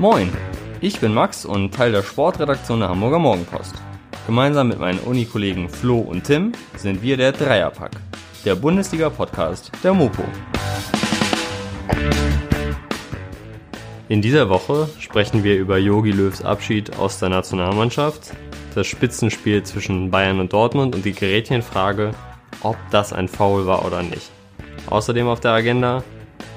Moin, 0.00 0.30
ich 0.80 1.00
bin 1.00 1.12
Max 1.12 1.44
und 1.44 1.74
Teil 1.74 1.90
der 1.90 2.04
Sportredaktion 2.04 2.78
der 2.78 2.88
Hamburger 2.88 3.18
Morgenpost. 3.18 3.74
Gemeinsam 4.28 4.68
mit 4.68 4.78
meinen 4.78 5.00
Unikollegen 5.00 5.68
Flo 5.68 5.98
und 5.98 6.22
Tim 6.22 6.52
sind 6.76 7.02
wir 7.02 7.16
der 7.16 7.32
Dreierpack, 7.32 7.90
der 8.44 8.54
Bundesliga-Podcast 8.54 9.72
der 9.82 9.92
Mopo. 9.94 10.22
In 14.08 14.22
dieser 14.22 14.48
Woche 14.48 14.88
sprechen 15.00 15.42
wir 15.42 15.56
über 15.56 15.78
Jogi 15.78 16.12
Löws 16.12 16.44
Abschied 16.44 16.96
aus 16.96 17.18
der 17.18 17.30
Nationalmannschaft, 17.30 18.30
das 18.76 18.86
Spitzenspiel 18.86 19.64
zwischen 19.64 20.12
Bayern 20.12 20.38
und 20.38 20.52
Dortmund 20.52 20.94
und 20.94 21.04
die 21.04 21.12
Gerätchenfrage, 21.12 22.12
ob 22.62 22.76
das 22.92 23.12
ein 23.12 23.26
Foul 23.26 23.66
war 23.66 23.84
oder 23.84 24.04
nicht. 24.04 24.30
Außerdem 24.86 25.26
auf 25.26 25.40
der 25.40 25.50
Agenda 25.50 26.04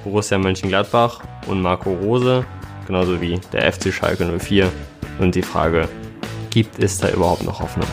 Borussia 0.03 0.37
Mönchengladbach 0.37 1.23
und 1.47 1.59
Marco 1.59 1.91
Rose, 1.91 2.45
genauso 2.91 3.21
wie 3.21 3.39
der 3.53 3.71
FC 3.71 3.93
Schalke 3.93 4.37
04 4.37 4.69
und 5.19 5.33
die 5.35 5.43
Frage, 5.43 5.87
gibt 6.49 6.77
es 6.77 6.97
da 6.97 7.09
überhaupt 7.09 7.41
noch 7.45 7.61
Hoffnung? 7.61 7.87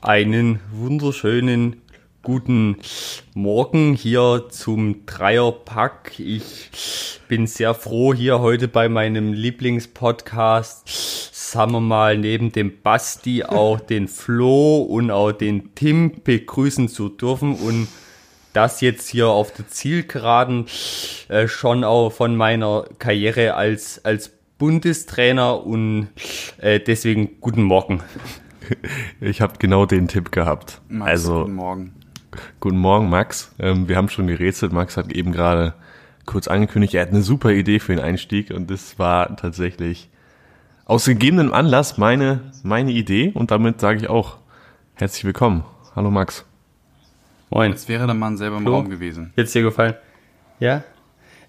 Einen 0.00 0.58
wunderschönen 0.72 1.80
guten 2.24 2.78
Morgen 3.34 3.94
hier 3.94 4.46
zum 4.50 5.06
Dreierpack. 5.06 6.18
Ich 6.18 7.20
bin 7.28 7.46
sehr 7.46 7.74
froh, 7.74 8.12
hier 8.12 8.40
heute 8.40 8.66
bei 8.66 8.88
meinem 8.88 9.32
Lieblingspodcast, 9.32 10.88
sagen 11.32 11.70
wir 11.70 11.80
mal, 11.80 12.18
neben 12.18 12.50
dem 12.50 12.82
Basti 12.82 13.44
auch 13.44 13.78
den 13.78 14.08
Flo 14.08 14.78
und 14.78 15.12
auch 15.12 15.30
den 15.30 15.72
Tim 15.76 16.20
begrüßen 16.24 16.88
zu 16.88 17.10
dürfen 17.10 17.54
und 17.54 17.86
das 18.52 18.80
jetzt 18.80 19.08
hier 19.08 19.28
auf 19.28 19.52
der 19.52 19.68
Zielgeraden 19.68 20.66
äh, 21.28 21.48
schon 21.48 21.84
auch 21.84 22.10
von 22.10 22.36
meiner 22.36 22.84
Karriere 22.98 23.54
als, 23.54 24.04
als 24.04 24.30
Bundestrainer 24.58 25.64
und 25.64 26.08
äh, 26.58 26.80
deswegen 26.80 27.40
guten 27.40 27.62
Morgen. 27.62 28.02
Ich 29.20 29.40
habe 29.40 29.54
genau 29.58 29.86
den 29.86 30.06
Tipp 30.06 30.30
gehabt. 30.30 30.80
Max, 30.88 31.10
also 31.10 31.40
guten 31.40 31.54
Morgen. 31.54 31.94
Guten 32.60 32.78
Morgen, 32.78 33.10
Max. 33.10 33.52
Ähm, 33.58 33.88
wir 33.88 33.96
haben 33.96 34.08
schon 34.08 34.28
gerätselt. 34.28 34.72
Max 34.72 34.96
hat 34.96 35.12
eben 35.12 35.32
gerade 35.32 35.74
kurz 36.26 36.48
angekündigt, 36.48 36.94
er 36.94 37.02
hat 37.02 37.08
eine 37.08 37.22
super 37.22 37.50
Idee 37.50 37.80
für 37.80 37.94
den 37.94 38.04
Einstieg 38.04 38.50
und 38.50 38.70
das 38.70 38.98
war 38.98 39.36
tatsächlich 39.36 40.08
aus 40.84 41.06
gegebenem 41.06 41.52
Anlass 41.52 41.98
meine, 41.98 42.52
meine 42.62 42.92
Idee 42.92 43.32
und 43.34 43.50
damit 43.50 43.80
sage 43.80 43.98
ich 43.98 44.08
auch 44.08 44.38
herzlich 44.94 45.24
willkommen. 45.24 45.64
Hallo 45.94 46.10
Max. 46.10 46.44
Moin. 47.54 47.72
Das 47.72 47.86
wäre 47.86 48.06
der 48.06 48.14
Mann 48.14 48.38
selber 48.38 48.56
im 48.56 48.62
Flo? 48.62 48.76
Raum 48.76 48.88
gewesen. 48.88 49.30
Jetzt 49.36 49.54
dir 49.54 49.60
gefallen? 49.60 49.94
Ja? 50.58 50.84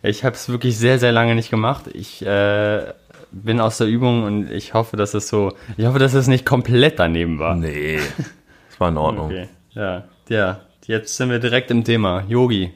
Ich 0.01 0.25
habe 0.25 0.35
es 0.35 0.49
wirklich 0.49 0.77
sehr, 0.77 0.99
sehr 0.99 1.13
lange 1.13 1.33
nicht 1.33 1.49
gemacht. 1.49 1.85
Ich 1.93 2.25
äh, 2.25 2.93
bin 3.31 3.61
aus 3.61 3.77
der 3.77 3.87
Übung 3.87 4.23
und 4.23 4.51
ich 4.51 4.73
hoffe, 4.73 4.97
dass 4.97 5.13
es 5.13 5.29
so, 5.29 5.53
ich 5.77 5.85
hoffe, 5.85 5.99
dass 5.99 6.13
es 6.13 6.27
nicht 6.27 6.45
komplett 6.45 6.99
daneben 6.99 7.39
war. 7.39 7.55
Nee, 7.55 8.01
das 8.17 8.79
war 8.81 8.89
in 8.89 8.97
Ordnung. 8.97 9.27
Okay, 9.27 9.47
ja, 9.71 10.03
ja. 10.27 10.59
Jetzt 10.85 11.15
sind 11.15 11.29
wir 11.29 11.39
direkt 11.39 11.71
im 11.71 11.85
Thema. 11.85 12.25
Yogi. 12.27 12.73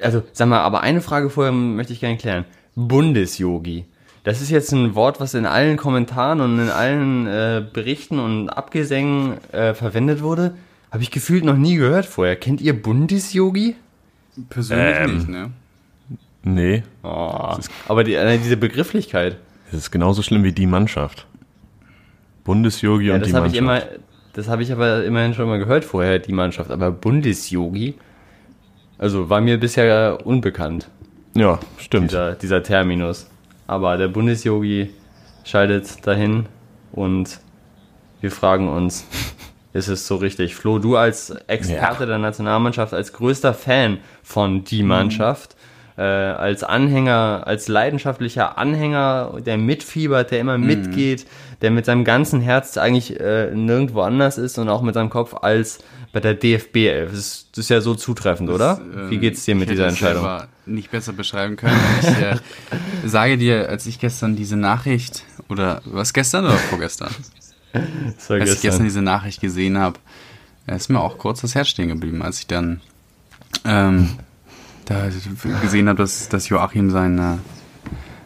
Also, 0.00 0.24
sag 0.32 0.48
mal, 0.48 0.62
aber 0.62 0.80
eine 0.80 1.00
Frage 1.00 1.30
vorher 1.30 1.52
möchte 1.52 1.92
ich 1.92 2.00
gerne 2.00 2.16
klären. 2.16 2.44
Bundes-Yogi. 2.74 3.84
Das 4.24 4.40
ist 4.40 4.50
jetzt 4.50 4.72
ein 4.72 4.96
Wort, 4.96 5.20
was 5.20 5.34
in 5.34 5.46
allen 5.46 5.76
Kommentaren 5.76 6.40
und 6.40 6.58
in 6.58 6.70
allen 6.70 7.28
äh, 7.28 7.64
Berichten 7.72 8.18
und 8.18 8.48
Abgesängen 8.48 9.38
äh, 9.52 9.74
verwendet 9.74 10.22
wurde. 10.22 10.56
Habe 10.92 11.02
ich 11.02 11.10
gefühlt 11.10 11.44
noch 11.44 11.56
nie 11.56 11.74
gehört 11.76 12.06
vorher. 12.06 12.36
Kennt 12.36 12.60
ihr 12.60 12.80
Bundes-Yogi? 12.80 13.74
Persönlich 14.48 14.96
Ähm, 14.98 15.16
nicht, 15.16 15.28
ne? 15.28 15.50
Nee, 16.44 16.82
Oh, 17.02 17.56
aber 17.88 18.04
die, 18.04 18.14
äh, 18.14 18.38
diese 18.38 18.56
Begrifflichkeit. 18.56 19.36
es 19.68 19.74
ist 19.78 19.90
genauso 19.90 20.22
schlimm 20.22 20.42
wie 20.44 20.52
die 20.52 20.66
Mannschaft. 20.66 21.26
Bundesjogi 22.44 23.06
Ja, 23.06 23.14
und 23.14 23.20
das 23.20 23.28
die 23.28 23.34
habe 23.34 23.46
Mannschaft. 23.48 23.54
ich 23.54 23.60
immer, 23.60 24.00
das 24.32 24.48
habe 24.48 24.62
ich 24.62 24.72
aber 24.72 25.04
immerhin 25.04 25.34
schon 25.34 25.46
mal 25.48 25.58
gehört 25.58 25.84
vorher, 25.84 26.18
die 26.18 26.32
Mannschaft. 26.32 26.70
Aber 26.70 26.90
Bundes-Yogi, 26.90 27.94
also 28.98 29.30
war 29.30 29.40
mir 29.40 29.58
bisher 29.58 30.18
unbekannt. 30.24 30.88
ja, 31.34 31.58
stimmt. 31.78 32.10
dieser, 32.10 32.34
dieser 32.34 32.62
Terminus. 32.62 33.28
Aber 33.68 33.96
der 33.96 34.08
Bundesyogi 34.08 34.90
schaltet 35.44 36.04
dahin 36.06 36.46
und 36.90 37.38
wir 38.20 38.30
fragen 38.32 38.68
uns, 38.68 39.06
ist 39.72 39.88
es 39.88 40.06
so 40.06 40.16
richtig? 40.16 40.54
Flo, 40.54 40.78
du 40.78 40.96
als 40.96 41.30
Experte 41.46 42.00
Ja. 42.04 42.06
der 42.06 42.18
Nationalmannschaft, 42.18 42.92
als 42.94 43.12
größter 43.12 43.54
Fan 43.54 43.98
von 44.22 44.54
Mhm. 44.56 44.64
die 44.64 44.82
Mannschaft, 44.82 45.56
äh, 45.96 46.02
als 46.02 46.64
Anhänger, 46.64 47.42
als 47.46 47.68
leidenschaftlicher 47.68 48.56
Anhänger, 48.58 49.34
der 49.44 49.58
mitfiebert, 49.58 50.30
der 50.30 50.38
Mhm. 50.42 50.48
immer 50.48 50.58
mitgeht, 50.58 51.26
der 51.60 51.70
mit 51.70 51.84
seinem 51.84 52.04
ganzen 52.04 52.40
Herz 52.40 52.76
eigentlich 52.78 53.18
äh, 53.20 53.50
nirgendwo 53.54 54.00
anders 54.00 54.38
ist 54.38 54.58
und 54.58 54.68
auch 54.68 54.82
mit 54.82 54.94
seinem 54.94 55.10
Kopf 55.10 55.34
als 55.42 55.78
bei 56.12 56.20
der 56.20 56.34
DFB 56.34 56.88
11. 56.88 57.10
Das 57.10 57.18
ist, 57.18 57.48
das 57.52 57.58
ist 57.64 57.68
ja 57.70 57.80
so 57.80 57.94
zutreffend, 57.94 58.50
oder? 58.50 58.80
Das, 58.94 59.10
Wie 59.10 59.14
ähm, 59.14 59.20
geht's 59.20 59.44
dir 59.44 59.54
mit 59.54 59.70
dieser 59.70 59.86
es 59.86 59.92
Entscheidung? 59.92 60.28
nicht 60.66 60.90
besser 60.90 61.12
beschreiben 61.12 61.56
können. 61.56 61.78
Ich 62.02 62.08
äh, 62.08 62.36
sage 63.08 63.36
dir, 63.38 63.68
als 63.68 63.86
ich 63.86 63.98
gestern 63.98 64.36
diese 64.36 64.56
Nachricht, 64.56 65.24
oder 65.48 65.80
was 65.84 66.12
gestern 66.12 66.44
oder 66.46 66.54
vorgestern? 66.56 67.10
Als 67.72 68.30
ich 68.30 68.38
gestern. 68.38 68.60
gestern 68.62 68.84
diese 68.84 69.02
Nachricht 69.02 69.40
gesehen 69.40 69.78
habe, 69.78 69.98
ist 70.66 70.88
mir 70.88 71.00
auch 71.00 71.18
kurz 71.18 71.40
das 71.40 71.54
Herz 71.54 71.68
stehen 71.68 71.88
geblieben, 71.88 72.22
als 72.22 72.40
ich 72.40 72.46
dann 72.46 72.80
ähm, 73.64 74.10
da 74.84 75.08
gesehen 75.60 75.88
habe, 75.88 75.98
dass, 75.98 76.28
dass 76.28 76.48
Joachim 76.48 76.90
seinen, 76.90 77.18
äh, 77.18 77.38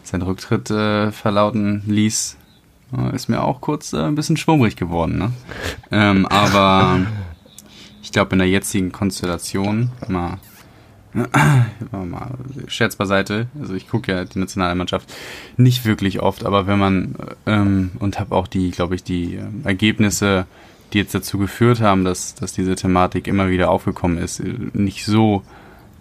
seinen 0.03 0.23
Rücktritt 0.23 0.69
äh, 0.69 1.11
verlauten 1.11 1.83
ließ. 1.85 2.37
Ist 3.13 3.27
mir 3.27 3.43
auch 3.43 3.59
kurz 3.59 3.91
äh, 3.91 3.97
ein 3.97 4.15
bisschen 4.15 4.37
schwummrig 4.37 4.77
geworden. 4.77 5.17
Ne? 5.17 5.31
Ähm, 5.91 6.25
aber 6.27 7.01
ich 8.01 8.13
glaube, 8.13 8.31
in 8.31 8.39
der 8.39 8.47
jetzigen 8.47 8.93
Konstellation, 8.93 9.91
mal, 10.07 10.39
Scherz 12.67 12.95
beiseite, 12.95 13.47
also 13.59 13.73
ich 13.73 13.89
gucke 13.89 14.11
ja 14.11 14.25
die 14.25 14.39
Nationalmannschaft 14.39 15.13
nicht 15.57 15.85
wirklich 15.85 16.19
oft, 16.21 16.45
aber 16.45 16.67
wenn 16.67 16.79
man, 16.79 17.15
ähm, 17.45 17.91
und 17.99 18.19
habe 18.19 18.35
auch 18.35 18.47
die, 18.47 18.71
glaube 18.71 18.95
ich, 18.95 19.03
die 19.03 19.35
äh, 19.35 19.41
Ergebnisse, 19.63 20.45
die 20.93 20.99
jetzt 20.99 21.15
dazu 21.15 21.37
geführt 21.37 21.81
haben, 21.81 22.03
dass, 22.03 22.35
dass 22.35 22.53
diese 22.53 22.75
Thematik 22.75 23.27
immer 23.27 23.49
wieder 23.49 23.69
aufgekommen 23.69 24.17
ist, 24.17 24.39
äh, 24.39 24.53
nicht 24.73 25.05
so 25.05 25.43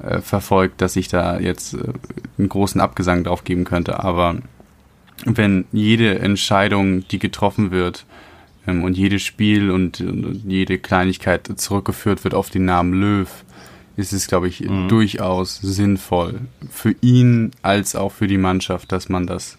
äh, 0.03 0.21
verfolgt, 0.21 0.81
dass 0.81 0.97
ich 0.97 1.09
da 1.09 1.39
jetzt 1.39 1.75
äh, 1.75 1.93
einen 2.39 2.49
großen 2.49 2.81
Abgesang 2.81 3.25
drauf 3.25 3.45
geben 3.45 3.65
könnte, 3.65 4.03
aber 4.03 4.37
wenn 5.25 5.65
jede 5.73 6.19
Entscheidung, 6.19 7.09
die 7.09 7.19
getroffen 7.19 7.71
wird, 7.71 8.05
ähm, 8.67 8.85
und 8.85 8.97
jedes 8.97 9.23
Spiel 9.23 9.71
und, 9.71 10.01
und 10.01 10.43
jede 10.47 10.79
Kleinigkeit 10.79 11.49
zurückgeführt 11.57 12.25
wird 12.25 12.35
auf 12.35 12.51
den 12.51 12.65
Namen 12.65 12.93
Löw, 12.93 13.29
ist 13.97 14.13
es, 14.13 14.27
glaube 14.27 14.49
ich, 14.49 14.65
durchaus 14.89 15.57
sinnvoll 15.57 16.41
für 16.71 16.95
ihn 17.01 17.51
als 17.63 17.97
auch 17.97 18.13
für 18.13 18.27
die 18.27 18.39
Mannschaft, 18.39 18.93
dass 18.93 19.09
man 19.09 19.27
das 19.27 19.57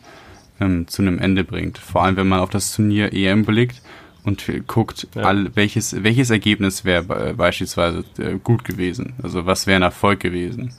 ähm, 0.59 0.87
zu 0.87 1.01
einem 1.01 1.19
Ende 1.19 1.43
bringt. 1.43 1.77
Vor 1.77 2.03
allem, 2.03 2.17
wenn 2.17 2.27
man 2.27 2.39
auf 2.39 2.49
das 2.49 2.73
Turnier 2.75 3.13
EM 3.13 3.45
blickt 3.45 3.81
und 4.23 4.45
guckt, 4.67 5.07
Ja. 5.15 5.23
all, 5.23 5.55
welches, 5.55 6.03
welches 6.03 6.29
Ergebnis 6.29 6.85
wäre 6.85 7.03
be- 7.03 7.33
beispielsweise 7.35 8.03
äh, 8.19 8.37
gut 8.43 8.63
gewesen. 8.63 9.13
Also 9.23 9.45
was 9.45 9.65
wäre 9.67 9.77
ein 9.77 9.83
Erfolg 9.83 10.19
gewesen. 10.19 10.73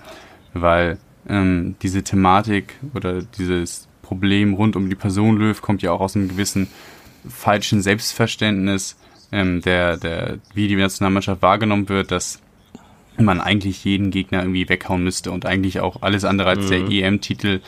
Weil 0.54 0.98
ähm, 1.28 1.74
diese 1.82 2.02
Thematik 2.02 2.74
oder 2.94 3.22
dieses 3.22 3.88
Problem 4.02 4.54
rund 4.54 4.76
um 4.76 4.88
die 4.88 4.94
Person 4.96 5.36
Löw 5.36 5.60
kommt 5.60 5.82
ja 5.82 5.92
auch 5.92 6.00
aus 6.00 6.16
einem 6.16 6.28
gewissen 6.28 6.68
falschen 7.28 7.82
Selbstverständnis, 7.82 8.96
ähm, 9.32 9.60
der, 9.62 9.96
der, 9.98 10.38
wie 10.54 10.68
die 10.68 10.76
Nationalmannschaft 10.76 11.42
wahrgenommen 11.42 11.88
wird, 11.88 12.10
dass 12.10 12.40
man 13.24 13.40
eigentlich 13.40 13.84
jeden 13.84 14.10
Gegner 14.10 14.40
irgendwie 14.40 14.68
weghauen 14.68 15.04
müsste 15.04 15.30
und 15.30 15.46
eigentlich 15.46 15.80
auch 15.80 16.02
alles 16.02 16.24
andere 16.24 16.50
als 16.50 16.68
der 16.68 16.88
EM-Titel 16.90 17.60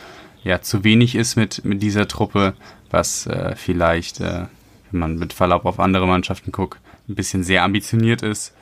ja 0.44 0.60
zu 0.60 0.84
wenig 0.84 1.14
ist 1.14 1.36
mit, 1.36 1.64
mit 1.64 1.82
dieser 1.82 2.08
Truppe, 2.08 2.54
was 2.90 3.26
äh, 3.26 3.54
vielleicht, 3.56 4.20
äh, 4.20 4.46
wenn 4.90 5.00
man 5.00 5.16
mit 5.16 5.32
Verlaub 5.32 5.64
auf 5.64 5.80
andere 5.80 6.06
Mannschaften 6.06 6.52
guckt, 6.52 6.78
ein 7.08 7.14
bisschen 7.14 7.44
sehr 7.44 7.62
ambitioniert 7.62 8.22
ist. 8.22 8.54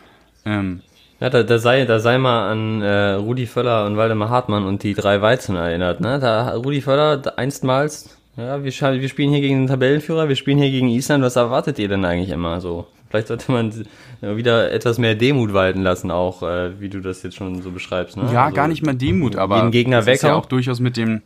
Ähm, 0.45 0.81
Ja, 1.21 1.31
da, 1.31 1.43
da, 1.43 1.59
sei, 1.59 1.85
da 1.85 2.01
sei 2.01 2.19
mal 2.19 2.51
an 2.51 2.83
äh, 2.83 3.13
Rudi 3.13 3.47
Völler 3.47 3.87
und 3.87 3.97
Waldemar 3.97 4.31
Hartmann 4.31 4.65
und 4.65 4.83
die 4.83 4.95
drei 4.95 5.21
Weizen 5.21 5.57
erinnert. 5.57 6.01
Ne? 6.01 6.19
Da 6.19 6.51
Rudi 6.51 6.81
Völler 6.81 7.21
einstmals, 7.37 8.17
ja, 8.37 8.63
wir, 8.63 8.73
wir 8.73 9.09
spielen 9.09 9.31
hier 9.31 9.41
gegen 9.41 9.63
den 9.63 9.67
Tabellenführer, 9.67 10.29
wir 10.29 10.37
spielen 10.37 10.59
hier 10.59 10.71
gegen 10.71 10.89
Island. 10.89 11.25
Was 11.25 11.35
erwartet 11.35 11.79
ihr 11.81 11.89
denn 11.89 12.05
eigentlich 12.05 12.31
immer 12.31 12.61
so? 12.61 12.87
Vielleicht 13.09 13.29
sollte 13.29 13.51
man 13.53 13.73
ja, 14.21 14.37
wieder 14.37 14.71
etwas 14.71 14.99
mehr 14.99 15.15
Demut 15.15 15.53
walten 15.53 15.83
lassen, 15.83 16.11
auch 16.11 16.43
äh, 16.43 16.81
wie 16.81 16.89
du 16.89 17.01
das 17.01 17.23
jetzt 17.23 17.37
schon 17.37 17.63
so 17.63 17.71
beschreibst. 17.71 18.17
Ne? 18.17 18.31
Ja, 18.33 18.45
Also, 18.45 18.57
gar 18.57 18.69
nicht 18.69 18.85
mal 18.85 18.95
Demut, 18.95 19.37
aber 19.37 19.57
jeden 19.57 19.71
Gegner 19.71 19.99
es 19.99 20.07
ist 20.07 20.23
ja 20.23 20.35
auch 20.35 20.47
durchaus 20.47 20.81
mit 20.81 20.97
dem 20.97 21.23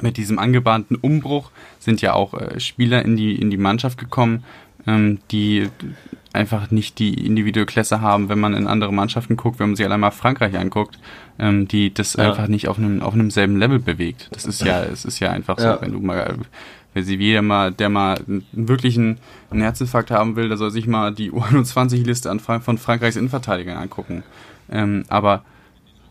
mit 0.00 0.16
diesem 0.16 0.40
angebahnten 0.40 0.96
Umbruch 0.96 1.52
sind 1.78 2.02
ja 2.02 2.14
auch 2.14 2.34
äh, 2.34 2.58
Spieler 2.58 3.04
in 3.04 3.16
die 3.16 3.40
in 3.40 3.50
die 3.50 3.56
Mannschaft 3.56 3.96
gekommen, 3.96 4.44
ähm, 4.86 5.20
die 5.30 5.68
einfach 6.32 6.70
nicht 6.72 6.98
die 6.98 7.26
individuelle 7.26 7.66
Klasse 7.66 8.00
haben, 8.00 8.28
wenn 8.28 8.40
man 8.40 8.54
in 8.54 8.66
andere 8.66 8.92
Mannschaften 8.92 9.36
guckt, 9.36 9.60
wenn 9.60 9.68
man 9.68 9.76
sich 9.76 9.86
allein 9.86 10.00
mal 10.00 10.10
Frankreich 10.10 10.58
anguckt, 10.58 10.98
ähm, 11.38 11.68
die 11.68 11.94
das 11.94 12.14
ja. 12.14 12.28
einfach 12.28 12.48
nicht 12.48 12.66
auf 12.66 12.76
einem 12.76 13.02
auf 13.02 13.14
einem 13.14 13.30
selben 13.30 13.56
Level 13.56 13.78
bewegt. 13.78 14.28
Das 14.32 14.44
ist 14.44 14.62
ja, 14.62 14.82
es 14.82 15.04
ist 15.04 15.20
ja 15.20 15.30
einfach 15.30 15.58
so, 15.58 15.76
wenn 15.80 15.92
du 15.92 16.00
mal 16.00 16.36
wenn 16.94 17.04
sie 17.04 17.16
jeder 17.16 17.42
mal, 17.42 17.72
der 17.72 17.88
mal 17.90 18.18
einen 18.26 18.44
wirklichen 18.52 19.18
einen 19.50 19.62
Herzinfarkt 19.62 20.10
haben 20.10 20.36
will, 20.36 20.48
der 20.48 20.56
soll 20.56 20.70
sich 20.70 20.86
mal 20.86 21.12
die 21.12 21.30
U21-Liste 21.32 22.34
von 22.38 22.78
Frankreichs 22.78 23.16
Innenverteidigern 23.16 23.76
angucken. 23.76 24.22
Ähm, 24.70 25.04
aber 25.08 25.44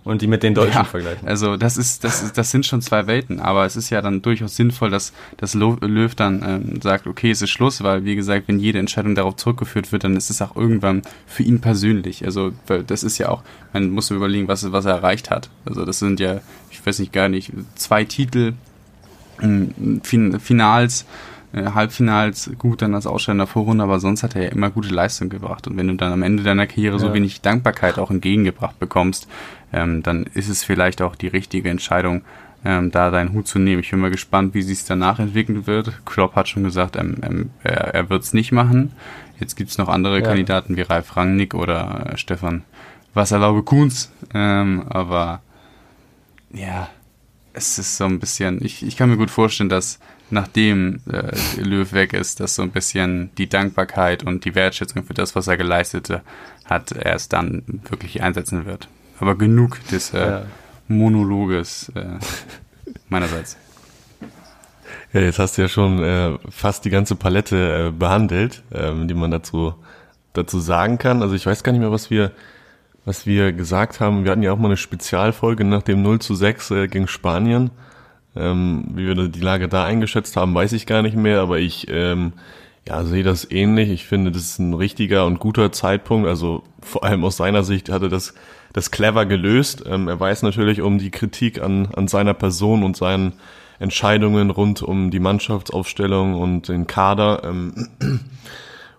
und 0.04 0.22
die 0.22 0.28
mit 0.28 0.44
den 0.44 0.54
Deutschen 0.54 0.74
ja, 0.74 0.84
vergleichen. 0.84 1.28
Also 1.28 1.56
das 1.56 1.78
ist, 1.78 2.04
das 2.04 2.24
ist, 2.24 2.38
das 2.38 2.52
sind 2.52 2.66
schon 2.66 2.82
zwei 2.82 3.08
Welten, 3.08 3.40
aber 3.40 3.66
es 3.66 3.76
ist 3.76 3.90
ja 3.90 4.02
dann 4.02 4.22
durchaus 4.22 4.56
sinnvoll, 4.56 4.90
dass, 4.90 5.14
dass 5.38 5.54
Löw 5.54 6.16
dann 6.16 6.44
ähm, 6.46 6.82
sagt, 6.82 7.08
okay, 7.08 7.32
es 7.32 7.42
ist 7.42 7.52
Schluss, 7.52 7.84
weil 7.84 8.04
wie 8.04 8.16
gesagt, 8.16 8.48
wenn 8.48 8.60
jede 8.60 8.80
Entscheidung 8.80 9.16
darauf 9.16 9.38
zurückgeführt 9.38 9.92
wird, 9.92 10.04
dann 10.04 10.18
ist 10.18 10.30
es 10.30 10.42
auch 10.42 10.56
irgendwann 10.56 11.04
für 11.26 11.44
ihn 11.44 11.62
persönlich. 11.62 12.26
Also 12.26 12.52
das 12.66 13.04
ist 13.04 13.18
ja 13.18 13.30
auch, 13.30 13.44
man 13.72 13.92
muss 13.92 14.12
überlegen, 14.12 14.48
was, 14.48 14.70
was 14.72 14.86
er 14.86 14.96
erreicht 14.96 15.30
hat. 15.30 15.50
Also 15.66 15.86
das 15.86 16.00
sind 16.00 16.20
ja, 16.20 16.42
ich 16.70 16.86
weiß 16.86 17.00
nicht 17.00 17.14
gar 17.14 17.30
nicht, 17.30 17.54
zwei 17.76 18.04
Titel, 18.04 18.54
Finals, 19.40 21.06
äh, 21.54 21.66
Halbfinals 21.66 22.52
gut 22.58 22.82
dann 22.82 22.96
als 22.96 23.06
der 23.06 23.48
Vorrunde, 23.48 23.84
aber 23.84 24.00
sonst 24.00 24.24
hat 24.24 24.36
er 24.36 24.44
ja 24.44 24.50
immer 24.50 24.70
gute 24.70 24.90
Leistung 24.90 25.30
gebracht. 25.30 25.68
Und 25.68 25.78
wenn 25.78 25.88
du 25.88 25.96
dann 25.96 26.12
am 26.12 26.24
Ende 26.24 26.44
deiner 26.44 26.68
Karriere 26.68 26.96
ja. 26.96 27.00
so 27.00 27.14
wenig 27.14 27.42
Dankbarkeit 27.42 28.00
auch 28.00 28.12
entgegengebracht 28.12 28.80
bekommst, 28.80 29.28
ähm, 29.72 30.04
dann 30.04 30.24
ist 30.34 30.50
es 30.50 30.64
vielleicht 30.64 31.02
auch 31.02 31.16
die 31.16 31.28
richtige 31.28 31.70
Entscheidung, 31.70 32.24
ähm, 32.66 32.92
da 32.92 33.12
deinen 33.12 33.34
Hut 33.34 33.48
zu 33.48 33.60
nehmen. 33.60 33.82
Ich 33.82 33.92
bin 33.92 34.00
mal 34.00 34.12
gespannt, 34.12 34.54
wie 34.54 34.62
sich 34.62 34.80
es 34.80 34.86
danach 34.86 35.20
entwickeln 35.20 35.68
wird. 35.68 36.06
Klopp 36.06 36.36
hat 36.36 36.48
schon 36.48 36.64
gesagt, 36.64 36.96
ähm, 36.96 37.18
ähm, 37.22 37.50
er, 37.64 37.94
er 37.94 38.10
wird 38.10 38.24
es 38.24 38.34
nicht 38.34 38.52
machen. 38.52 38.94
Jetzt 39.40 39.56
gibt 39.56 39.70
es 39.70 39.78
noch 39.78 39.90
andere 39.90 40.20
ja. 40.20 40.26
Kandidaten 40.26 40.78
wie 40.78 40.82
Ralf 40.82 41.18
Rangnick 41.18 41.54
oder 41.54 42.14
äh, 42.14 42.18
Stefan 42.18 42.64
Wasserlaube 43.14 43.64
Kuhns. 43.64 44.12
Ähm, 44.34 44.86
aber 44.88 45.42
ja, 46.52 46.90
es 47.54 47.78
ist 47.78 47.98
so 47.98 48.06
ein 48.06 48.20
bisschen, 48.20 48.64
ich, 48.64 48.86
ich 48.86 48.98
kann 48.98 49.10
mir 49.10 49.18
gut 49.18 49.32
vorstellen, 49.32 49.70
dass 49.70 50.00
nachdem 50.30 51.02
äh, 51.12 51.62
Löw 51.62 51.94
weg 51.94 52.14
ist, 52.14 52.40
dass 52.40 52.56
so 52.56 52.64
ein 52.64 52.72
bisschen 52.72 53.30
die 53.38 53.48
Dankbarkeit 53.48 54.24
und 54.24 54.46
die 54.46 54.56
Wertschätzung 54.56 55.04
für 55.04 55.14
das, 55.14 55.36
was 55.36 55.48
er 55.48 55.58
geleistet 55.58 56.10
hat, 56.66 56.92
erst 56.92 57.34
dann 57.34 57.82
wirklich 57.88 58.24
einsetzen 58.24 58.66
wird. 58.66 58.88
Aber 59.20 59.38
genug 59.38 59.86
des 59.88 60.14
äh, 60.14 60.20
ja. 60.20 60.46
Monologes 60.88 61.92
äh, 61.96 62.18
meinerseits. 63.10 63.58
Ja, 65.14 65.22
jetzt 65.22 65.38
hast 65.38 65.58
du 65.58 65.62
ja 65.62 65.68
schon 65.68 66.04
äh, 66.04 66.38
fast 66.50 66.86
die 66.86 66.90
ganze 66.90 67.16
Palette 67.16 67.88
äh, 67.88 67.92
behandelt, 67.92 68.64
ähm, 68.74 69.08
die 69.08 69.14
man 69.14 69.30
dazu 69.30 69.76
dazu 70.34 70.60
sagen 70.60 70.98
kann. 70.98 71.22
Also 71.22 71.36
ich 71.36 71.46
weiß 71.46 71.64
gar 71.64 71.72
nicht 71.72 71.82
mehr, 71.82 71.92
was 71.92 72.10
wir 72.10 72.32
was 73.06 73.26
wir 73.26 73.54
gesagt 73.54 74.00
haben. 74.00 74.24
Wir 74.24 74.32
hatten 74.32 74.44
ja 74.44 74.52
auch 74.52 74.58
mal 74.58 74.68
eine 74.68 74.78
Spezialfolge 74.78 75.64
nach 75.64 75.84
dem 75.84 76.02
0 76.02 76.20
zu 76.20 76.36
6 76.36 76.72
äh, 76.72 76.88
gegen 76.88 77.08
Spanien. 77.08 77.72
Ähm, 78.36 78.86
wie 78.96 79.06
wir 79.06 79.28
die 79.28 79.40
Lage 79.40 79.68
da 79.68 79.86
eingeschätzt 79.86 80.38
haben, 80.38 80.56
weiß 80.56 80.74
ich 80.74 80.88
gar 80.88 81.04
nicht 81.04 81.16
mehr, 81.16 81.42
aber 81.42 81.60
ich 81.60 81.88
ähm, 81.90 82.34
ja, 82.88 83.04
sehe 83.04 83.24
das 83.24 83.50
ähnlich. 83.50 83.90
Ich 83.90 84.06
finde, 84.06 84.32
das 84.32 84.42
ist 84.42 84.60
ein 84.60 84.74
richtiger 84.74 85.26
und 85.26 85.40
guter 85.40 85.72
Zeitpunkt. 85.72 86.28
Also 86.28 86.64
vor 86.82 87.04
allem 87.04 87.24
aus 87.24 87.38
seiner 87.38 87.64
Sicht 87.64 87.90
hatte 87.90 88.10
das 88.10 88.34
das 88.74 88.90
clever 88.90 89.26
gelöst. 89.26 89.84
Ähm, 89.88 90.08
er 90.08 90.20
weiß 90.20 90.42
natürlich 90.42 90.82
um 90.82 90.98
die 90.98 91.12
Kritik 91.12 91.62
an, 91.62 91.88
an 91.96 92.08
seiner 92.08 92.34
Person 92.34 92.84
und 92.84 92.98
seinen 92.98 93.34
Entscheidungen 93.80 94.50
rund 94.50 94.82
um 94.82 95.12
die 95.12 95.20
Mannschaftsaufstellung 95.20 96.34
und 96.34 96.68
den 96.68 96.88
Kader. 96.88 97.44
Ähm, 97.44 97.90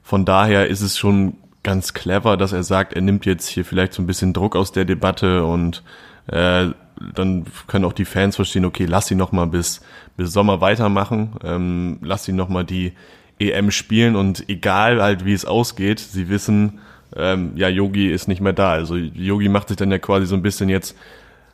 von 0.03 0.25
daher 0.25 0.69
ist 0.69 0.81
es 0.81 0.97
schon 0.97 1.35
ganz 1.65 1.95
clever, 1.95 2.37
dass 2.37 2.53
er 2.53 2.63
sagt, 2.63 2.93
er 2.93 3.01
nimmt 3.01 3.27
jetzt 3.27 3.49
hier 3.49 3.65
vielleicht 3.65 3.93
so 3.95 4.03
ein 4.03 4.07
bisschen 4.07 4.33
Druck 4.33 4.55
aus 4.55 4.71
der 4.71 4.85
Debatte 4.85 5.45
und 5.45 5.83
äh, 6.29 6.67
dann 7.15 7.45
können 7.67 7.85
auch 7.85 7.93
die 7.93 8.05
Fans 8.05 8.37
verstehen, 8.37 8.65
okay, 8.65 8.87
lass 8.87 9.09
sie 9.09 9.17
noch 9.17 9.33
mal 9.33 9.47
bis, 9.47 9.81
bis 10.17 10.33
Sommer 10.33 10.61
weitermachen, 10.61 11.33
ähm, 11.43 11.99
lass 12.03 12.25
sie 12.25 12.33
noch 12.33 12.49
mal 12.49 12.65
die 12.65 12.93
EM 13.41 13.73
spielen 13.73 14.15
und 14.15 14.49
egal 14.49 15.03
halt, 15.03 15.25
wie 15.25 15.33
es 15.33 15.45
ausgeht, 15.45 15.99
sie 15.99 16.29
wissen, 16.29 16.79
ähm, 17.17 17.53
ja, 17.57 17.69
Yogi 17.69 18.11
ist 18.11 18.29
nicht 18.29 18.41
mehr 18.41 18.53
da. 18.53 18.73
Also 18.73 18.97
Yogi 18.97 19.49
macht 19.49 19.69
sich 19.69 19.77
dann 19.77 19.91
ja 19.91 19.99
quasi 19.99 20.27
so 20.27 20.35
ein 20.35 20.43
bisschen 20.43 20.69
jetzt 20.69 20.97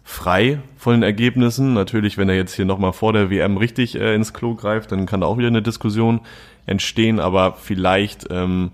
frei 0.04 0.60
von 0.76 0.94
den 0.94 1.02
Ergebnissen. 1.02 1.74
Natürlich, 1.74 2.18
wenn 2.18 2.28
er 2.28 2.36
jetzt 2.36 2.54
hier 2.54 2.64
nochmal 2.64 2.92
vor 2.92 3.12
der 3.12 3.30
WM 3.30 3.56
richtig 3.56 3.98
äh, 3.98 4.14
ins 4.14 4.32
Klo 4.32 4.54
greift, 4.54 4.92
dann 4.92 5.06
kann 5.06 5.20
da 5.20 5.26
auch 5.26 5.38
wieder 5.38 5.48
eine 5.48 5.62
Diskussion 5.62 6.20
entstehen, 6.66 7.20
aber 7.20 7.54
vielleicht 7.54 8.26
ähm, 8.30 8.70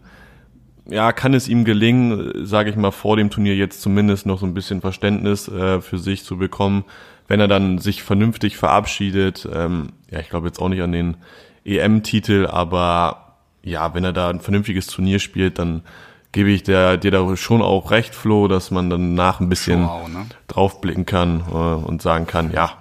ja, 0.89 1.13
kann 1.13 1.35
es 1.35 1.49
ihm 1.49 1.65
gelingen, 1.65 2.47
sage 2.47 2.71
ich 2.71 2.77
mal, 2.77 2.91
vor 2.91 3.17
dem 3.17 3.31
Turnier 3.31 3.57
jetzt 3.57 3.81
zumindest 3.81 4.27
noch 4.27 4.39
so 4.39 4.47
ein 4.47 4.55
bisschen 4.55 4.81
Verständnis 4.81 5.49
äh, 5.49 5.81
für 5.81 5.99
sich 5.99 6.25
zu 6.25 6.37
bekommen, 6.37 6.85
wenn 7.29 7.41
er 7.41 7.49
dann 7.49 7.79
sich 7.79 8.03
vernünftig 8.03 8.57
verabschiedet. 8.57 9.49
Ähm, 9.53 9.89
ja, 10.11 10.21
ich 10.21 10.29
glaube 10.29 10.47
jetzt 10.47 10.61
auch 10.61 10.69
nicht 10.69 10.83
an 10.83 10.93
den 10.93 11.17
EM-Titel, 11.65 12.47
aber 12.47 13.37
ja, 13.63 13.95
wenn 13.95 14.05
er 14.05 14.13
da 14.13 14.31
ein 14.31 14.41
vernünftiges 14.41 14.87
Turnier 14.87 15.19
spielt, 15.19 15.59
dann 15.59 15.83
gebe 16.31 16.51
ich 16.51 16.63
der, 16.63 16.97
dir 16.99 17.11
da 17.11 17.37
schon 17.37 17.63
auch 17.63 17.91
recht, 17.91 18.15
Flo, 18.15 18.47
dass 18.47 18.71
man 18.71 18.91
dann 18.91 19.15
nach 19.15 19.41
ein 19.41 19.49
bisschen 19.49 19.85
auch, 19.85 20.09
ne? 20.09 20.27
draufblicken 20.47 21.07
kann 21.07 21.41
äh, 21.51 21.53
und 21.53 22.03
sagen 22.03 22.27
kann, 22.27 22.53
ja, 22.53 22.73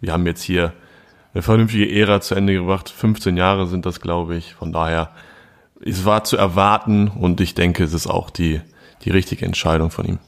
wir 0.00 0.12
haben 0.12 0.26
jetzt 0.26 0.42
hier 0.42 0.72
eine 1.34 1.42
vernünftige 1.42 1.90
Ära 1.90 2.20
zu 2.20 2.34
Ende 2.34 2.54
gebracht. 2.54 2.88
15 2.88 3.36
Jahre 3.36 3.66
sind 3.66 3.86
das, 3.86 4.00
glaube 4.00 4.36
ich. 4.36 4.54
Von 4.54 4.72
daher 4.72 5.10
es 5.84 6.04
war 6.04 6.24
zu 6.24 6.36
erwarten 6.36 7.08
und 7.08 7.40
ich 7.40 7.54
denke, 7.54 7.84
es 7.84 7.92
ist 7.92 8.06
auch 8.06 8.30
die, 8.30 8.60
die 9.04 9.10
richtige 9.10 9.44
Entscheidung 9.44 9.90
von 9.90 10.06
ihm. 10.06 10.18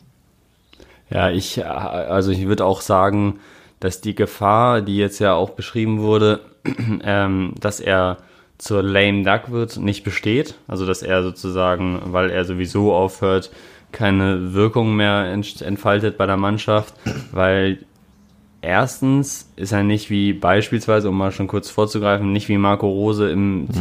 Ja, 1.10 1.30
ich, 1.30 1.64
also 1.66 2.30
ich 2.30 2.46
würde 2.46 2.64
auch 2.64 2.80
sagen, 2.80 3.40
dass 3.80 4.00
die 4.00 4.14
Gefahr, 4.14 4.80
die 4.80 4.96
jetzt 4.96 5.18
ja 5.18 5.34
auch 5.34 5.50
beschrieben 5.50 6.00
wurde, 6.00 6.40
ähm, 7.04 7.54
dass 7.58 7.80
er 7.80 8.18
zur 8.58 8.82
lame 8.82 9.24
duck 9.24 9.50
wird, 9.50 9.78
nicht 9.78 10.04
besteht. 10.04 10.54
Also 10.68 10.86
dass 10.86 11.02
er 11.02 11.22
sozusagen, 11.22 12.00
weil 12.06 12.30
er 12.30 12.44
sowieso 12.44 12.92
aufhört, 12.92 13.50
keine 13.90 14.52
Wirkung 14.52 14.94
mehr 14.94 15.32
entfaltet 15.32 16.16
bei 16.16 16.26
der 16.26 16.36
Mannschaft, 16.36 16.94
weil 17.32 17.78
erstens 18.60 19.50
ist 19.56 19.72
er 19.72 19.82
nicht 19.82 20.10
wie 20.10 20.32
beispielsweise, 20.32 21.08
um 21.08 21.18
mal 21.18 21.32
schon 21.32 21.48
kurz 21.48 21.70
vorzugreifen, 21.70 22.32
nicht 22.32 22.48
wie 22.48 22.58
Marco 22.58 22.88
Rose 22.88 23.30
im 23.30 23.62
mhm. 23.62 23.72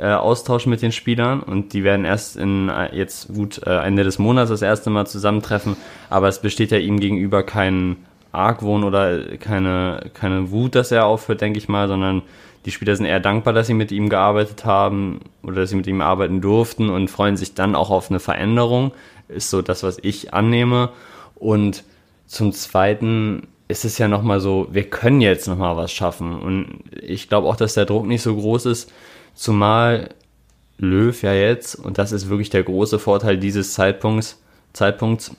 Äh, 0.00 0.06
Austausch 0.06 0.66
mit 0.66 0.82
den 0.82 0.92
Spielern 0.92 1.40
und 1.40 1.72
die 1.72 1.84
werden 1.84 2.04
erst 2.04 2.36
in 2.36 2.68
äh, 2.68 2.96
jetzt 2.96 3.28
gut 3.28 3.60
äh, 3.66 3.78
Ende 3.84 4.02
des 4.02 4.18
Monats 4.18 4.50
das 4.50 4.62
erste 4.62 4.90
Mal 4.90 5.06
zusammentreffen, 5.06 5.76
aber 6.08 6.28
es 6.28 6.40
besteht 6.40 6.70
ja 6.70 6.78
ihm 6.78 7.00
gegenüber 7.00 7.42
kein 7.42 7.96
Argwohn 8.32 8.84
oder 8.84 9.36
keine, 9.38 10.10
keine 10.14 10.50
Wut, 10.50 10.74
dass 10.74 10.92
er 10.92 11.06
aufhört, 11.06 11.40
denke 11.40 11.58
ich 11.58 11.68
mal, 11.68 11.88
sondern 11.88 12.22
die 12.64 12.70
Spieler 12.70 12.94
sind 12.94 13.06
eher 13.06 13.20
dankbar, 13.20 13.52
dass 13.52 13.66
sie 13.66 13.74
mit 13.74 13.90
ihm 13.90 14.08
gearbeitet 14.08 14.64
haben 14.64 15.20
oder 15.42 15.56
dass 15.56 15.70
sie 15.70 15.76
mit 15.76 15.86
ihm 15.86 16.00
arbeiten 16.00 16.40
durften 16.40 16.90
und 16.90 17.08
freuen 17.08 17.36
sich 17.36 17.54
dann 17.54 17.74
auch 17.74 17.90
auf 17.90 18.10
eine 18.10 18.20
Veränderung. 18.20 18.92
Ist 19.28 19.50
so 19.50 19.62
das, 19.62 19.82
was 19.82 19.98
ich 20.02 20.34
annehme. 20.34 20.90
Und 21.36 21.84
zum 22.26 22.52
Zweiten 22.52 23.48
ist 23.68 23.84
es 23.84 23.96
ja 23.98 24.08
nochmal 24.08 24.40
so, 24.40 24.68
wir 24.70 24.84
können 24.84 25.20
jetzt 25.20 25.48
nochmal 25.48 25.76
was 25.76 25.90
schaffen. 25.90 26.38
Und 26.38 26.80
ich 27.00 27.28
glaube 27.28 27.48
auch, 27.48 27.56
dass 27.56 27.74
der 27.74 27.86
Druck 27.86 28.06
nicht 28.06 28.22
so 28.22 28.36
groß 28.36 28.66
ist, 28.66 28.92
Zumal 29.40 30.10
Löw 30.76 31.22
ja 31.22 31.32
jetzt, 31.32 31.74
und 31.74 31.96
das 31.96 32.12
ist 32.12 32.28
wirklich 32.28 32.50
der 32.50 32.62
große 32.62 32.98
Vorteil 32.98 33.38
dieses 33.38 33.72
Zeitpunkts, 33.72 34.38
Zeitpunkts, 34.74 35.34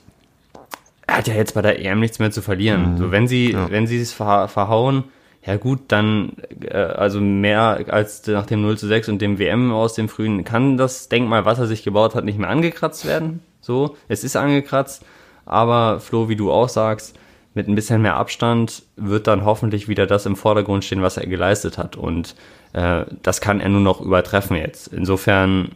er 1.06 1.18
hat 1.18 1.28
ja 1.28 1.34
jetzt 1.34 1.54
bei 1.54 1.62
der 1.62 1.78
EM 1.78 2.00
nichts 2.00 2.18
mehr 2.18 2.32
zu 2.32 2.42
verlieren. 2.42 2.94
Mhm. 2.94 2.98
So, 2.98 3.12
wenn 3.12 3.28
sie, 3.28 3.52
ja. 3.52 3.70
wenn 3.70 3.86
sie 3.86 4.00
es 4.00 4.12
verha 4.12 4.48
verhauen, 4.48 5.04
ja 5.46 5.56
gut, 5.56 5.82
dann, 5.86 6.32
äh, 6.64 6.76
also 6.76 7.20
mehr 7.20 7.84
als 7.90 8.26
nach 8.26 8.46
dem 8.46 8.62
0 8.62 8.76
zu 8.76 8.88
6 8.88 9.08
und 9.08 9.22
dem 9.22 9.38
WM 9.38 9.70
aus 9.70 9.94
dem 9.94 10.08
Frühen, 10.08 10.42
kann 10.42 10.76
das 10.76 11.08
Denkmal, 11.08 11.44
was 11.44 11.60
er 11.60 11.68
sich 11.68 11.84
gebaut 11.84 12.16
hat, 12.16 12.24
nicht 12.24 12.40
mehr 12.40 12.50
angekratzt 12.50 13.06
werden. 13.06 13.38
So, 13.60 13.96
es 14.08 14.24
ist 14.24 14.34
angekratzt, 14.34 15.04
aber 15.46 16.00
Flo, 16.00 16.28
wie 16.28 16.34
du 16.34 16.50
auch 16.50 16.68
sagst, 16.68 17.16
mit 17.54 17.68
ein 17.68 17.76
bisschen 17.76 18.02
mehr 18.02 18.16
Abstand 18.16 18.82
wird 18.96 19.28
dann 19.28 19.44
hoffentlich 19.44 19.86
wieder 19.86 20.08
das 20.08 20.26
im 20.26 20.34
Vordergrund 20.34 20.84
stehen, 20.84 21.02
was 21.02 21.18
er 21.18 21.26
geleistet 21.28 21.78
hat. 21.78 21.94
Und 21.94 22.34
äh, 22.72 23.04
das 23.22 23.40
kann 23.40 23.60
er 23.60 23.68
nur 23.68 23.80
noch 23.80 24.00
übertreffen 24.00 24.56
jetzt. 24.56 24.88
Insofern, 24.88 25.70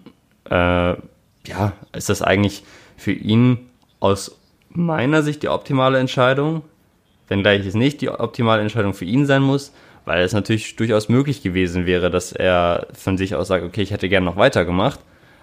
äh, 0.50 0.94
ja, 1.46 1.72
ist 1.92 2.08
das 2.08 2.22
eigentlich 2.22 2.64
für 2.96 3.12
ihn 3.12 3.58
aus 4.00 4.38
meiner 4.70 5.22
Sicht 5.22 5.42
die 5.42 5.48
optimale 5.48 5.98
Entscheidung, 5.98 6.62
wenngleich 7.28 7.66
es 7.66 7.74
nicht 7.74 8.00
die 8.00 8.10
optimale 8.10 8.62
Entscheidung 8.62 8.94
für 8.94 9.04
ihn 9.04 9.26
sein 9.26 9.42
muss, 9.42 9.72
weil 10.04 10.22
es 10.22 10.32
natürlich 10.32 10.76
durchaus 10.76 11.08
möglich 11.08 11.42
gewesen 11.42 11.86
wäre, 11.86 12.10
dass 12.10 12.32
er 12.32 12.86
von 12.94 13.18
sich 13.18 13.34
aus 13.34 13.48
sagt, 13.48 13.64
okay, 13.64 13.82
ich 13.82 13.90
hätte 13.90 14.08
gern 14.08 14.24
noch 14.24 14.36
weitergemacht, 14.36 15.00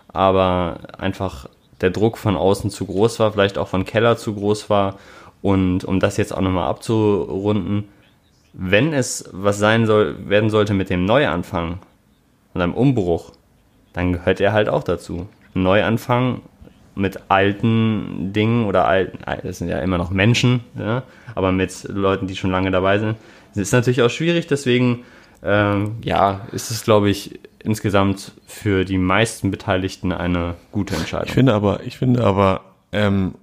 aber 0.07 0.79
einfach 0.97 1.47
der 1.81 1.89
Druck 1.89 2.17
von 2.17 2.37
außen 2.37 2.69
zu 2.69 2.85
groß 2.85 3.19
war, 3.19 3.33
vielleicht 3.33 3.57
auch 3.57 3.67
von 3.67 3.85
Keller 3.85 4.17
zu 4.17 4.33
groß 4.33 4.69
war 4.69 4.97
und 5.41 5.83
um 5.83 5.99
das 5.99 6.17
jetzt 6.17 6.33
auch 6.33 6.41
nochmal 6.41 6.69
abzurunden, 6.69 7.89
wenn 8.53 8.93
es 8.93 9.29
was 9.31 9.57
sein 9.57 9.85
soll, 9.85 10.29
werden 10.29 10.49
sollte 10.49 10.73
mit 10.73 10.89
dem 10.89 11.05
Neuanfang 11.05 11.79
und 12.53 12.61
einem 12.61 12.73
Umbruch, 12.73 13.31
dann 13.93 14.13
gehört 14.13 14.39
er 14.39 14.53
halt 14.53 14.69
auch 14.69 14.83
dazu. 14.83 15.27
Neuanfang 15.53 16.41
mit 16.95 17.19
alten 17.29 18.31
Dingen 18.33 18.65
oder 18.65 18.87
alten, 18.87 19.19
es 19.43 19.57
sind 19.57 19.69
ja 19.69 19.79
immer 19.79 19.97
noch 19.97 20.11
Menschen, 20.11 20.61
ja, 20.77 21.03
aber 21.33 21.51
mit 21.51 21.83
Leuten, 21.89 22.27
die 22.27 22.35
schon 22.35 22.51
lange 22.51 22.69
dabei 22.69 22.99
sind, 22.99 23.17
das 23.49 23.63
ist 23.63 23.71
natürlich 23.71 24.01
auch 24.01 24.09
schwierig. 24.09 24.47
Deswegen, 24.47 25.03
ähm, 25.43 25.95
ja, 26.03 26.41
ist 26.51 26.71
es, 26.71 26.83
glaube 26.83 27.09
ich, 27.09 27.39
insgesamt 27.63 28.33
für 28.45 28.85
die 28.85 28.97
meisten 28.97 29.49
Beteiligten 29.49 30.11
eine 30.11 30.55
gute 30.71 30.95
Entscheidung. 30.95 31.27
Ich 31.27 31.33
finde 31.33 31.53
aber, 31.53 31.81
ich 31.83 31.97
finde 31.97 32.23
aber, 32.23 32.61
ähm, 32.91 33.35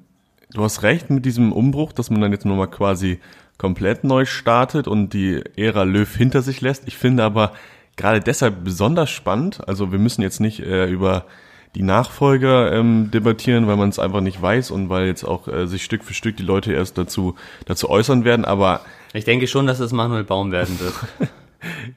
du 0.53 0.63
hast 0.63 0.83
recht 0.83 1.11
mit 1.11 1.25
diesem 1.25 1.53
Umbruch, 1.53 1.93
dass 1.93 2.11
man 2.11 2.21
dann 2.21 2.33
jetzt 2.33 2.45
nochmal 2.45 2.69
quasi 2.69 3.19
komplett 3.61 4.05
neu 4.05 4.25
startet 4.25 4.89
und 4.89 5.13
die 5.13 5.43
Ära 5.55 5.83
Löw 5.83 6.11
hinter 6.17 6.41
sich 6.41 6.63
lässt. 6.63 6.89
Ich 6.89 6.97
finde 6.97 7.25
aber 7.25 7.53
gerade 7.95 8.21
deshalb 8.21 8.65
besonders 8.65 9.11
spannend. 9.11 9.61
Also 9.69 9.93
wir 9.93 9.99
müssen 9.99 10.23
jetzt 10.23 10.41
nicht 10.41 10.61
äh, 10.61 10.87
über 10.87 11.27
die 11.75 11.83
Nachfolger 11.83 12.73
ähm, 12.73 13.11
debattieren, 13.11 13.67
weil 13.67 13.77
man 13.77 13.91
es 13.91 13.99
einfach 13.99 14.23
nicht 14.23 14.41
weiß 14.41 14.71
und 14.71 14.89
weil 14.89 15.09
jetzt 15.09 15.25
auch 15.25 15.47
äh, 15.47 15.67
sich 15.67 15.85
Stück 15.85 16.05
für 16.05 16.15
Stück 16.15 16.39
die 16.39 16.43
Leute 16.43 16.73
erst 16.73 16.97
dazu 16.97 17.35
dazu 17.67 17.91
äußern 17.91 18.25
werden. 18.25 18.47
Aber 18.47 18.81
ich 19.13 19.27
denke 19.27 19.47
schon, 19.47 19.67
dass 19.67 19.79
es 19.79 19.93
Manuel 19.93 20.25
Baum 20.25 20.53
werden 20.53 20.81
wird. 20.81 20.95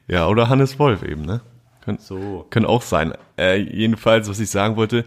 ja, 0.06 0.28
oder 0.28 0.50
Hannes 0.50 0.78
Wolf 0.78 1.02
eben, 1.02 1.22
ne? 1.22 1.40
Können, 1.82 1.96
so. 1.98 2.44
können 2.50 2.66
auch 2.66 2.82
sein. 2.82 3.14
Äh, 3.38 3.56
jedenfalls, 3.56 4.28
was 4.28 4.38
ich 4.38 4.50
sagen 4.50 4.76
wollte, 4.76 5.06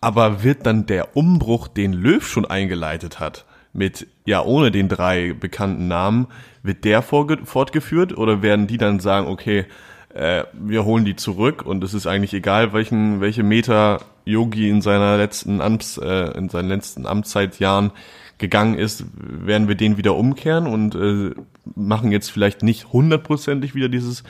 aber 0.00 0.42
wird 0.42 0.64
dann 0.64 0.86
der 0.86 1.14
Umbruch, 1.14 1.68
den 1.68 1.92
Löw 1.92 2.26
schon 2.26 2.46
eingeleitet 2.46 3.20
hat, 3.20 3.44
mit, 3.72 4.06
ja, 4.24 4.42
ohne 4.44 4.70
den 4.70 4.88
drei 4.88 5.32
bekannten 5.32 5.88
Namen, 5.88 6.28
wird 6.62 6.84
der 6.84 7.02
fortgeführt 7.02 8.16
oder 8.16 8.42
werden 8.42 8.66
die 8.66 8.78
dann 8.78 9.00
sagen, 9.00 9.28
okay, 9.28 9.66
äh, 10.14 10.44
wir 10.52 10.84
holen 10.84 11.04
die 11.04 11.16
zurück 11.16 11.64
und 11.64 11.84
es 11.84 11.94
ist 11.94 12.06
eigentlich 12.06 12.34
egal, 12.34 12.72
welchen, 12.72 13.20
welche 13.20 13.42
Meter 13.42 14.00
Yogi 14.24 14.68
in 14.68 14.82
seiner 14.82 15.16
letzten 15.16 15.60
Amts, 15.60 15.98
äh, 15.98 16.36
in 16.36 16.48
seinen 16.48 16.68
letzten 16.68 17.06
Amtszeitjahren 17.06 17.92
gegangen 18.38 18.74
ist, 18.74 19.04
werden 19.16 19.68
wir 19.68 19.74
den 19.74 19.96
wieder 19.96 20.14
umkehren 20.14 20.66
und 20.66 20.94
äh, 20.94 21.34
machen 21.74 22.12
jetzt 22.12 22.30
vielleicht 22.30 22.62
nicht 22.62 22.92
hundertprozentig 22.92 23.74
wieder 23.74 23.88
dieses, 23.88 24.22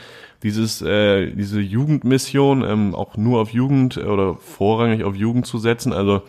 dieses, 0.43 0.81
äh, 0.81 1.31
diese 1.31 1.59
Jugendmission, 1.59 2.63
ähm, 2.63 2.95
auch 2.95 3.17
nur 3.17 3.41
auf 3.41 3.51
Jugend 3.51 3.97
oder 3.97 4.35
vorrangig 4.35 5.03
auf 5.03 5.15
Jugend 5.15 5.45
zu 5.45 5.59
setzen. 5.59 5.93
Also 5.93 6.23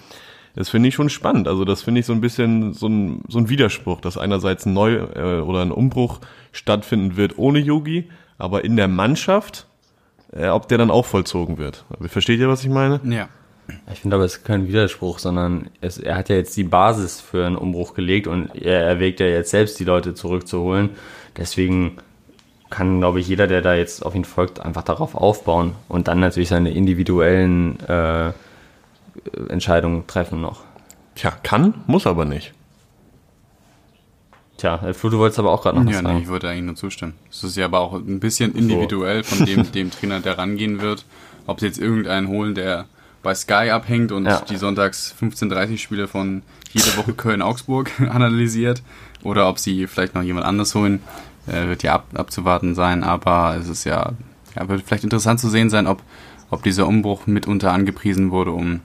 das 0.57 0.69
finde 0.69 0.89
ich 0.89 0.95
schon 0.95 1.09
spannend. 1.09 1.49
Also 1.49 1.65
das 1.65 1.83
finde 1.83 2.01
ich 2.01 2.07
so 2.07 2.13
ein 2.13 2.21
bisschen 2.21 2.73
so 2.73 2.89
ein, 2.89 3.23
so 3.29 3.39
ein 3.39 3.49
Widerspruch, 3.49 4.01
dass 4.01 4.19
einerseits 4.19 4.67
ein 4.67 4.73
Neu- 4.73 5.07
äh, 5.15 5.41
oder 5.41 5.63
ein 5.63 5.73
Umbruch 5.73 6.21
stattfinden 6.53 7.17
wird 7.17 7.39
ohne 7.39 7.59
Yogi, 7.59 8.09
aber 8.39 8.65
in 8.65 8.77
der 8.77 8.89
Mannschaft, 8.89 9.67
äh, 10.33 10.49
ob 10.49 10.69
der 10.69 10.79
dann 10.79 10.91
auch 10.91 11.07
vollzogen 11.07 11.59
wird. 11.59 11.85
Versteht 12.07 12.41
ihr, 12.41 12.49
was 12.49 12.63
ich 12.63 12.71
meine? 12.71 13.01
Ja. 13.05 13.29
Ich 13.93 14.01
finde 14.01 14.17
aber, 14.17 14.25
es 14.25 14.39
ist 14.39 14.45
kein 14.45 14.67
Widerspruch, 14.67 15.21
sondern 15.21 15.69
es, 15.81 15.99
er 15.99 16.17
hat 16.17 16.29
ja 16.29 16.37
jetzt 16.37 16.57
die 16.57 16.65
Basis 16.65 17.21
für 17.21 17.47
einen 17.47 17.57
Umbruch 17.57 17.95
gelegt 17.95 18.27
und 18.27 18.49
er 18.57 18.83
erwägt 18.83 19.21
ja 19.21 19.27
jetzt 19.27 19.51
selbst, 19.51 19.79
die 19.79 19.85
Leute 19.85 20.15
zurückzuholen. 20.15 20.91
Deswegen 21.37 21.99
kann, 22.69 22.99
glaube 22.99 23.21
ich, 23.21 23.29
jeder, 23.29 23.47
der 23.47 23.63
da 23.63 23.75
jetzt 23.75 24.05
auf 24.05 24.15
ihn 24.15 24.25
folgt, 24.25 24.61
einfach 24.61 24.83
darauf 24.83 25.15
aufbauen 25.15 25.75
und 25.89 26.09
dann 26.09 26.21
natürlich 26.21 26.49
seine 26.49 26.73
individuellen 26.73 27.79
äh, 27.89 28.33
Entscheidungen 29.49 30.07
treffen 30.07 30.41
noch. 30.41 30.63
Tja, 31.15 31.33
kann, 31.43 31.75
muss 31.87 32.07
aber 32.07 32.25
nicht. 32.25 32.53
Tja, 34.57 34.79
Flo, 34.93 35.09
du 35.09 35.19
wolltest 35.19 35.39
aber 35.39 35.53
auch 35.53 35.63
gerade 35.63 35.79
noch 35.79 35.87
was 35.87 35.95
ja, 35.95 36.03
sagen. 36.03 36.17
Nee, 36.17 36.23
ich 36.23 36.29
wollte 36.29 36.49
eigentlich 36.49 36.65
nur 36.65 36.77
zustimmen. 36.77 37.15
Es 37.31 37.43
ist 37.43 37.57
ja 37.57 37.65
aber 37.65 37.81
auch 37.81 37.95
ein 37.95 38.21
bisschen 38.21 38.55
individuell 38.55 39.25
von 39.25 39.47
dem, 39.47 39.73
dem 39.73 39.91
Trainer, 39.91 40.21
der 40.21 40.37
rangehen 40.37 40.81
wird. 40.83 41.07
Ob 41.47 41.61
sie 41.61 41.67
jetzt 41.67 41.79
irgendeinen 41.79 42.29
holen, 42.29 42.55
der 42.55 42.85
bei 43.23 43.35
Sky 43.35 43.71
abhängt 43.71 44.13
und 44.13 44.27
Ja. 44.27 44.43
die 44.49 44.57
sonntags 44.57 45.15
15.30 45.21 45.79
Spiele 45.79 46.09
von 46.09 46.43
jede 46.73 46.97
Woche 46.97 47.15
Köln-Augsburg 47.15 47.91
analysiert 48.11 48.83
oder 49.23 49.49
ob 49.49 49.59
sie 49.59 49.87
vielleicht 49.87 50.15
noch 50.15 50.23
jemand 50.23 50.47
anders 50.47 50.75
holen, 50.75 51.03
äh, 51.47 51.67
wird 51.67 51.83
ja 51.83 51.95
ab, 51.95 52.07
abzuwarten 52.15 52.75
sein, 52.75 53.03
aber 53.03 53.57
es 53.59 53.69
ist 53.69 53.85
ja, 53.85 54.13
ja, 54.57 54.69
wird 54.69 54.83
vielleicht 54.83 55.05
interessant 55.05 55.41
zu 55.41 55.49
sehen 55.49 55.71
sein, 55.71 55.87
ob, 55.87 56.03
ob 56.51 56.63
dieser 56.63 56.87
Umbruch 56.87 57.27
mitunter 57.27 57.73
angepriesen 57.73 58.31
wurde, 58.31 58.53
um 58.53 58.81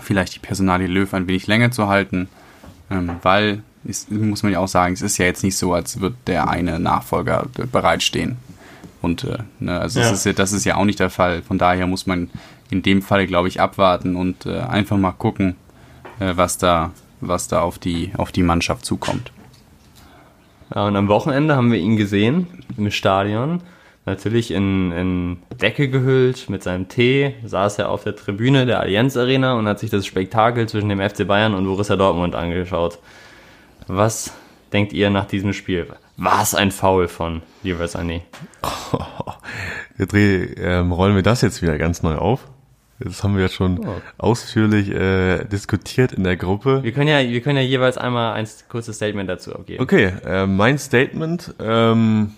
vielleicht 0.00 0.34
die 0.34 0.38
Personalie 0.40 0.86
Löw 0.86 1.12
ein 1.14 1.26
wenig 1.28 1.46
länger 1.46 1.70
zu 1.70 1.88
halten, 1.88 2.28
ähm, 2.90 3.16
weil, 3.22 3.62
es, 3.88 4.08
muss 4.10 4.42
man 4.42 4.52
ja 4.52 4.58
auch 4.58 4.68
sagen, 4.68 4.94
es 4.94 5.02
ist 5.02 5.18
ja 5.18 5.26
jetzt 5.26 5.42
nicht 5.44 5.56
so, 5.56 5.72
als 5.72 6.00
wird 6.00 6.14
der 6.26 6.48
eine 6.48 6.78
Nachfolger 6.78 7.46
bereitstehen. 7.70 8.36
Und 9.02 9.24
äh, 9.24 9.38
ne, 9.60 9.78
also 9.78 10.00
Ja. 10.00 10.10
ist 10.10 10.26
das 10.38 10.52
ist 10.52 10.64
ja 10.64 10.76
auch 10.76 10.84
nicht 10.84 10.98
der 10.98 11.10
Fall. 11.10 11.42
Von 11.42 11.58
daher 11.58 11.86
muss 11.86 12.06
man 12.06 12.30
in 12.70 12.82
dem 12.82 13.02
Fall, 13.02 13.26
glaube 13.26 13.48
ich, 13.48 13.60
abwarten 13.60 14.16
und 14.16 14.46
äh, 14.46 14.58
einfach 14.58 14.96
mal 14.96 15.12
gucken, 15.12 15.54
äh, 16.18 16.32
was 16.34 16.58
da, 16.58 16.90
was 17.20 17.46
da 17.46 17.60
auf 17.60 17.78
die, 17.78 18.12
auf 18.16 18.32
die 18.32 18.42
Mannschaft 18.42 18.84
zukommt. 18.84 19.30
Ja, 20.74 20.86
und 20.86 20.96
am 20.96 21.06
Wochenende 21.08 21.54
haben 21.54 21.70
wir 21.70 21.78
ihn 21.78 21.96
gesehen 21.96 22.48
im 22.76 22.90
Stadion. 22.90 23.60
Natürlich 24.06 24.52
in, 24.52 24.92
in 24.92 25.38
Decke 25.60 25.88
gehüllt 25.88 26.48
mit 26.48 26.62
seinem 26.62 26.86
Tee, 26.88 27.34
saß 27.44 27.80
er 27.80 27.90
auf 27.90 28.04
der 28.04 28.14
Tribüne 28.14 28.64
der 28.64 28.78
Allianz 28.80 29.16
Arena 29.16 29.54
und 29.54 29.66
hat 29.66 29.80
sich 29.80 29.90
das 29.90 30.06
Spektakel 30.06 30.68
zwischen 30.68 30.88
dem 30.88 31.00
FC 31.00 31.26
Bayern 31.26 31.54
und 31.54 31.64
Borussia 31.66 31.96
Dortmund 31.96 32.36
angeschaut. 32.36 32.98
Was 33.88 34.32
denkt 34.72 34.92
ihr 34.92 35.10
nach 35.10 35.26
diesem 35.26 35.52
Spiel? 35.52 35.88
War 36.16 36.40
es 36.40 36.54
ein 36.54 36.70
Foul 36.70 37.08
von 37.08 37.42
Leroy 37.64 37.86
Sané? 37.86 38.20
Wir 39.96 40.06
dreh, 40.06 40.44
ähm, 40.58 40.92
rollen 40.92 41.14
wir 41.16 41.22
das 41.22 41.40
jetzt 41.40 41.62
wieder 41.62 41.78
ganz 41.78 42.02
neu 42.02 42.16
auf. 42.16 42.46
Das 42.98 43.22
haben 43.24 43.34
wir 43.34 43.42
ja 43.42 43.48
schon 43.48 43.78
Oh. 43.86 43.94
ausführlich 44.18 44.90
äh, 44.90 45.44
diskutiert 45.44 46.12
in 46.12 46.22
der 46.24 46.36
Gruppe. 46.36 46.82
Wir 46.82 46.92
können 46.92 47.08
ja, 47.08 47.20
wir 47.20 47.40
können 47.40 47.56
ja 47.58 47.62
jeweils 47.64 47.98
einmal 47.98 48.34
ein 48.34 48.46
kurzes 48.68 48.96
Statement 48.96 49.28
dazu 49.28 49.54
abgeben. 49.54 49.82
Okay, 49.82 50.12
äh, 50.24 50.46
mein 50.46 50.78
Statement 50.78 51.54
ähm, 51.60 52.32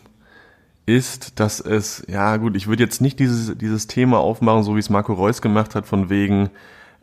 ist, 0.88 1.38
dass 1.38 1.60
es, 1.60 2.02
ja 2.08 2.38
gut, 2.38 2.56
ich 2.56 2.66
würde 2.66 2.82
jetzt 2.82 3.02
nicht 3.02 3.20
dieses, 3.20 3.56
dieses 3.58 3.88
Thema 3.88 4.18
aufmachen, 4.18 4.62
so 4.62 4.74
wie 4.74 4.80
es 4.80 4.88
Marco 4.88 5.12
Reus 5.12 5.42
gemacht 5.42 5.74
hat, 5.74 5.86
von 5.86 6.08
wegen, 6.08 6.48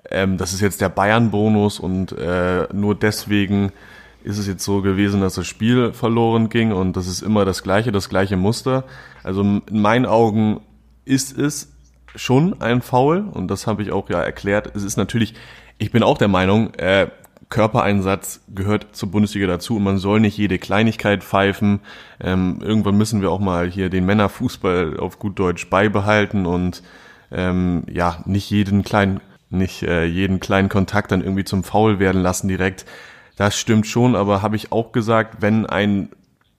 ähm, 0.09 0.37
das 0.37 0.53
ist 0.53 0.61
jetzt 0.61 0.81
der 0.81 0.89
Bayern-Bonus 0.89 1.79
und 1.79 2.11
äh, 2.13 2.67
nur 2.73 2.95
deswegen 2.95 3.71
ist 4.23 4.39
es 4.39 4.47
jetzt 4.47 4.63
so 4.63 4.81
gewesen, 4.81 5.21
dass 5.21 5.35
das 5.35 5.45
Spiel 5.45 5.93
verloren 5.93 6.49
ging 6.49 6.71
und 6.71 6.97
das 6.97 7.05
ist 7.05 7.21
immer 7.21 7.45
das 7.45 7.61
gleiche, 7.61 7.91
das 7.91 8.09
gleiche 8.09 8.37
Muster. 8.37 8.85
Also 9.23 9.41
in 9.41 9.61
meinen 9.69 10.07
Augen 10.07 10.61
ist 11.05 11.37
es 11.37 11.71
schon 12.15 12.59
ein 12.61 12.81
Foul 12.81 13.19
und 13.19 13.49
das 13.49 13.67
habe 13.67 13.83
ich 13.83 13.91
auch 13.91 14.09
ja 14.09 14.19
erklärt. 14.19 14.75
Es 14.75 14.81
ist 14.81 14.97
natürlich, 14.97 15.35
ich 15.77 15.91
bin 15.91 16.01
auch 16.01 16.17
der 16.17 16.27
Meinung, 16.27 16.73
äh, 16.73 17.07
Körpereinsatz 17.49 18.41
gehört 18.53 18.87
zur 18.95 19.11
Bundesliga 19.11 19.47
dazu 19.47 19.77
und 19.77 19.83
man 19.83 19.97
soll 19.97 20.19
nicht 20.19 20.37
jede 20.37 20.57
Kleinigkeit 20.57 21.23
pfeifen. 21.23 21.79
Ähm, 22.19 22.59
irgendwann 22.61 22.97
müssen 22.97 23.21
wir 23.21 23.31
auch 23.31 23.39
mal 23.39 23.69
hier 23.69 23.89
den 23.89 24.05
Männerfußball 24.05 24.97
auf 24.99 25.19
gut 25.19 25.37
Deutsch 25.37 25.69
beibehalten 25.69 26.45
und 26.45 26.81
ähm, 27.31 27.83
ja 27.91 28.23
nicht 28.25 28.49
jeden 28.49 28.83
kleinen 28.83 29.21
nicht 29.49 29.83
äh, 29.83 30.05
jeden 30.05 30.39
kleinen 30.39 30.69
Kontakt 30.69 31.11
dann 31.11 31.21
irgendwie 31.21 31.43
zum 31.43 31.63
Foul 31.63 31.99
werden 31.99 32.21
lassen 32.21 32.47
direkt. 32.47 32.85
Das 33.37 33.57
stimmt 33.57 33.85
schon, 33.85 34.15
aber 34.15 34.41
habe 34.41 34.55
ich 34.55 34.71
auch 34.71 34.91
gesagt, 34.91 35.41
wenn 35.41 35.65
ein 35.65 36.09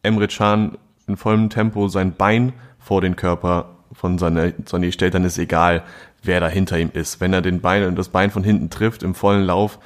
Emre 0.02 0.28
Can 0.28 0.78
in 1.06 1.16
vollem 1.16 1.50
Tempo 1.50 1.88
sein 1.88 2.14
Bein 2.14 2.52
vor 2.78 3.00
den 3.00 3.16
Körper 3.16 3.76
von 3.92 4.18
Sané, 4.18 4.54
Sané 4.64 4.92
stellt, 4.92 5.14
dann 5.14 5.24
ist 5.24 5.38
egal, 5.38 5.82
wer 6.22 6.40
da 6.40 6.48
hinter 6.48 6.78
ihm 6.78 6.90
ist. 6.92 7.20
Wenn 7.20 7.32
er 7.32 7.42
den 7.42 7.60
Bein, 7.60 7.96
das 7.96 8.10
Bein 8.10 8.30
von 8.30 8.44
hinten 8.44 8.70
trifft 8.70 9.02
im 9.02 9.14
vollen 9.14 9.44
Lauf, 9.44 9.78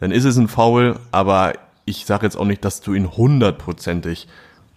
dann 0.00 0.10
ist 0.10 0.24
es 0.24 0.36
ein 0.36 0.48
Foul, 0.48 0.98
aber 1.12 1.54
ich 1.84 2.06
sage 2.06 2.26
jetzt 2.26 2.36
auch 2.36 2.44
nicht, 2.44 2.64
dass 2.64 2.80
du 2.80 2.94
ihn 2.94 3.10
hundertprozentig 3.10 4.28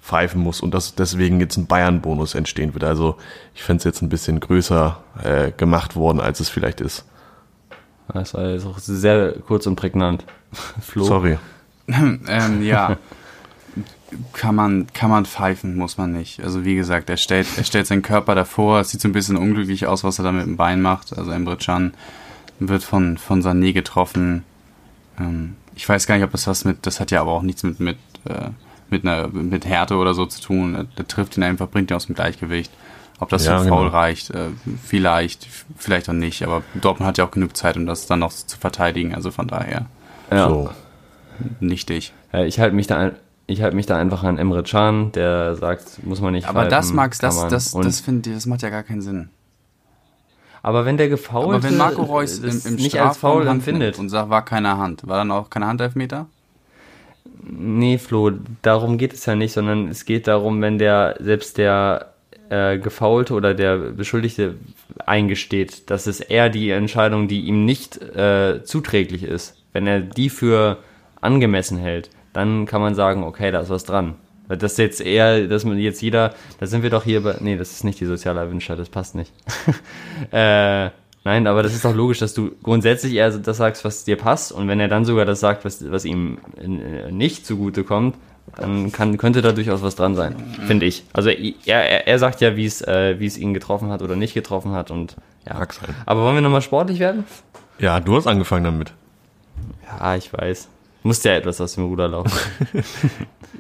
pfeifen 0.02 0.42
musst 0.42 0.64
und 0.64 0.74
dass 0.74 0.96
deswegen 0.96 1.40
jetzt 1.40 1.58
ein 1.58 1.68
Bayern-Bonus 1.68 2.36
entstehen 2.36 2.74
wird. 2.74 2.84
Also 2.84 3.18
ich 3.54 3.64
fände 3.64 3.80
es 3.80 3.84
jetzt 3.84 4.02
ein 4.02 4.10
bisschen 4.10 4.40
größer 4.40 5.04
äh, 5.24 5.52
gemacht 5.52 5.96
worden, 5.96 6.22
als 6.22 6.40
es 6.40 6.50
vielleicht 6.50 6.80
ist. 6.82 7.06
Das 8.14 8.34
war 8.34 8.50
jetzt 8.50 8.66
auch 8.66 8.80
sehr 8.80 9.34
kurz 9.46 9.68
und 9.68 9.76
prägnant. 9.76 10.24
Flo. 10.82 11.04
Sorry. 11.04 11.38
ähm, 11.88 12.64
ja, 12.64 12.98
kann 14.34 14.56
man, 14.56 14.88
kann 14.94 15.10
man 15.10 15.26
pfeifen, 15.26 15.76
muss 15.76 15.98
man 15.98 16.14
nicht. 16.14 16.42
Also 16.42 16.64
wie 16.64 16.76
gesagt, 16.76 17.10
er 17.10 17.18
stellt, 17.18 17.48
er 17.58 17.64
stellt 17.64 17.88
seinen 17.88 18.02
Körper 18.02 18.36
davor. 18.36 18.80
Es 18.80 18.90
sieht 18.90 19.02
so 19.02 19.10
ein 19.10 19.14
bisschen 19.14 19.36
unglücklich 19.36 19.88
aus, 19.88 20.04
was 20.04 20.20
er 20.20 20.24
da 20.24 20.32
mit 20.32 20.46
dem 20.46 20.58
Bein 20.58 20.82
macht. 20.82 21.18
Also 21.18 21.32
Emre 21.32 21.58
Can 21.58 21.94
wird 22.60 22.84
von, 22.84 23.18
von 23.18 23.42
Sané 23.42 23.74
getroffen. 23.74 24.44
Ähm, 25.20 25.56
ich 25.76 25.88
weiß 25.88 26.08
gar 26.08 26.16
nicht, 26.16 26.24
ob 26.24 26.32
das 26.32 26.48
was 26.48 26.66
mit, 26.66 26.86
das 26.86 27.00
hat 27.00 27.12
ja 27.12 27.22
aber 27.22 27.32
auch 27.32 27.42
nichts 27.44 27.64
mit, 27.64 27.80
mit, 27.80 27.98
äh, 28.26 28.50
mit 28.90 29.06
einer, 29.06 29.28
mit 29.28 29.66
Härte 29.66 29.96
oder 29.96 30.14
so 30.14 30.26
zu 30.26 30.42
tun. 30.42 30.76
Er, 30.76 30.84
der 30.86 31.08
trifft 31.08 31.38
ihn 31.38 31.44
einfach, 31.44 31.70
bringt 31.70 31.92
ihn 31.92 31.96
aus 31.96 32.06
dem 32.08 32.16
Gleichgewicht. 32.16 32.72
Ob 33.20 33.30
das 33.30 33.46
Ja, 33.46 33.58
für 33.60 33.66
genau. 33.66 33.88
reicht, 33.88 34.30
äh, 34.30 34.50
vielleicht, 34.86 35.48
vielleicht 35.76 36.08
auch 36.10 36.14
nicht. 36.14 36.44
Aber 36.44 36.62
Dortmund 36.76 37.08
hat 37.08 37.18
ja 37.18 37.26
auch 37.26 37.32
genug 37.32 37.58
Zeit, 37.58 37.76
um 37.76 37.86
das 37.88 38.06
dann 38.06 38.20
noch 38.20 38.32
zu 38.32 38.58
verteidigen. 38.58 39.16
Also 39.16 39.32
von 39.32 39.48
daher 39.48 39.88
Ja. 40.32 40.50
So. 40.50 40.70
nichtig. 41.60 42.14
Ja, 42.34 42.44
ich 42.44 42.60
halte 42.60 42.76
mich 42.76 42.88
da 42.88 42.98
ein, 42.98 43.12
ich 43.48 43.62
halte 43.62 43.76
mich 43.76 43.86
da 43.86 43.98
einfach 43.98 44.24
an 44.24 44.38
Emre 44.38 44.62
Can, 44.64 45.12
der 45.14 45.56
sagt, 45.56 46.04
muss 46.06 46.22
man 46.22 46.34
nicht 46.34 46.48
Aber 46.48 46.62
pfeifen, 46.62 46.72
das, 46.72 46.94
Max, 46.94 47.18
das, 47.20 47.48
das, 47.48 47.74
Und- 47.74 47.86
das 47.86 48.00
finde 48.02 48.30
ich, 48.30 48.36
das 48.36 48.46
macht 48.46 48.62
ja 48.62 48.70
gar 48.70 48.84
keinen 48.84 49.02
Sinn. 49.02 49.30
Aber 50.68 50.84
wenn 50.84 50.98
der 50.98 51.08
gefault 51.08 51.48
Aber 51.48 51.64
wenn 51.64 51.78
Marco 51.78 52.02
Reus 52.02 52.40
im, 52.40 52.62
im 52.66 52.76
nicht 52.76 53.00
als 53.00 53.16
faul 53.16 53.48
Hand 53.48 53.60
empfindet. 53.60 53.98
und 53.98 54.10
sagt, 54.10 54.30
war 54.30 54.44
keine 54.44 54.78
Hand, 54.78 55.08
war 55.08 55.16
dann 55.16 55.32
auch 55.32 55.50
keine 55.50 55.66
Handelfmeter? 55.66 56.26
Nee, 57.42 57.98
Flo, 57.98 58.32
darum 58.64 58.98
geht 58.98 59.14
es 59.14 59.26
ja 59.26 59.36
nicht, 59.36 59.54
sondern 59.54 59.88
es 59.88 60.04
geht 60.04 60.28
darum, 60.28 60.62
wenn 60.62 60.78
der 60.78 61.16
selbst 61.22 61.58
der 61.58 62.12
äh, 62.50 62.80
Gefaulte 62.80 63.34
oder 63.34 63.54
der 63.54 63.78
Beschuldigte 63.78 64.56
eingesteht, 65.06 65.90
dass 65.90 66.06
es 66.06 66.20
eher 66.20 66.50
die 66.50 66.70
Entscheidung, 66.72 67.30
die 67.30 67.46
ihm 67.46 67.64
nicht 67.64 68.02
äh, 68.02 68.62
zuträglich 68.66 69.24
ist, 69.24 69.56
wenn 69.72 69.88
er 69.88 70.02
die 70.02 70.30
für 70.30 70.80
angemessen 71.22 71.78
hält, 71.78 72.10
dann 72.34 72.66
kann 72.66 72.82
man 72.82 72.94
sagen, 72.94 73.24
okay, 73.24 73.52
da 73.52 73.62
ist 73.62 73.70
was 73.70 73.86
dran. 73.86 74.16
Weil 74.48 74.58
Das 74.58 74.78
jetzt 74.78 75.02
eher, 75.02 75.48
dass 75.48 75.66
man 75.66 75.78
jetzt 75.78 76.02
jeder, 76.02 76.34
da 76.60 76.68
sind 76.68 76.84
wir 76.84 76.90
doch 76.90 77.04
hier 77.04 77.24
bei, 77.24 77.36
nee, 77.40 77.58
das 77.58 77.72
ist 77.72 77.84
nicht 77.84 78.00
die 78.00 78.06
soziale 78.06 78.40
Erwünschtheit, 78.40 78.80
das 78.80 78.90
passt 78.90 79.16
nicht. 79.16 79.32
äh, 80.32 80.90
nein, 81.24 81.48
aber 81.48 81.64
das 81.64 81.74
ist 81.74 81.84
doch 81.84 81.96
logisch, 81.96 82.20
dass 82.20 82.34
du 82.34 82.52
grundsätzlich 82.64 83.14
eher 83.14 83.32
das 83.32 83.58
sagst, 83.58 83.84
was 83.84 84.04
dir 84.04 84.16
passt 84.16 84.52
und 84.52 84.68
wenn 84.68 84.80
er 84.80 84.88
dann 84.88 85.06
sogar 85.06 85.26
das 85.26 85.40
sagt, 85.40 85.66
was, 85.66 85.90
was 85.92 86.06
ihm 86.06 86.38
äh, 86.58 87.12
nicht 87.12 87.46
zugute 87.46 87.84
kommt, 87.84 88.16
dann 88.56 88.94
kann, 88.94 89.18
könnte 89.18 89.42
da 89.42 89.52
durchaus 89.52 89.82
was 89.82 89.96
dran 89.96 90.16
sein, 90.16 90.36
finde 90.66 90.86
ich. 90.86 91.04
Also 91.12 91.30
er, 91.30 91.54
er, 91.66 92.08
er 92.08 92.20
sagt 92.20 92.40
ja, 92.40 92.56
wie 92.56 92.66
es, 92.66 92.82
äh, 92.82 93.14
es 93.24 93.38
ihn 93.38 93.54
getroffen 93.54 93.90
hat 93.90 94.02
oder 94.02 94.16
nicht 94.16 94.34
getroffen 94.34 94.72
hat 94.72 94.90
und 94.90 95.18
ja. 95.48 95.54
Mag 95.54 95.74
sein. 95.74 95.96
Aber 96.06 96.24
wollen 96.24 96.36
wir 96.36 96.42
nochmal 96.42 96.62
sportlich 96.62 97.00
werden? 97.00 97.24
Ja, 97.80 98.00
du 98.00 98.16
hast 98.16 98.28
angefangen 98.28 98.64
damit. 98.64 98.94
Ja, 99.86 100.16
ich 100.16 100.32
weiß. 100.34 100.68
Musste 101.08 101.30
ja 101.30 101.36
etwas 101.36 101.62
aus 101.62 101.76
dem 101.76 101.86
Ruder 101.86 102.08
laufen. 102.10 102.38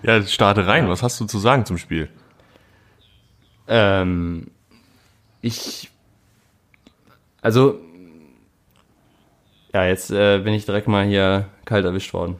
Ja, 0.04 0.22
starte 0.22 0.68
rein. 0.68 0.88
Was 0.89 1.01
hast 1.01 1.20
du 1.20 1.25
zu 1.25 1.39
sagen 1.39 1.66
zum 1.66 1.77
Spiel? 1.77 2.10
ähm, 3.68 4.48
ich, 5.42 5.89
also, 7.42 7.80
ja, 9.74 9.86
jetzt 9.86 10.12
äh, 10.12 10.39
bin 10.39 10.54
ich 10.54 10.66
direkt 10.66 10.88
mal 10.88 11.06
hier 11.06 11.46
kalt 11.66 11.86
erwischt 11.86 12.13
worden. 12.13 12.36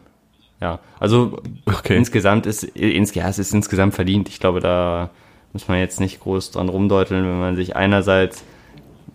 Ja, 0.62 0.80
also 1.00 1.42
Okay. 1.66 1.96
insgesamt 1.98 2.46
ist, 2.46 2.64
ins, 2.64 3.14
ja, 3.16 3.28
es 3.28 3.40
ist 3.40 3.54
insgesamt 3.54 3.96
verdient. 3.96 4.30
Ich 4.30 4.40
glaube, 4.40 4.60
da 4.60 5.10
muss 5.54 5.68
man 5.68 5.80
jetzt 5.80 6.00
nicht 6.00 6.20
groß 6.20 6.52
dran 6.52 6.70
rumdeuteln, 6.70 7.24
wenn 7.24 7.40
man 7.40 7.56
sich 7.56 7.76
einerseits 7.76 8.44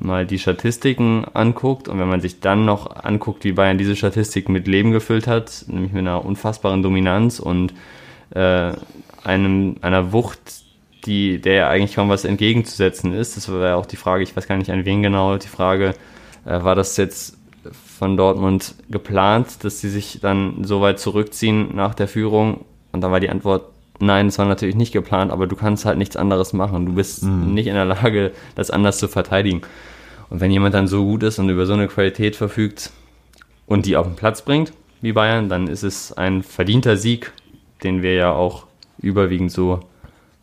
mal 0.03 0.27
die 0.27 0.39
Statistiken 0.39 1.25
anguckt 1.33 1.89
und 1.89 1.99
wenn 1.99 2.09
man 2.09 2.21
sich 2.21 2.41
dann 2.41 2.65
noch 2.65 2.97
anguckt, 3.05 3.45
wie 3.45 3.53
Bayern 3.53 3.79
diese 3.79 3.97
Statistiken 3.97 4.53
mit 4.53 4.67
Leben 4.67 4.93
gefüllt 4.93 5.27
hat, 5.27 5.65
nämlich 5.69 5.93
mit 5.93 6.01
einer 6.01 6.25
unfassbaren 6.25 6.83
Dominanz 6.83 7.39
und 7.39 7.73
äh, 8.31 8.73
einem, 9.25 9.77
einer 9.81 10.13
Wucht, 10.13 10.63
die, 11.05 11.41
der 11.41 11.55
ja 11.55 11.69
eigentlich 11.69 11.95
kaum 11.95 12.09
was 12.09 12.25
entgegenzusetzen 12.25 13.13
ist. 13.13 13.37
Das 13.37 13.51
war 13.51 13.61
ja 13.67 13.75
auch 13.77 13.87
die 13.87 13.97
Frage, 13.97 14.23
ich 14.23 14.37
weiß 14.37 14.47
gar 14.47 14.57
nicht 14.57 14.71
an 14.71 14.85
wen 14.85 15.03
genau, 15.03 15.37
die 15.37 15.49
Frage, 15.49 15.95
äh, 16.45 16.63
war 16.63 16.75
das 16.75 16.97
jetzt 16.97 17.39
von 17.99 18.17
Dortmund 18.17 18.75
geplant, 18.91 19.65
dass 19.65 19.81
sie 19.81 19.89
sich 19.89 20.19
dann 20.21 20.65
so 20.65 20.81
weit 20.81 20.99
zurückziehen 20.99 21.75
nach 21.75 21.95
der 21.95 22.09
Führung? 22.09 22.65
Und 22.91 23.03
da 23.03 23.11
war 23.11 23.21
die 23.21 23.31
Antwort, 23.31 23.67
nein, 24.01 24.27
es 24.27 24.39
war 24.39 24.47
natürlich 24.47 24.75
nicht 24.75 24.93
geplant, 24.93 25.31
aber 25.31 25.47
du 25.47 25.55
kannst 25.57 25.85
halt 25.85 25.99
nichts 25.99 26.17
anderes 26.17 26.53
machen. 26.53 26.87
Du 26.87 26.95
bist 26.95 27.23
nicht 27.23 27.69
in 27.69 27.75
der 27.75 27.85
Lage, 27.85 28.33
das 28.57 28.71
anders 28.71 28.99
zu 28.99 29.09
verteidigen. 29.09 29.63
Und 30.33 30.41
wenn 30.41 30.51
jemand 30.51 30.75
dann 30.75 30.87
so 30.87 31.05
gut 31.05 31.25
ist 31.25 31.39
und 31.39 31.51
über 31.51 31.67
so 31.67 31.75
eine 31.75 31.89
Qualität 31.89 32.37
verfügt 32.37 32.91
und 33.67 33.85
die 33.85 33.99
auf 33.99 34.07
den 34.07 34.17
Platz 34.17 34.41
bringt, 34.41 34.73
wie 35.03 35.13
Bayern, 35.13 35.51
dann 35.51 35.69
ist 35.69 35.83
es 35.83 36.11
ein 36.11 36.43
verdienter 36.43 36.97
Sieg, 36.97 37.33
den 37.85 38.01
wir 38.01 38.15
ja 38.15 38.33
auch 38.33 38.65
überwiegend 38.97 39.53
so 39.53 39.81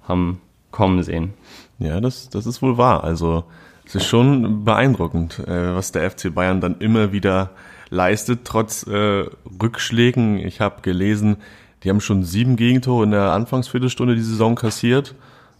haben 0.08 0.41
kommen 0.69 1.01
sehen. 1.01 1.34
Ja, 1.79 2.01
das, 2.01 2.29
das 2.29 2.46
ist 2.46 2.62
wohl 2.62 2.77
wahr. 2.77 3.03
Also 3.03 3.46
es 3.84 3.96
ist 3.96 4.05
schon 4.05 4.63
beeindruckend, 4.63 5.39
äh, 5.39 5.74
was 5.74 5.91
der 5.91 6.12
FC 6.12 6.36
Bayern 6.36 6.62
dann 6.62 6.77
immer 6.77 7.12
wieder 7.12 7.50
leistet, 7.89 8.41
trotz 8.43 8.86
äh, 8.86 9.25
Rückschlägen. 9.60 10.38
Ich 10.38 10.62
habe 10.62 10.84
gelesen, 10.84 11.38
die 11.81 11.89
haben 11.89 12.00
schon 12.00 12.24
sieben 12.24 12.58
Gegentore 12.58 13.05
in 13.05 13.12
der 13.12 13.31
Anfangsviertelstunde 13.31 14.13
die 14.13 14.22
Saison 14.22 14.53
kassiert, 14.53 15.15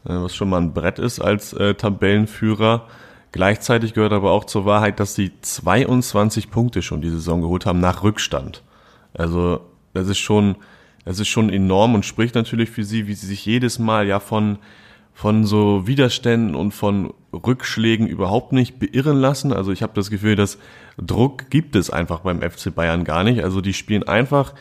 äh, 0.06 0.10
was 0.10 0.36
schon 0.36 0.52
mal 0.52 0.62
ein 0.62 0.76
Brett 0.76 1.00
ist 1.00 1.20
als 1.20 1.52
äh, 1.54 1.74
Tabellenführer. 1.74 2.86
Gleichzeitig 3.32 3.94
gehört 3.94 4.14
aber 4.14 4.32
auch 4.32 4.46
zur 4.46 4.66
Wahrheit, 4.66 5.00
dass 5.00 5.16
sie 5.16 5.32
22 5.42 6.50
Punkte 6.50 6.82
schon 6.82 7.02
die 7.02 7.10
Saison 7.10 7.42
geholt 7.42 7.66
haben 7.66 7.80
nach 7.80 8.04
Rückstand. 8.04 8.64
Also 9.14 9.62
das 9.94 10.08
ist 10.08 10.20
schon, 10.20 10.56
das 11.06 11.20
ist 11.20 11.28
schon 11.28 11.50
enorm 11.50 11.96
und 11.96 12.06
spricht 12.06 12.36
natürlich 12.36 12.70
für 12.70 12.84
sie, 12.84 13.08
wie 13.08 13.14
sie 13.14 13.28
sich 13.28 13.46
jedes 13.46 13.80
Mal 13.80 14.08
ja 14.08 14.20
von 14.20 14.58
von 15.20 15.44
so 15.44 15.86
Widerständen 15.86 16.56
und 16.56 16.72
von 16.72 17.14
Rückschlägen 17.34 18.08
überhaupt 18.08 18.54
nicht 18.54 18.80
beirren 18.80 19.18
lassen. 19.18 19.52
Also 19.52 19.74
ich 19.74 19.84
habe 19.84 19.92
das 19.94 20.10
Gefühl, 20.10 20.38
dass 20.38 20.58
Druck 20.98 21.50
gibt 21.50 21.76
es 21.76 21.90
einfach 21.90 22.22
beim 22.22 22.42
FC 22.42 22.74
Bayern 22.74 23.04
gar 23.04 23.26
nicht. 23.26 23.44
Also 23.44 23.60
die 23.60 23.74
spielen 23.74 24.04
einfach 24.04 24.54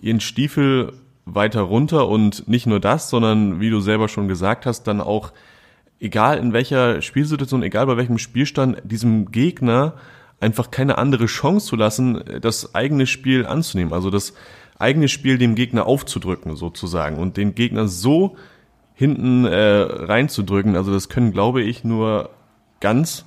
ihren 0.00 0.20
Stiefel 0.20 0.92
weiter 1.24 1.62
runter 1.62 2.06
und 2.06 2.46
nicht 2.46 2.68
nur 2.68 2.78
das, 2.78 3.10
sondern 3.10 3.58
wie 3.58 3.70
du 3.70 3.80
selber 3.80 4.06
schon 4.06 4.28
gesagt 4.28 4.66
hast, 4.66 4.84
dann 4.84 5.00
auch 5.00 5.32
egal 6.00 6.38
in 6.38 6.52
welcher 6.52 7.02
Spielsituation, 7.02 7.62
egal 7.62 7.86
bei 7.86 7.96
welchem 7.96 8.18
Spielstand, 8.18 8.82
diesem 8.84 9.30
Gegner 9.30 9.94
einfach 10.40 10.70
keine 10.70 10.98
andere 10.98 11.26
Chance 11.26 11.66
zu 11.66 11.76
lassen, 11.76 12.22
das 12.40 12.74
eigene 12.74 13.06
Spiel 13.06 13.46
anzunehmen. 13.46 13.92
Also 13.92 14.10
das 14.10 14.34
eigene 14.78 15.08
Spiel 15.08 15.38
dem 15.38 15.54
Gegner 15.54 15.86
aufzudrücken 15.86 16.56
sozusagen 16.56 17.16
und 17.16 17.36
den 17.36 17.54
Gegner 17.54 17.88
so 17.88 18.36
hinten 18.94 19.44
äh, 19.44 19.56
reinzudrücken. 19.56 20.76
Also 20.76 20.92
das 20.92 21.08
können, 21.08 21.32
glaube 21.32 21.62
ich, 21.62 21.84
nur 21.84 22.30
ganz 22.80 23.24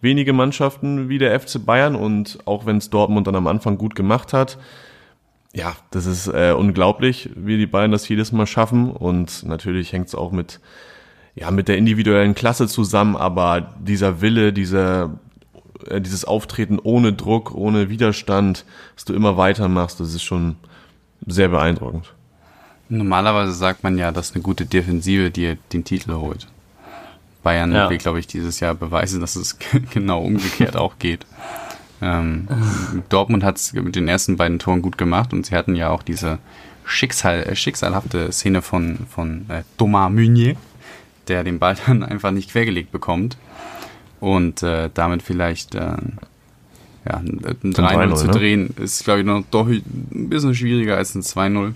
wenige 0.00 0.32
Mannschaften 0.32 1.08
wie 1.08 1.18
der 1.18 1.38
FC 1.38 1.64
Bayern 1.64 1.96
und 1.96 2.38
auch 2.44 2.66
wenn 2.66 2.76
es 2.76 2.90
Dortmund 2.90 3.26
dann 3.26 3.34
am 3.34 3.46
Anfang 3.46 3.78
gut 3.78 3.94
gemacht 3.94 4.32
hat, 4.32 4.58
ja, 5.54 5.74
das 5.90 6.06
ist 6.06 6.28
äh, 6.28 6.54
unglaublich, 6.56 7.30
wie 7.34 7.56
die 7.56 7.66
Bayern 7.66 7.90
das 7.90 8.08
jedes 8.08 8.32
Mal 8.32 8.46
schaffen 8.46 8.90
und 8.90 9.44
natürlich 9.44 9.92
hängt 9.92 10.08
es 10.08 10.14
auch 10.14 10.30
mit 10.30 10.60
ja 11.40 11.50
mit 11.50 11.68
der 11.68 11.76
individuellen 11.76 12.34
Klasse 12.34 12.68
zusammen, 12.68 13.16
aber 13.16 13.74
dieser 13.78 14.20
Wille, 14.20 14.52
dieser 14.52 15.10
äh, 15.86 16.00
dieses 16.00 16.24
Auftreten 16.24 16.78
ohne 16.82 17.12
Druck, 17.12 17.54
ohne 17.54 17.88
Widerstand, 17.88 18.64
dass 18.94 19.04
du 19.04 19.14
immer 19.14 19.36
weitermachst, 19.36 20.00
das 20.00 20.14
ist 20.14 20.22
schon 20.22 20.56
sehr 21.26 21.48
beeindruckend. 21.48 22.12
Normalerweise 22.88 23.52
sagt 23.52 23.82
man 23.82 23.98
ja, 23.98 24.12
dass 24.12 24.34
eine 24.34 24.42
gute 24.42 24.64
Defensive 24.64 25.30
dir 25.30 25.58
den 25.72 25.84
Titel 25.84 26.14
holt. 26.14 26.46
Bayern 27.42 27.72
Ja. 27.72 27.90
will, 27.90 27.98
glaube 27.98 28.18
ich, 28.18 28.26
dieses 28.26 28.60
Jahr 28.60 28.74
beweisen, 28.74 29.20
dass 29.20 29.36
es 29.36 29.58
genau 29.90 30.22
umgekehrt 30.22 30.76
auch 30.76 30.98
geht. 30.98 31.26
Ähm, 32.00 32.48
Dortmund 33.08 33.44
hat 33.44 33.56
es 33.56 33.72
mit 33.72 33.96
den 33.96 34.08
ersten 34.08 34.36
beiden 34.36 34.58
Toren 34.58 34.82
gut 34.82 34.96
gemacht 34.98 35.32
und 35.32 35.46
sie 35.46 35.54
hatten 35.54 35.74
ja 35.74 35.90
auch 35.90 36.02
diese 36.02 36.38
Schicksal, 36.84 37.42
äh, 37.42 37.56
schicksalhafte 37.56 38.32
Szene 38.32 38.62
von, 38.62 39.06
von 39.10 39.46
äh, 39.50 39.62
Thomas 39.76 40.10
Meunier, 40.10 40.56
der 41.28 41.44
den 41.44 41.58
Ball 41.58 41.76
dann 41.86 42.02
einfach 42.02 42.30
nicht 42.30 42.50
quergelegt 42.50 42.92
bekommt 42.92 43.36
und 44.20 44.62
äh, 44.62 44.90
damit 44.92 45.22
vielleicht 45.22 45.74
äh, 45.74 45.96
ja, 47.06 47.16
ein 47.16 47.40
ein 47.44 47.72
3-0 47.72 47.74
3-0, 47.74 48.14
zu 48.14 48.26
ne? 48.26 48.32
drehen, 48.32 48.74
ist, 48.76 49.04
glaube 49.04 49.20
ich, 49.20 49.26
noch 49.26 49.44
doch 49.50 49.66
ein 49.68 50.28
bisschen 50.28 50.54
schwieriger 50.54 50.96
als 50.96 51.14
ein 51.14 51.22
2-0. 51.22 51.72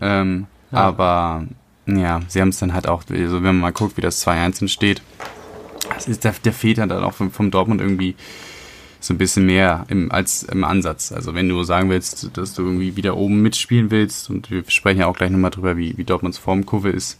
Ähm, 0.00 0.46
Aber 0.70 1.46
ja, 1.86 2.20
sie 2.28 2.40
haben 2.40 2.48
es 2.48 2.58
dann 2.58 2.74
halt 2.74 2.88
auch, 2.88 3.04
also 3.08 3.36
wenn 3.36 3.42
man 3.42 3.58
mal 3.60 3.72
guckt, 3.72 3.96
wie 3.96 4.00
das 4.00 4.26
2-1 4.26 4.62
entsteht, 4.62 5.02
das 5.94 6.08
ist, 6.08 6.24
der, 6.24 6.34
der 6.44 6.52
fehlt 6.52 6.78
dann 6.78 6.90
auch 6.90 7.12
vom, 7.12 7.30
vom 7.30 7.50
Dortmund 7.50 7.80
irgendwie 7.80 8.16
so 8.98 9.14
ein 9.14 9.18
bisschen 9.18 9.46
mehr 9.46 9.84
im, 9.88 10.10
als 10.10 10.42
im 10.42 10.64
Ansatz. 10.64 11.12
Also 11.12 11.34
wenn 11.34 11.48
du 11.48 11.62
sagen 11.62 11.90
willst, 11.90 12.36
dass 12.36 12.54
du 12.54 12.62
irgendwie 12.62 12.96
wieder 12.96 13.16
oben 13.16 13.40
mitspielen 13.40 13.90
willst, 13.90 14.30
und 14.30 14.50
wir 14.50 14.64
sprechen 14.68 15.00
ja 15.00 15.06
auch 15.06 15.16
gleich 15.16 15.30
nochmal 15.30 15.52
drüber, 15.52 15.76
wie, 15.76 15.96
wie 15.96 16.04
Dortmunds 16.04 16.38
Formkurve 16.38 16.90
ist, 16.90 17.18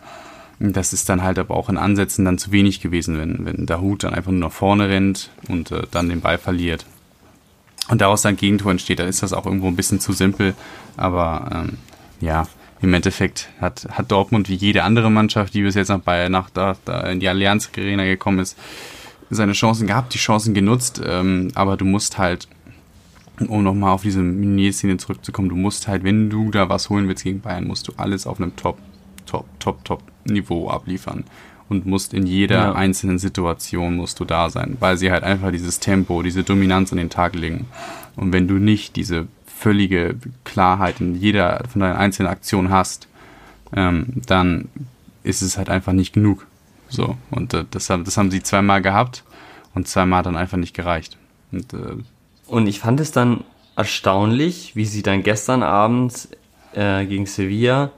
das 0.59 0.93
ist 0.93 1.09
dann 1.09 1.23
halt 1.23 1.39
aber 1.39 1.55
auch 1.55 1.69
in 1.69 1.77
Ansätzen 1.77 2.25
dann 2.25 2.39
zu 2.39 2.51
wenig 2.51 2.81
gewesen, 2.81 3.19
wenn, 3.19 3.45
wenn 3.45 3.67
der 3.67 3.81
Hut 3.81 4.05
dann 4.05 4.15
einfach 4.15 4.31
nur 4.31 4.41
nach 4.41 4.53
vorne 4.53 4.89
rennt 4.89 5.31
und 5.49 5.71
äh, 5.71 5.83
dann 5.91 6.09
den 6.09 6.21
Ball 6.21 6.39
verliert. 6.39 6.87
Und 7.89 8.01
daraus 8.01 8.23
dann 8.23 8.37
Gegentor 8.37 8.73
entsteht, 8.73 8.99
dann 8.99 9.09
ist 9.09 9.23
das 9.23 9.33
auch 9.33 9.47
irgendwo 9.47 9.69
ein 9.69 9.77
bisschen 9.77 10.01
zu 10.01 10.13
simpel. 10.13 10.55
Aber 10.97 11.51
ähm, 11.53 11.79
ja, 12.21 12.49
im 12.81 12.95
Endeffekt 12.95 13.49
hat, 13.61 13.87
hat 13.91 14.11
Dortmund 14.11 14.49
wie 14.49 14.55
jede 14.55 14.83
andere 14.83 15.11
Mannschaft, 15.11 15.55
die 15.55 15.63
bis 15.63 15.75
jetzt 15.75 15.89
nach 15.89 16.01
Bayern 16.01 16.33
nach 16.33 16.51
da, 16.51 16.77
da 16.85 17.01
in 17.09 17.21
die 17.21 17.29
Allianz 17.29 17.71
Arena 17.77 18.05
gekommen 18.05 18.39
ist, 18.39 18.59
seine 19.31 19.53
Chancen 19.53 19.87
gehabt, 19.87 20.15
die 20.15 20.19
Chancen 20.19 20.55
genutzt, 20.55 21.01
ähm, 21.05 21.51
aber 21.55 21.77
du 21.77 21.85
musst 21.85 22.19
halt, 22.19 22.49
um 23.49 23.63
nochmal 23.63 23.93
auf 23.93 24.03
diese 24.03 24.21
Minier-Szene 24.21 24.99
zurückzukommen, 24.99 25.49
du 25.49 25.57
musst 25.57 25.89
halt, 25.89 26.05
wenn 26.05 26.31
du 26.31 26.51
da 26.51 26.69
was 26.69 26.91
holen 26.91 27.09
willst 27.09 27.25
gegen 27.25 27.41
Bayern, 27.41 27.67
musst 27.67 27.89
du 27.89 27.93
alles 27.97 28.27
auf 28.27 28.41
einem 28.41 28.55
Top, 28.57 28.79
Top, 29.27 29.47
Top, 29.61 29.85
Top 29.85 30.03
Niveau 30.25 30.69
abliefern 30.71 31.25
und 31.69 31.87
musst 31.87 32.15
in 32.15 32.27
jeder 32.27 32.57
Ja. 32.57 32.73
einzelnen 32.75 33.19
Situation 33.19 33.97
musst 33.97 34.21
du 34.21 34.25
da 34.25 34.51
sein, 34.51 34.77
weil 34.81 34.97
sie 34.97 35.11
halt 35.11 35.25
einfach 35.25 35.51
dieses 35.51 35.81
Tempo, 35.81 36.23
diese 36.23 36.43
Dominanz 36.45 36.93
an 36.93 36.99
den 36.99 37.11
Tag 37.11 37.35
legen. 37.35 37.67
Und 38.17 38.33
wenn 38.33 38.47
du 38.49 38.55
nicht 38.55 38.97
diese 38.97 39.27
völlige 39.47 40.17
Klarheit 40.45 41.01
in 41.01 41.15
jeder 41.17 41.63
von 41.71 41.81
deinen 41.81 41.97
einzelnen 41.97 42.31
Aktionen 42.31 42.71
hast, 42.71 43.09
ähm, 43.75 44.23
dann 44.27 44.69
ist 45.23 45.43
es 45.43 45.59
halt 45.59 45.69
einfach 45.71 45.93
nicht 45.93 46.13
genug. 46.13 46.47
So, 46.89 47.17
und 47.31 47.53
äh, 47.53 47.65
das, 47.71 47.91
haben, 47.91 48.05
das 48.05 48.17
haben 48.17 48.31
sie 48.31 48.43
zweimal 48.43 48.81
gehabt. 48.81 49.25
Und 49.75 49.89
zweimal 49.89 50.21
hat 50.21 50.27
dann 50.27 50.37
einfach 50.37 50.57
nicht 50.57 50.75
gereicht. 50.75 51.19
Und, 51.53 51.73
äh, 51.75 51.97
und 52.47 52.67
ich 52.69 52.79
fand 52.81 53.01
es 53.01 53.11
dann 53.13 53.43
erstaunlich, 53.75 54.77
wie 54.77 54.85
sie 54.87 55.03
dann 55.03 55.23
gestern 55.23 55.63
Abend 55.63 56.29
äh, 56.75 57.05
gegen 57.07 57.27
Sevilla 57.27 57.91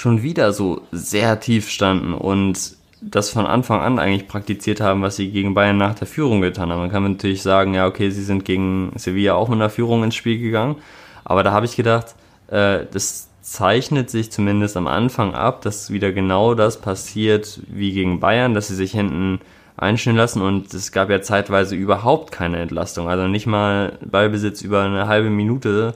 schon 0.00 0.22
wieder 0.22 0.54
so 0.54 0.80
sehr 0.92 1.40
tief 1.40 1.68
standen 1.68 2.14
und 2.14 2.74
das 3.02 3.28
von 3.28 3.44
Anfang 3.44 3.82
an 3.82 3.98
eigentlich 3.98 4.28
praktiziert 4.28 4.80
haben, 4.80 5.02
was 5.02 5.16
sie 5.16 5.30
gegen 5.30 5.52
Bayern 5.52 5.76
nach 5.76 5.94
der 5.94 6.06
Führung 6.06 6.40
getan 6.40 6.70
haben. 6.70 6.80
Man 6.80 6.90
kann 6.90 7.02
natürlich 7.02 7.42
sagen, 7.42 7.74
ja, 7.74 7.86
okay, 7.86 8.08
sie 8.08 8.22
sind 8.22 8.46
gegen 8.46 8.92
Sevilla 8.96 9.34
auch 9.34 9.48
mit 9.48 9.56
einer 9.56 9.68
Führung 9.68 10.02
ins 10.02 10.14
Spiel 10.14 10.38
gegangen, 10.38 10.76
aber 11.22 11.42
da 11.42 11.52
habe 11.52 11.66
ich 11.66 11.76
gedacht, 11.76 12.14
äh, 12.48 12.86
das 12.90 13.28
zeichnet 13.42 14.08
sich 14.08 14.32
zumindest 14.32 14.78
am 14.78 14.86
Anfang 14.86 15.34
ab, 15.34 15.60
dass 15.60 15.90
wieder 15.90 16.12
genau 16.12 16.54
das 16.54 16.80
passiert 16.80 17.60
wie 17.68 17.92
gegen 17.92 18.20
Bayern, 18.20 18.54
dass 18.54 18.68
sie 18.68 18.76
sich 18.76 18.92
hinten 18.92 19.40
einstellen 19.76 20.16
lassen. 20.16 20.40
Und 20.40 20.72
es 20.72 20.92
gab 20.92 21.10
ja 21.10 21.20
zeitweise 21.20 21.76
überhaupt 21.76 22.32
keine 22.32 22.58
Entlastung, 22.58 23.06
also 23.10 23.28
nicht 23.28 23.46
mal 23.46 23.98
Ballbesitz 24.02 24.62
über 24.62 24.82
eine 24.82 25.08
halbe 25.08 25.28
Minute, 25.28 25.94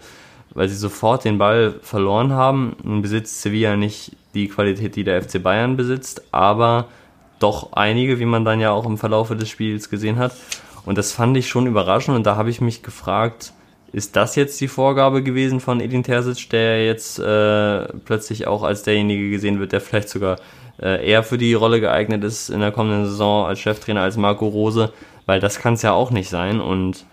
weil 0.54 0.68
sie 0.68 0.76
sofort 0.76 1.24
den 1.24 1.38
Ball 1.38 1.74
verloren 1.82 2.32
haben. 2.32 2.76
Nun 2.82 3.02
besitzt 3.02 3.42
Sevilla 3.42 3.76
nicht 3.76 4.12
die 4.34 4.48
Qualität, 4.48 4.96
die 4.96 5.04
der 5.04 5.22
FC 5.22 5.42
Bayern 5.42 5.76
besitzt, 5.76 6.22
aber 6.32 6.86
doch 7.38 7.72
einige, 7.72 8.18
wie 8.18 8.24
man 8.24 8.44
dann 8.44 8.60
ja 8.60 8.70
auch 8.70 8.86
im 8.86 8.98
Verlaufe 8.98 9.36
des 9.36 9.48
Spiels 9.48 9.90
gesehen 9.90 10.18
hat. 10.18 10.32
Und 10.86 10.98
das 10.98 11.12
fand 11.12 11.36
ich 11.36 11.48
schon 11.48 11.66
überraschend 11.66 12.16
und 12.16 12.24
da 12.24 12.36
habe 12.36 12.50
ich 12.50 12.60
mich 12.60 12.82
gefragt, 12.82 13.52
ist 13.92 14.16
das 14.16 14.34
jetzt 14.34 14.60
die 14.60 14.68
Vorgabe 14.68 15.22
gewesen 15.22 15.60
von 15.60 15.80
Edin 15.80 16.02
Terzic, 16.02 16.50
der 16.50 16.84
jetzt 16.84 17.18
äh, 17.18 17.86
plötzlich 18.04 18.46
auch 18.46 18.62
als 18.62 18.82
derjenige 18.82 19.30
gesehen 19.30 19.60
wird, 19.60 19.72
der 19.72 19.80
vielleicht 19.80 20.08
sogar 20.08 20.36
äh, 20.80 21.08
eher 21.08 21.22
für 21.22 21.38
die 21.38 21.54
Rolle 21.54 21.80
geeignet 21.80 22.24
ist 22.24 22.50
in 22.50 22.60
der 22.60 22.72
kommenden 22.72 23.06
Saison 23.06 23.46
als 23.46 23.60
Cheftrainer 23.60 24.02
als 24.02 24.16
Marco 24.16 24.48
Rose, 24.48 24.92
weil 25.26 25.38
das 25.38 25.60
kann 25.60 25.74
es 25.74 25.82
ja 25.82 25.92
auch 25.92 26.10
nicht 26.10 26.28
sein 26.28 26.60
und 26.60 27.06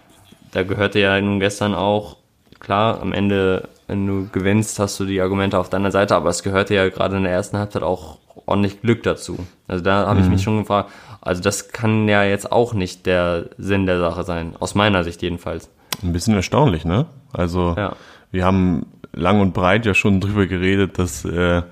da 0.51 0.63
gehörte 0.63 0.99
ja 0.99 1.19
nun 1.21 1.39
gestern 1.39 1.75
auch, 1.75 2.17
klar, 2.61 3.01
am 3.01 3.11
Ende, 3.11 3.67
wenn 3.87 4.07
du 4.07 4.29
gewinnst, 4.31 4.79
hast 4.79 4.99
du 4.99 5.05
die 5.05 5.19
Argumente 5.19 5.59
auf 5.59 5.69
deiner 5.69 5.91
Seite, 5.91 6.15
aber 6.15 6.29
es 6.29 6.43
gehörte 6.43 6.73
ja 6.73 6.87
gerade 6.87 7.17
in 7.17 7.23
der 7.23 7.33
ersten 7.33 7.57
Halbzeit 7.57 7.83
auch 7.83 8.19
ordentlich 8.45 8.81
Glück 8.81 9.03
dazu. 9.03 9.37
Also 9.67 9.83
da 9.83 10.05
habe 10.07 10.19
mhm. 10.19 10.25
ich 10.25 10.31
mich 10.31 10.43
schon 10.43 10.59
gefragt, 10.59 10.91
also 11.19 11.41
das 11.41 11.69
kann 11.69 12.07
ja 12.07 12.23
jetzt 12.23 12.51
auch 12.51 12.73
nicht 12.73 13.05
der 13.05 13.49
Sinn 13.57 13.85
der 13.85 13.99
Sache 13.99 14.23
sein, 14.23 14.55
aus 14.59 14.75
meiner 14.75 15.03
Sicht 15.03 15.21
jedenfalls. 15.21 15.69
Ein 16.01 16.13
bisschen 16.13 16.35
erstaunlich, 16.35 16.85
ne? 16.85 17.07
Also 17.33 17.75
ja. 17.77 17.95
wir 18.31 18.45
haben 18.45 18.85
lang 19.13 19.41
und 19.41 19.53
breit 19.53 19.85
ja 19.85 19.93
schon 19.93 20.21
drüber 20.21 20.47
geredet, 20.47 20.97
dass 20.97 21.25
äh, 21.25 21.63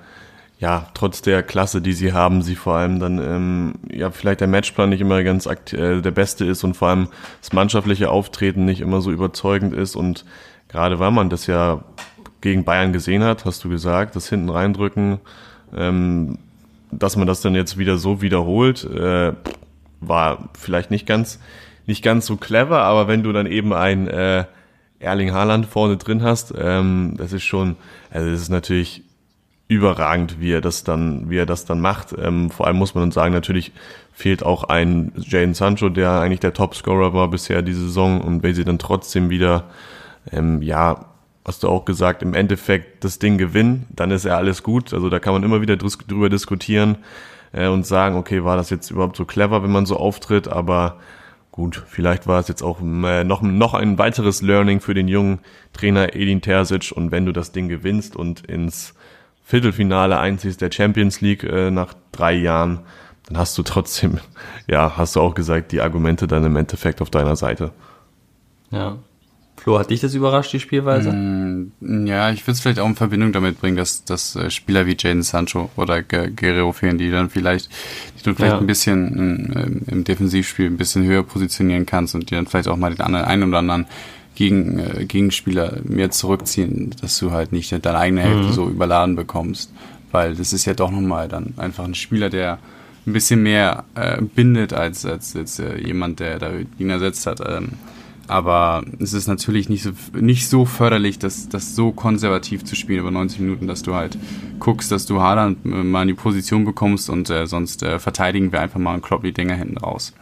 ja 0.60 0.88
trotz 0.93 1.21
der 1.21 1.41
Klasse, 1.41 1.82
die 1.82 1.93
sie 1.93 2.13
haben, 2.13 2.41
sie 2.41 2.56
vor 2.56 2.75
allem 2.75 2.99
dann 2.99 3.17
ähm, 3.17 3.73
ja 3.91 4.12
vielleicht 4.12 4.41
der 4.41 4.47
Matchplan 4.47 4.89
nicht 4.89 5.02
immer 5.02 5.23
ganz 5.23 5.45
äh, 5.45 6.02
der 6.02 6.12
beste 6.12 6.45
ist 6.45 6.63
und 6.63 6.75
vor 6.75 6.89
allem 6.89 7.08
das 7.41 7.54
mannschaftliche 7.54 8.10
Auftreten 8.10 8.65
nicht 8.65 8.82
immer 8.82 9.02
so 9.02 9.12
überzeugend 9.12 9.73
ist 9.73 9.95
und 9.95 10.25
gerade 10.69 10.99
weil 10.99 11.12
man 11.12 11.29
das 11.29 11.47
ja 11.47 11.84
gegen 12.41 12.63
Bayern 12.63 12.93
gesehen 12.93 13.23
hat, 13.23 13.43
hast 13.45 13.63
du 13.63 13.69
gesagt, 13.69 14.15
das 14.15 14.29
hinten 14.29 14.49
reindrücken, 14.49 15.19
ähm, 15.75 16.38
dass 16.91 17.17
man 17.17 17.27
das 17.27 17.41
dann 17.41 17.53
jetzt 17.53 17.77
wieder 17.77 17.97
so 17.97 18.21
wiederholt, 18.21 18.86
äh, 18.86 19.34
war 19.99 20.49
vielleicht 20.58 20.91
nicht 20.91 21.05
ganz 21.05 21.39
nicht 21.89 22.03
ganz 22.03 22.27
so 22.27 22.38
clever, 22.38 22.84
aber 22.84 23.08
wenn 23.08 23.23
du 23.23 23.34
dann 23.34 23.47
eben 23.47 23.73
ein 23.73 24.08
äh, 24.08 24.45
Erling 24.99 25.34
Haaland 25.34 25.65
vorne 25.65 25.97
drin 25.97 26.21
hast, 26.21 26.53
ähm, 26.58 27.15
das 27.17 27.34
ist 27.34 27.43
schon, 27.43 27.77
also 28.12 28.29
das 28.29 28.41
ist 28.41 28.49
natürlich 28.49 29.03
überragend, 29.67 30.39
wie 30.39 30.51
er 30.51 30.62
das 30.62 30.84
dann, 30.84 31.29
wie 31.29 31.38
er 31.38 31.45
das 31.45 31.65
dann 31.65 31.82
macht. 31.82 32.15
Ähm, 32.17 32.51
vor 32.51 32.67
allem 32.67 32.77
muss 32.77 32.93
man 32.93 33.12
sagen, 33.12 33.34
natürlich 33.34 33.71
fehlt 34.13 34.43
auch 34.43 34.65
ein 34.65 35.12
Jane 35.15 35.55
Sancho, 35.55 35.89
der 35.89 36.19
eigentlich 36.19 36.39
der 36.39 36.53
Topscorer 36.53 37.13
war 37.13 37.27
bisher 37.27 37.62
diese 37.62 37.82
Saison 37.82 38.21
und 38.21 38.43
wenn 38.43 38.53
sie 38.53 38.65
dann 38.65 38.79
trotzdem 38.79 39.29
wieder, 39.29 39.65
ähm, 40.31 40.61
ja, 40.61 41.05
hast 41.45 41.63
du 41.63 41.69
auch 41.69 41.85
gesagt, 41.85 42.21
im 42.21 42.33
Endeffekt 42.33 43.03
das 43.03 43.19
Ding 43.19 43.37
gewinnen, 43.37 43.87
dann 43.89 44.11
ist 44.11 44.25
ja 44.25 44.37
alles 44.37 44.63
gut. 44.63 44.93
Also 44.93 45.09
da 45.09 45.19
kann 45.19 45.33
man 45.33 45.43
immer 45.43 45.61
wieder 45.61 45.77
drüber 45.77 46.29
diskutieren 46.29 46.97
äh, 47.51 47.67
und 47.67 47.85
sagen, 47.85 48.17
okay, 48.17 48.43
war 48.43 48.57
das 48.57 48.69
jetzt 48.69 48.91
überhaupt 48.91 49.15
so 49.15 49.25
clever, 49.25 49.63
wenn 49.63 49.71
man 49.71 49.85
so 49.85 49.97
auftritt, 49.97 50.47
aber 50.47 50.97
Gut, 51.59 51.83
vielleicht 51.87 52.25
war 52.25 52.39
es 52.39 52.47
jetzt 52.47 52.61
auch 52.61 52.79
äh, 52.79 53.25
noch, 53.25 53.41
noch 53.41 53.73
ein 53.73 53.97
weiteres 53.97 54.41
Learning 54.41 54.79
für 54.79 54.93
den 54.93 55.09
jungen 55.09 55.39
Trainer 55.73 56.15
Edin 56.15 56.39
Terzic 56.39 56.93
und 56.95 57.11
wenn 57.11 57.25
du 57.25 57.33
das 57.33 57.51
Ding 57.51 57.67
gewinnst 57.67 58.15
und 58.15 58.45
ins 58.45 58.93
Viertelfinale 59.43 60.19
einziehst 60.19 60.61
der 60.61 60.71
Champions 60.71 61.19
League 61.19 61.43
äh, 61.43 61.69
nach 61.69 61.95
drei 62.13 62.33
Jahren, 62.33 62.79
dann 63.25 63.37
hast 63.37 63.57
du 63.57 63.63
trotzdem, 63.63 64.19
ja, 64.67 64.95
hast 64.95 65.17
du 65.17 65.19
auch 65.19 65.33
gesagt, 65.33 65.73
die 65.73 65.81
Argumente 65.81 66.27
dann 66.27 66.45
im 66.45 66.55
Endeffekt 66.55 67.01
auf 67.01 67.09
deiner 67.09 67.35
Seite. 67.35 67.71
Ja. 68.71 68.99
Flo, 69.60 69.78
hat 69.78 69.89
dich 69.89 70.00
das 70.00 70.13
überrascht, 70.15 70.54
die 70.54 70.60
Spielweise? 70.62 71.12
Mm, 71.12 72.08
ja, 72.08 72.32
ich 72.32 72.43
würde 72.43 72.54
es 72.54 72.62
vielleicht 72.62 72.80
auch 72.80 72.88
in 72.88 72.95
Verbindung 72.95 73.34
damit 73.34 73.60
bringen, 73.60 73.76
dass, 73.76 74.06
dass 74.06 74.38
äh, 74.38 74.50
Spieler 74.50 74.86
wie 74.86 74.95
Jaden 74.98 75.22
Sancho 75.22 75.69
oder 75.76 76.02
Guerrero 76.02 76.72
fehlen, 76.72 76.98
die 76.98 77.12
dann 77.12 77.30
vielleicht, 77.30 77.69
die 78.17 78.24
du 78.24 78.36
vielleicht 78.36 78.54
ja. 78.54 78.60
ein 78.60 78.67
bisschen 78.67 79.52
im, 79.52 79.82
im 79.86 80.04
Defensivspiel 80.06 80.67
ein 80.67 80.78
bisschen 80.78 81.04
höher 81.04 81.24
positionieren 81.24 81.86
kannst 81.86 82.15
und 82.15 82.32
die 82.32 82.36
dann 82.36 82.45
vielleicht 82.45 82.69
auch 82.69 82.78
mal 82.78 82.91
den 82.91 83.02
anderen, 83.02 83.26
einen 83.26 83.50
oder 83.50 83.58
anderen 83.58 83.86
gegen, 84.34 84.80
äh, 84.80 85.06
Gegenspieler 85.06 85.80
mehr 85.84 86.10
zurückziehen, 86.10 86.95
dass 87.02 87.19
du 87.19 87.32
halt 87.32 87.52
nicht 87.52 87.74
deine 87.86 87.98
eigene 87.98 88.22
Hälfte 88.22 88.48
mhm. 88.48 88.54
so 88.54 88.69
überladen 88.69 89.17
bekommst. 89.17 89.74
Weil 90.13 90.36
das 90.36 90.54
ist 90.54 90.63
ja 90.63 90.74
doch 90.74 90.89
nochmal 90.89 91.28
dann 91.28 91.54
einfach 91.58 91.84
ein 91.84 91.95
Spieler, 91.95 92.30
der 92.30 92.60
ein 93.06 93.12
bisschen 93.12 93.43
mehr 93.43 93.84
äh, 93.95 94.22
bindet 94.22 94.72
als, 94.72 95.06
als 95.06 95.34
jetzt 95.34 95.60
äh, 95.60 95.78
jemand, 95.78 96.22
der 96.22 96.39
da 96.39 96.50
Gegner 96.78 96.93
ersetzt 96.93 97.28
hat. 97.28 97.41
Ähm, 97.45 97.74
aber 98.29 98.83
es 98.99 99.13
ist 99.13 99.27
natürlich 99.27 99.69
nicht 99.69 99.83
so, 99.83 99.91
nicht 100.13 100.47
so 100.47 100.65
förderlich, 100.65 101.19
das, 101.19 101.49
das 101.49 101.75
so 101.75 101.91
konservativ 101.91 102.63
zu 102.63 102.75
spielen 102.75 102.99
über 102.99 103.11
90 103.11 103.39
Minuten, 103.39 103.67
dass 103.67 103.81
du 103.81 103.95
halt 103.95 104.17
guckst, 104.59 104.91
dass 104.91 105.05
du 105.05 105.21
Haaland 105.21 105.65
äh, 105.65 105.69
mal 105.69 106.03
in 106.03 106.09
die 106.09 106.13
Position 106.13 106.65
bekommst 106.65 107.09
und 107.09 107.29
äh, 107.29 107.47
sonst 107.47 107.83
äh, 107.83 107.99
verteidigen 107.99 108.51
wir 108.51 108.61
einfach 108.61 108.79
mal 108.79 108.93
einen 108.93 109.01
Kloppy-Dinger 109.01 109.55
hinten 109.55 109.77
raus. 109.77 110.13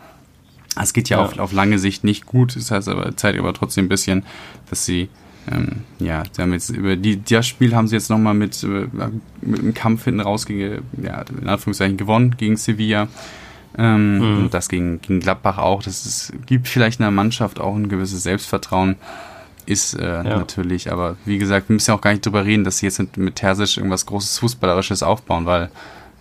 Es 0.82 0.94
geht 0.94 1.10
ja, 1.10 1.18
ja. 1.18 1.26
Auf, 1.26 1.38
auf 1.40 1.52
lange 1.52 1.80
Sicht 1.80 2.04
nicht 2.04 2.26
gut, 2.26 2.56
das 2.56 2.72
heißt 2.72 2.88
aber, 2.88 3.16
zeigt 3.16 3.40
aber 3.40 3.54
trotzdem 3.54 3.86
ein 3.86 3.90
bisschen, 3.90 4.24
dass 4.70 4.86
sie, 4.86 5.10
ähm, 5.52 5.84
ja, 6.00 6.24
sie 6.32 6.42
haben 6.42 6.54
jetzt 6.54 6.70
über 6.70 6.96
die, 6.96 7.22
das 7.22 7.48
Spiel 7.48 7.76
haben 7.76 7.88
sie 7.88 7.96
jetzt 7.96 8.10
nochmal 8.10 8.34
mit, 8.34 8.64
äh, 8.64 8.88
mit 9.42 9.60
einem 9.60 9.74
Kampf 9.74 10.06
hinten 10.06 10.22
raus 10.22 10.46
gegen, 10.46 10.84
ja, 11.02 11.26
in 11.42 11.48
Anführungszeichen 11.48 11.98
gewonnen 11.98 12.36
gegen 12.38 12.58
Sevilla. 12.58 13.08
Ähm, 13.78 14.18
mhm. 14.18 14.44
Und 14.44 14.54
das 14.54 14.70
gegen, 14.70 15.02
gegen 15.02 15.20
Gladbach 15.20 15.58
auch. 15.58 15.84
Das 15.84 16.06
ist, 16.06 16.34
gibt 16.46 16.68
vielleicht 16.68 17.00
einer 17.00 17.12
Mannschaft 17.12 17.60
auch 17.60 17.76
ein 17.76 17.90
gewisses 17.90 18.24
Selbstvertrauen. 18.24 18.96
Ist 19.66 19.96
äh, 19.96 20.06
ja. 20.06 20.24
natürlich, 20.24 20.92
aber 20.94 21.18
wie 21.26 21.38
gesagt, 21.38 21.68
wir 21.68 21.74
müssen 21.74 21.92
ja 21.92 21.96
auch 21.98 22.02
gar 22.02 22.12
nicht 22.12 22.26
drüber 22.26 22.46
reden, 22.46 22.64
dass 22.64 22.78
sie 22.78 22.86
jetzt 22.86 23.00
mit, 23.00 23.18
mit 23.18 23.36
Terzic 23.36 23.76
irgendwas 23.76 24.06
Großes 24.06 24.40
Fußballerisches 24.40 25.04
aufbauen, 25.04 25.46
weil 25.46 25.70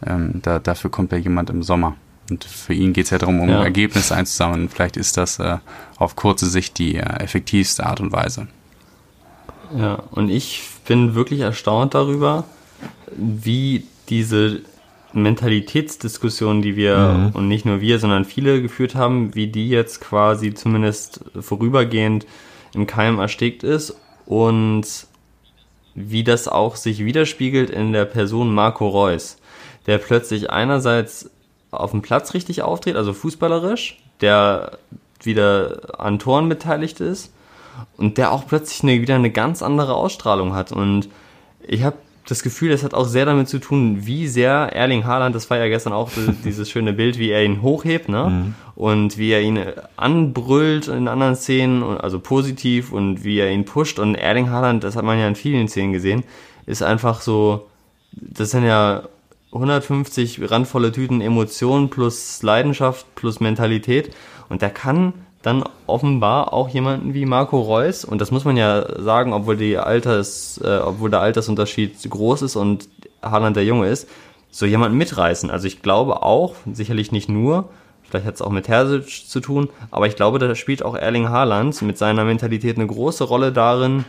ähm, 0.05 0.41
da, 0.43 0.59
dafür 0.59 0.91
kommt 0.91 1.13
ja 1.13 1.19
jemand 1.19 1.51
im 1.51 1.63
Sommer. 1.63 1.95
Und 2.29 2.45
für 2.45 2.75
ihn 2.75 2.93
geht 2.93 3.05
es 3.05 3.11
ja 3.11 3.19
darum, 3.19 3.41
um 3.41 3.49
ja. 3.49 3.63
Ergebnisse 3.63 4.17
einzusammeln. 4.17 4.69
Vielleicht 4.69 4.97
ist 4.97 5.17
das 5.17 5.39
äh, 5.39 5.59
auf 5.97 6.17
kurze 6.17 6.47
Sicht 6.47 6.79
die 6.79 6.97
äh, 6.97 7.23
effektivste 7.23 7.87
Art 7.87 8.01
und 8.01 8.13
Weise. 8.13 8.49
Ja, 9.77 10.03
und 10.11 10.29
ich 10.29 10.63
bin 10.87 11.15
wirklich 11.15 11.41
erstaunt 11.41 11.95
darüber, 11.95 12.45
wie 13.17 13.85
diese 14.09 14.63
Mentalitätsdiskussionen, 15.23 16.63
die 16.63 16.77
wir 16.77 16.99
mhm. 16.99 17.31
und 17.31 17.49
nicht 17.49 17.65
nur 17.65 17.81
wir, 17.81 17.99
sondern 17.99 18.25
viele 18.25 18.63
geführt 18.63 18.95
haben, 18.95 19.35
wie 19.35 19.49
die 19.49 19.69
jetzt 19.69 20.01
quasi 20.01 20.55
zumindest 20.55 21.21
vorübergehend 21.41 22.27
im 22.75 22.87
Keim 22.87 23.19
erstickt 23.19 23.63
ist 23.63 23.97
und 24.27 24.87
wie 25.95 26.25
das 26.25 26.47
auch 26.47 26.77
sich 26.77 27.05
widerspiegelt 27.05 27.71
in 27.71 27.93
der 27.93 28.05
Person 28.05 28.55
Marco 28.55 28.87
Reus, 28.89 29.39
der 29.87 29.99
plötzlich 29.99 30.51
einerseits 30.51 31.31
auf 31.71 31.91
dem 31.91 32.03
Platz 32.03 32.35
richtig 32.35 32.63
auftritt, 32.63 32.97
also 32.97 33.13
fußballerisch, 33.13 33.99
der 34.21 34.79
wieder 35.23 35.99
an 35.99 36.19
Toren 36.19 36.49
beteiligt 36.49 37.01
ist 37.01 37.33
und 37.97 38.19
der 38.19 38.33
auch 38.33 38.47
plötzlich 38.47 38.83
eine, 38.83 39.01
wieder 39.01 39.15
eine 39.15 39.31
ganz 39.31 39.63
andere 39.63 39.95
Ausstrahlung 39.95 40.55
hat 40.55 40.73
und 40.73 41.09
ich 41.67 41.83
habe 41.83 41.97
das 42.27 42.43
Gefühl, 42.43 42.73
es 42.73 42.83
hat 42.83 42.93
auch 42.93 43.07
sehr 43.07 43.25
damit 43.25 43.49
zu 43.49 43.59
tun, 43.59 44.05
wie 44.07 44.27
sehr 44.27 44.73
Erling 44.73 45.05
Haaland, 45.05 45.35
das 45.35 45.49
war 45.49 45.59
ja 45.59 45.69
gestern 45.69 45.93
auch 45.93 46.11
dieses 46.45 46.69
schöne 46.69 46.93
Bild, 46.93 47.19
wie 47.19 47.31
er 47.31 47.45
ihn 47.45 47.62
hochhebt, 47.62 48.09
ne? 48.09 48.29
Mhm. 48.29 48.55
Und 48.75 49.17
wie 49.17 49.31
er 49.31 49.41
ihn 49.41 49.59
anbrüllt 49.97 50.89
in 50.89 51.09
anderen 51.09 51.35
Szenen, 51.35 51.83
also 51.83 52.21
positiv 52.21 52.93
und 52.93 53.25
wie 53.25 53.39
er 53.39 53.51
ihn 53.51 53.65
pusht. 53.65 53.99
Und 53.99 54.17
Erling 54.17 54.51
Haaland, 54.51 54.85
das 54.85 54.97
hat 54.97 55.05
man 55.05 55.19
ja 55.19 55.27
in 55.27 55.35
vielen 55.35 55.69
Szenen 55.69 55.95
gesehen, 55.95 56.25
ist 56.67 56.83
einfach 56.83 57.23
so, 57.23 57.69
das 58.12 58.51
sind 58.51 58.65
ja 58.65 59.05
150 59.53 60.51
randvolle 60.51 60.93
Tüten 60.93 61.23
Emotionen 61.23 61.89
plus 61.89 62.43
Leidenschaft 62.43 63.07
plus 63.15 63.41
Mentalität. 63.41 64.15
Und 64.49 64.62
der 64.62 64.71
kann 64.71 65.15
dann 65.47 65.63
offenbar 65.87 66.53
auch 66.53 66.69
jemanden 66.69 67.15
wie 67.15 67.25
Marco 67.25 67.61
Reus, 67.61 68.05
und 68.05 68.21
das 68.21 68.33
muss 68.33 68.45
man 68.45 68.57
ja 68.57 69.01
sagen, 69.01 69.33
obwohl, 69.33 69.57
die 69.57 69.79
Alters, 69.79 70.61
äh, 70.63 70.79
obwohl 70.79 71.09
der 71.09 71.21
Altersunterschied 71.21 72.11
groß 72.11 72.43
ist 72.43 72.57
und 72.57 72.89
Haaland 73.23 73.57
der 73.57 73.65
Junge 73.65 73.89
ist, 73.89 74.09
so 74.51 74.67
jemanden 74.67 74.99
mitreißen. 74.99 75.51
Also 75.51 75.69
ich 75.69 75.83
glaube 75.83 76.23
auch, 76.23 76.55
sicherlich 76.73 77.13
nicht 77.13 77.29
nur, 77.29 77.69
Vielleicht 78.09 78.27
hat 78.27 78.35
es 78.37 78.43
auch 78.43 78.51
mit 78.51 78.67
Terzic 78.67 79.29
zu 79.29 79.41
tun, 79.41 79.69
aber 79.91 80.07
ich 80.07 80.15
glaube, 80.15 80.39
da 80.39 80.55
spielt 80.55 80.85
auch 80.85 80.95
Erling 80.95 81.29
Haaland 81.29 81.83
mit 81.83 81.99
seiner 81.99 82.25
Mentalität 82.25 82.77
eine 82.77 82.87
große 82.87 83.25
Rolle 83.25 83.51
darin, 83.51 84.05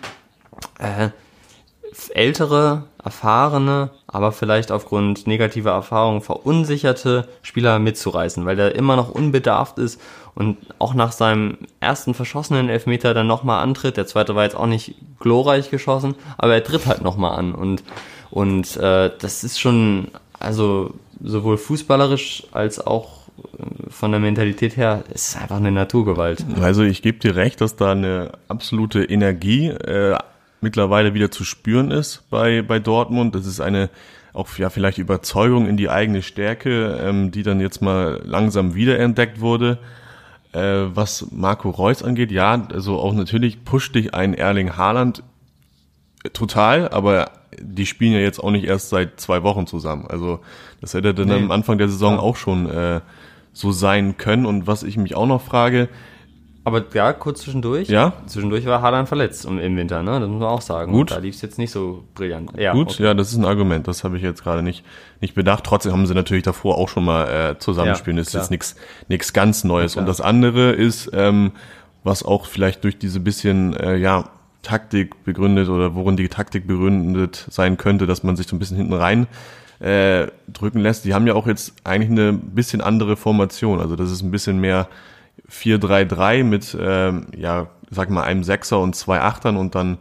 äh, 0.78 1.10
ältere, 2.14 2.84
erfahrene, 3.04 3.90
aber 4.08 4.32
vielleicht 4.32 4.72
aufgrund 4.72 5.28
negativer 5.28 5.72
Erfahrungen 5.72 6.22
verunsicherte 6.22 7.28
Spieler 7.42 7.80
mitzureißen, 7.80 8.46
weil 8.46 8.56
der 8.56 8.76
immer 8.76 8.96
noch 8.96 9.10
unbedarft 9.10 9.78
ist 9.80 10.00
und 10.36 10.58
auch 10.80 10.94
nach 10.94 11.12
seinem 11.12 11.58
ersten 11.80 12.14
verschossenen 12.14 12.70
Elfmeter 12.70 13.14
dann 13.14 13.28
nochmal 13.28 13.64
antritt. 13.64 13.98
Der 13.98 14.08
zweite 14.08 14.36
war 14.36 14.44
jetzt 14.44 14.56
auch 14.56 14.68
nicht 14.68 14.96
glorreich 15.20 15.70
geschossen, 15.70 16.16
aber 16.38 16.54
er 16.54 16.64
tritt 16.64 16.86
halt 16.86 17.02
nochmal 17.02 17.38
an 17.38 17.54
und, 17.54 17.84
und 18.30 18.78
äh, 18.78 19.12
das 19.20 19.44
ist 19.44 19.60
schon, 19.60 20.10
also 20.40 20.94
sowohl 21.24 21.58
fußballerisch 21.58 22.44
als 22.52 22.86
auch 22.86 23.28
äh, 23.38 23.90
von 23.90 24.12
der 24.12 24.20
Mentalität 24.20 24.78
her, 24.78 25.04
ist 25.14 25.38
einfach 25.38 25.58
eine 25.58 25.72
Naturgewalt. 25.72 26.46
Also 26.62 26.84
ich 26.84 27.02
gebe 27.02 27.20
dir 27.20 27.36
recht, 27.36 27.62
dass 27.62 27.76
da 27.76 27.94
eine 27.94 28.34
absolute 28.48 29.04
Energie 29.04 29.68
äh, 29.68 30.18
mittlerweile 30.62 31.14
wieder 31.14 31.32
zu 31.32 31.44
spüren 31.44 31.92
ist 31.92 32.24
bei, 32.30 32.62
bei 32.62 32.80
Dortmund. 32.80 33.36
Das 33.36 33.46
ist 33.46 33.60
eine 33.60 33.90
auch 34.34 34.56
ja 34.58 34.70
vielleicht 34.70 35.00
Überzeugung 35.00 35.68
in 35.68 35.78
die 35.78 35.90
eigene 35.90 36.22
Stärke, 36.22 37.00
ähm, 37.02 37.32
die 37.32 37.42
dann 37.42 37.60
jetzt 37.60 37.82
mal 37.82 38.22
langsam 38.24 38.76
wiederentdeckt 38.76 39.40
wurde. 39.40 39.80
Äh, 40.54 40.86
was 40.96 41.28
Marco 41.32 41.70
Reus 41.70 42.04
angeht, 42.04 42.32
ja, 42.32 42.68
also 42.72 43.00
auch 43.00 43.14
natürlich 43.14 43.66
pusht 43.66 43.96
dich 43.96 44.14
ein 44.14 44.34
Erling 44.34 44.78
Haaland 44.78 45.24
total, 46.34 46.90
aber 46.90 47.32
die 47.60 47.86
spielen 47.86 48.14
ja 48.14 48.20
jetzt 48.20 48.40
auch 48.40 48.52
nicht 48.52 48.66
erst 48.66 48.90
seit 48.90 49.20
zwei 49.20 49.44
Wochen 49.44 49.66
zusammen. 49.66 50.06
Also 50.08 50.40
das 50.82 50.94
hätte 50.94 51.14
dann 51.14 51.28
nee. 51.28 51.34
am 51.36 51.52
Anfang 51.52 51.78
der 51.80 51.90
Saison 51.90 52.14
ja. 52.14 52.20
auch 52.20 52.36
schon 52.36 52.70
äh, 52.70 53.02
so 53.54 53.72
sein 53.72 54.18
können. 54.18 54.46
Und 54.46 54.68
was 54.68 54.84
ich 54.84 54.98
mich 54.98 55.16
auch 55.16 55.26
noch 55.26 55.42
frage, 55.42 55.90
aber 56.68 56.84
ja, 56.94 57.14
kurz 57.14 57.44
zwischendurch. 57.44 57.88
Ja. 57.88 58.12
Zwischendurch 58.26 58.66
war 58.66 58.82
Haaland 58.82 59.08
verletzt 59.08 59.46
im 59.46 59.78
Winter, 59.78 60.04
ne? 60.04 60.20
Das 60.20 60.28
muss 60.28 60.42
man 60.42 60.50
auch 60.50 60.60
sagen. 60.60 60.92
Gut. 60.92 61.12
Da 61.12 61.18
lief 61.20 61.36
es 61.36 61.42
jetzt 61.42 61.58
nicht 61.58 61.72
so 61.72 62.04
brillant. 62.14 62.52
Ja, 62.58 62.74
Gut, 62.74 62.96
okay. 62.96 63.04
ja, 63.04 63.14
das 63.14 63.32
ist 63.32 63.38
ein 63.38 63.46
Argument. 63.46 63.88
Das 63.88 64.04
habe 64.04 64.18
ich 64.18 64.24
jetzt 64.24 64.44
gerade 64.44 64.62
nicht, 64.62 64.84
nicht 65.22 65.34
bedacht. 65.34 65.64
Trotzdem 65.64 65.94
haben 65.94 66.06
sie 66.06 66.14
natürlich 66.14 66.44
davor 66.44 66.78
auch 66.78 66.90
schon 66.90 67.06
mal 67.06 67.52
äh, 67.52 67.58
zusammenspielen. 67.58 68.18
Ja, 68.18 68.22
das 68.22 68.28
ist 68.28 68.34
jetzt 68.34 68.52
nichts 68.52 68.76
nichts 69.08 69.32
ganz 69.32 69.64
Neues. 69.64 69.96
Ja, 69.96 70.02
Und 70.02 70.08
das 70.08 70.20
andere 70.20 70.74
ist, 70.74 71.10
ähm, 71.14 71.54
was 72.04 72.24
auch 72.24 72.48
vielleicht 72.48 72.84
durch 72.84 72.98
diese 73.00 73.22
bisschen, 73.22 73.74
äh, 73.74 73.96
ja, 73.96 74.26
Taktik 74.62 75.24
begründet 75.24 75.70
oder 75.70 75.96
worin 75.96 76.18
die 76.18 76.28
Taktik 76.28 76.68
begründet 76.68 77.46
sein 77.50 77.78
könnte, 77.78 78.08
dass 78.08 78.24
man 78.24 78.36
sich 78.36 78.48
so 78.48 78.58
ein 78.58 78.60
bisschen 78.60 78.76
hinten 78.76 78.94
rein 78.94 79.28
äh, 79.80 80.28
drücken 80.52 80.80
lässt. 80.80 81.06
Die 81.06 81.14
haben 81.14 81.28
ja 81.28 81.36
auch 81.36 81.48
jetzt 81.48 81.74
eigentlich 81.86 82.12
eine 82.12 82.34
bisschen 82.34 82.82
andere 82.82 83.16
Formation. 83.16 83.80
Also 83.80 83.96
das 83.96 84.12
ist 84.12 84.22
ein 84.22 84.32
bisschen 84.32 84.60
mehr 84.60 84.90
4-3-3 85.50 86.44
mit, 86.44 86.78
ähm, 86.80 87.28
ja, 87.36 87.68
sag 87.90 88.10
mal, 88.10 88.24
einem 88.24 88.44
Sechser 88.44 88.80
und 88.80 88.96
zwei 88.96 89.22
Achtern 89.22 89.58
und 89.58 89.76
dann 89.76 89.98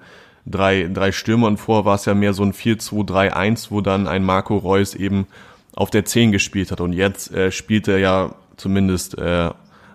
drei, 0.47 0.89
drei 0.93 1.13
Stürmern. 1.13 1.57
Vor 1.57 1.85
war 1.85 1.95
es 1.97 2.05
ja 2.05 2.15
mehr 2.15 2.33
so 2.33 2.43
ein 2.43 2.53
4-2-3-1, 2.53 3.71
wo 3.71 3.81
dann 3.81 4.09
ein 4.09 4.25
Marco 4.25 4.57
Reus 4.57 4.95
eben 4.95 5.27
auf 5.75 5.91
der 5.91 6.05
10 6.05 6.33
gespielt 6.33 6.71
hat. 6.73 6.81
Und 6.81 6.93
jetzt 6.93 7.33
äh, 7.33 7.51
spielt 7.53 7.89
er 7.89 7.99
ja 7.99 8.35
zumindest 8.57 9.19
äh, 9.19 9.51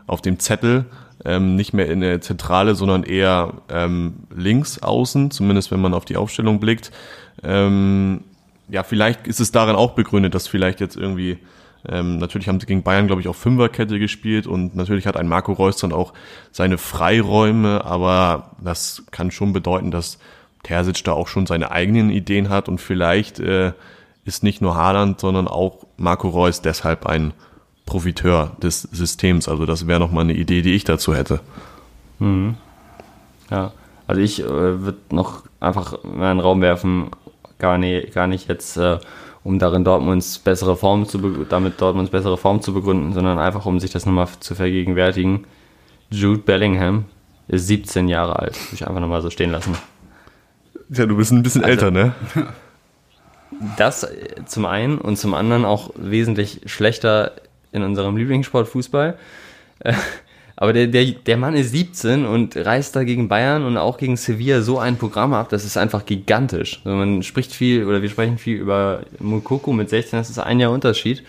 auf 0.08 0.21
dem 0.21 0.39
Zettel 0.39 0.86
ähm, 1.25 1.56
nicht 1.56 1.73
mehr 1.73 1.88
in 1.88 2.01
der 2.01 2.21
Zentrale, 2.21 2.75
sondern 2.75 3.04
eher 3.04 3.54
ähm, 3.69 4.15
links 4.36 4.80
außen, 4.80 5.32
zumindest 5.32 5.71
wenn 5.71 5.82
man 5.82 5.93
auf 5.93 6.06
die 6.06 6.17
Aufstellung 6.17 6.60
blickt. 6.60 6.91
Ähm, 7.43 8.21
ja, 8.69 8.84
vielleicht 8.84 9.27
ist 9.27 9.39
es 9.39 9.51
darin 9.51 9.75
auch 9.75 9.91
begründet, 9.91 10.34
dass 10.36 10.47
vielleicht 10.47 10.80
jetzt 10.80 10.95
irgendwie 10.95 11.39
ähm, 11.87 12.17
natürlich 12.17 12.47
haben 12.47 12.59
sie 12.59 12.65
gegen 12.65 12.83
Bayern, 12.83 13.07
glaube 13.07 13.21
ich, 13.21 13.27
auch 13.27 13.35
Fünferkette 13.35 13.99
gespielt 13.99 14.47
und 14.47 14.75
natürlich 14.75 15.07
hat 15.07 15.17
ein 15.17 15.27
Marco 15.27 15.53
Reus 15.53 15.77
dann 15.77 15.93
auch 15.93 16.13
seine 16.51 16.77
Freiräume, 16.77 17.83
aber 17.85 18.51
das 18.63 19.03
kann 19.11 19.31
schon 19.31 19.53
bedeuten, 19.53 19.91
dass 19.91 20.19
Terzic 20.63 21.03
da 21.03 21.13
auch 21.13 21.27
schon 21.27 21.45
seine 21.47 21.71
eigenen 21.71 22.09
Ideen 22.11 22.49
hat 22.49 22.69
und 22.69 22.79
vielleicht 22.79 23.39
äh, 23.39 23.73
ist 24.25 24.43
nicht 24.43 24.61
nur 24.61 24.75
Haaland, 24.75 25.19
sondern 25.19 25.47
auch 25.47 25.85
Marco 25.97 26.29
Reus 26.29 26.61
deshalb 26.61 27.07
ein 27.07 27.33
Profiteur 27.85 28.55
des 28.61 28.83
Systems. 28.83 29.49
Also 29.49 29.65
das 29.65 29.87
wäre 29.87 29.99
nochmal 29.99 30.23
eine 30.23 30.33
Idee, 30.33 30.61
die 30.61 30.73
ich 30.73 30.83
dazu 30.83 31.15
hätte. 31.15 31.39
Mhm. 32.19 32.55
Ja, 33.49 33.73
also 34.07 34.21
ich 34.21 34.41
äh, 34.41 34.47
würde 34.47 34.99
noch 35.09 35.43
einfach 35.59 36.03
in 36.03 36.21
einen 36.21 36.39
Raum 36.39 36.61
werfen, 36.61 37.09
gar, 37.57 37.77
nicht, 37.77 38.13
gar 38.13 38.27
nicht 38.27 38.47
jetzt 38.47 38.77
äh, 38.77 38.99
um 39.43 39.60
darin 39.60 39.84
Dortmunds 39.84 40.39
bessere 40.39 40.75
Form 40.75 41.08
zu 41.08 41.19
damit 41.45 41.82
Dortmunds 41.82 42.12
bessere 42.12 42.38
Form 42.38 42.62
zu 42.62 42.73
begründen, 42.73 43.13
sondern 43.13 43.39
einfach 43.39 43.65
um 43.65 43.80
sich 43.80 43.91
das 43.91 44.06
nochmal 44.06 44.27
zu 44.39 44.56
vergegenwärtigen. 44.56 45.45
Jude 46.10 46.41
Bellingham 46.41 47.06
ist 47.47 47.67
17 47.67 48.08
Jahre 48.08 48.39
alt. 48.39 48.56
Würde 48.56 48.75
ich 48.75 48.88
einfach 48.88 49.01
nochmal 49.01 49.21
so 49.21 49.30
stehen 49.30 49.51
lassen. 49.51 49.75
Ja, 50.89 51.06
du 51.06 51.15
bist 51.15 51.32
ein 51.32 51.43
bisschen 51.43 51.63
also, 51.63 51.86
älter, 51.86 51.91
ne? 51.91 52.13
Das 53.77 54.08
zum 54.45 54.65
einen 54.65 54.97
und 54.97 55.17
zum 55.17 55.34
anderen 55.34 55.65
auch 55.65 55.91
wesentlich 55.95 56.62
schlechter 56.65 57.34
in 57.71 57.84
unserem 57.84 58.17
Lieblingssport 58.17 58.67
Fußball. 58.67 59.17
Aber 60.62 60.74
der, 60.74 60.86
der, 60.86 61.06
der 61.06 61.38
Mann 61.38 61.56
ist 61.56 61.71
17 61.71 62.24
und 62.24 62.56
reißt 62.56 62.95
da 62.95 63.04
gegen 63.04 63.28
Bayern 63.28 63.65
und 63.65 63.78
auch 63.78 63.97
gegen 63.97 64.15
Sevilla 64.15 64.62
so 64.62 64.78
ein 64.78 64.95
Programm 64.95 65.34
ab, 65.34 65.50
das 65.50 65.65
ist 65.65 65.76
einfach 65.76 66.06
gigantisch. 66.06 66.82
Also 66.86 66.95
man 66.95 67.24
spricht 67.24 67.52
viel, 67.52 67.88
oder 67.88 68.04
wir 68.04 68.10
sprechen 68.10 68.38
viel 68.38 68.58
über 68.58 69.02
Mukoko 69.17 69.74
mit 69.74 69.89
16, 69.89 70.19
das 70.19 70.30
ist 70.30 70.38
ein 70.38 70.60
Jahr 70.60 70.69
Unterschied. 70.69 71.24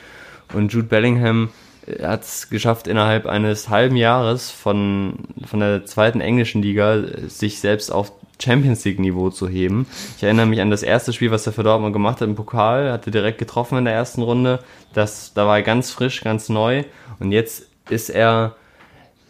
Und 0.53 0.75
Jude 0.75 0.87
Bellingham 0.87 1.49
äh, 1.87 2.05
hat 2.05 2.25
es 2.25 2.51
geschafft, 2.51 2.87
innerhalb 2.87 3.25
eines 3.25 3.71
halben 3.71 3.97
Jahres 3.97 4.51
von, 4.51 5.15
von 5.47 5.61
der 5.61 5.87
zweiten 5.87 6.21
englischen 6.21 6.61
Liga 6.61 6.97
äh, 6.97 7.31
sich 7.31 7.59
selbst 7.59 7.91
auf 7.91 8.13
Champions 8.39 8.85
League 8.85 8.99
Niveau 8.99 9.31
zu 9.31 9.49
heben. 9.49 9.87
Ich 10.19 10.23
erinnere 10.25 10.45
mich 10.45 10.61
an 10.61 10.71
das 10.71 10.83
erste 10.83 11.15
Spiel, 11.15 11.31
was 11.31 11.47
er 11.47 11.55
für 11.55 11.63
Dortmund 11.63 11.95
gemacht 11.95 12.21
hat 12.21 12.29
im 12.29 12.35
Pokal, 12.35 12.93
hatte 12.93 13.11
direkt 13.11 13.39
getroffen 13.39 13.79
in 13.79 13.87
der 13.87 13.95
ersten 13.95 14.21
Runde. 14.21 14.59
Das, 14.93 15.33
da 15.33 15.47
war 15.47 15.57
er 15.57 15.63
ganz 15.63 15.91
frisch, 15.91 16.21
ganz 16.21 16.51
neu. 16.51 16.85
Und 17.19 17.33
jetzt 17.33 17.67
ist 17.89 18.11
er 18.11 18.57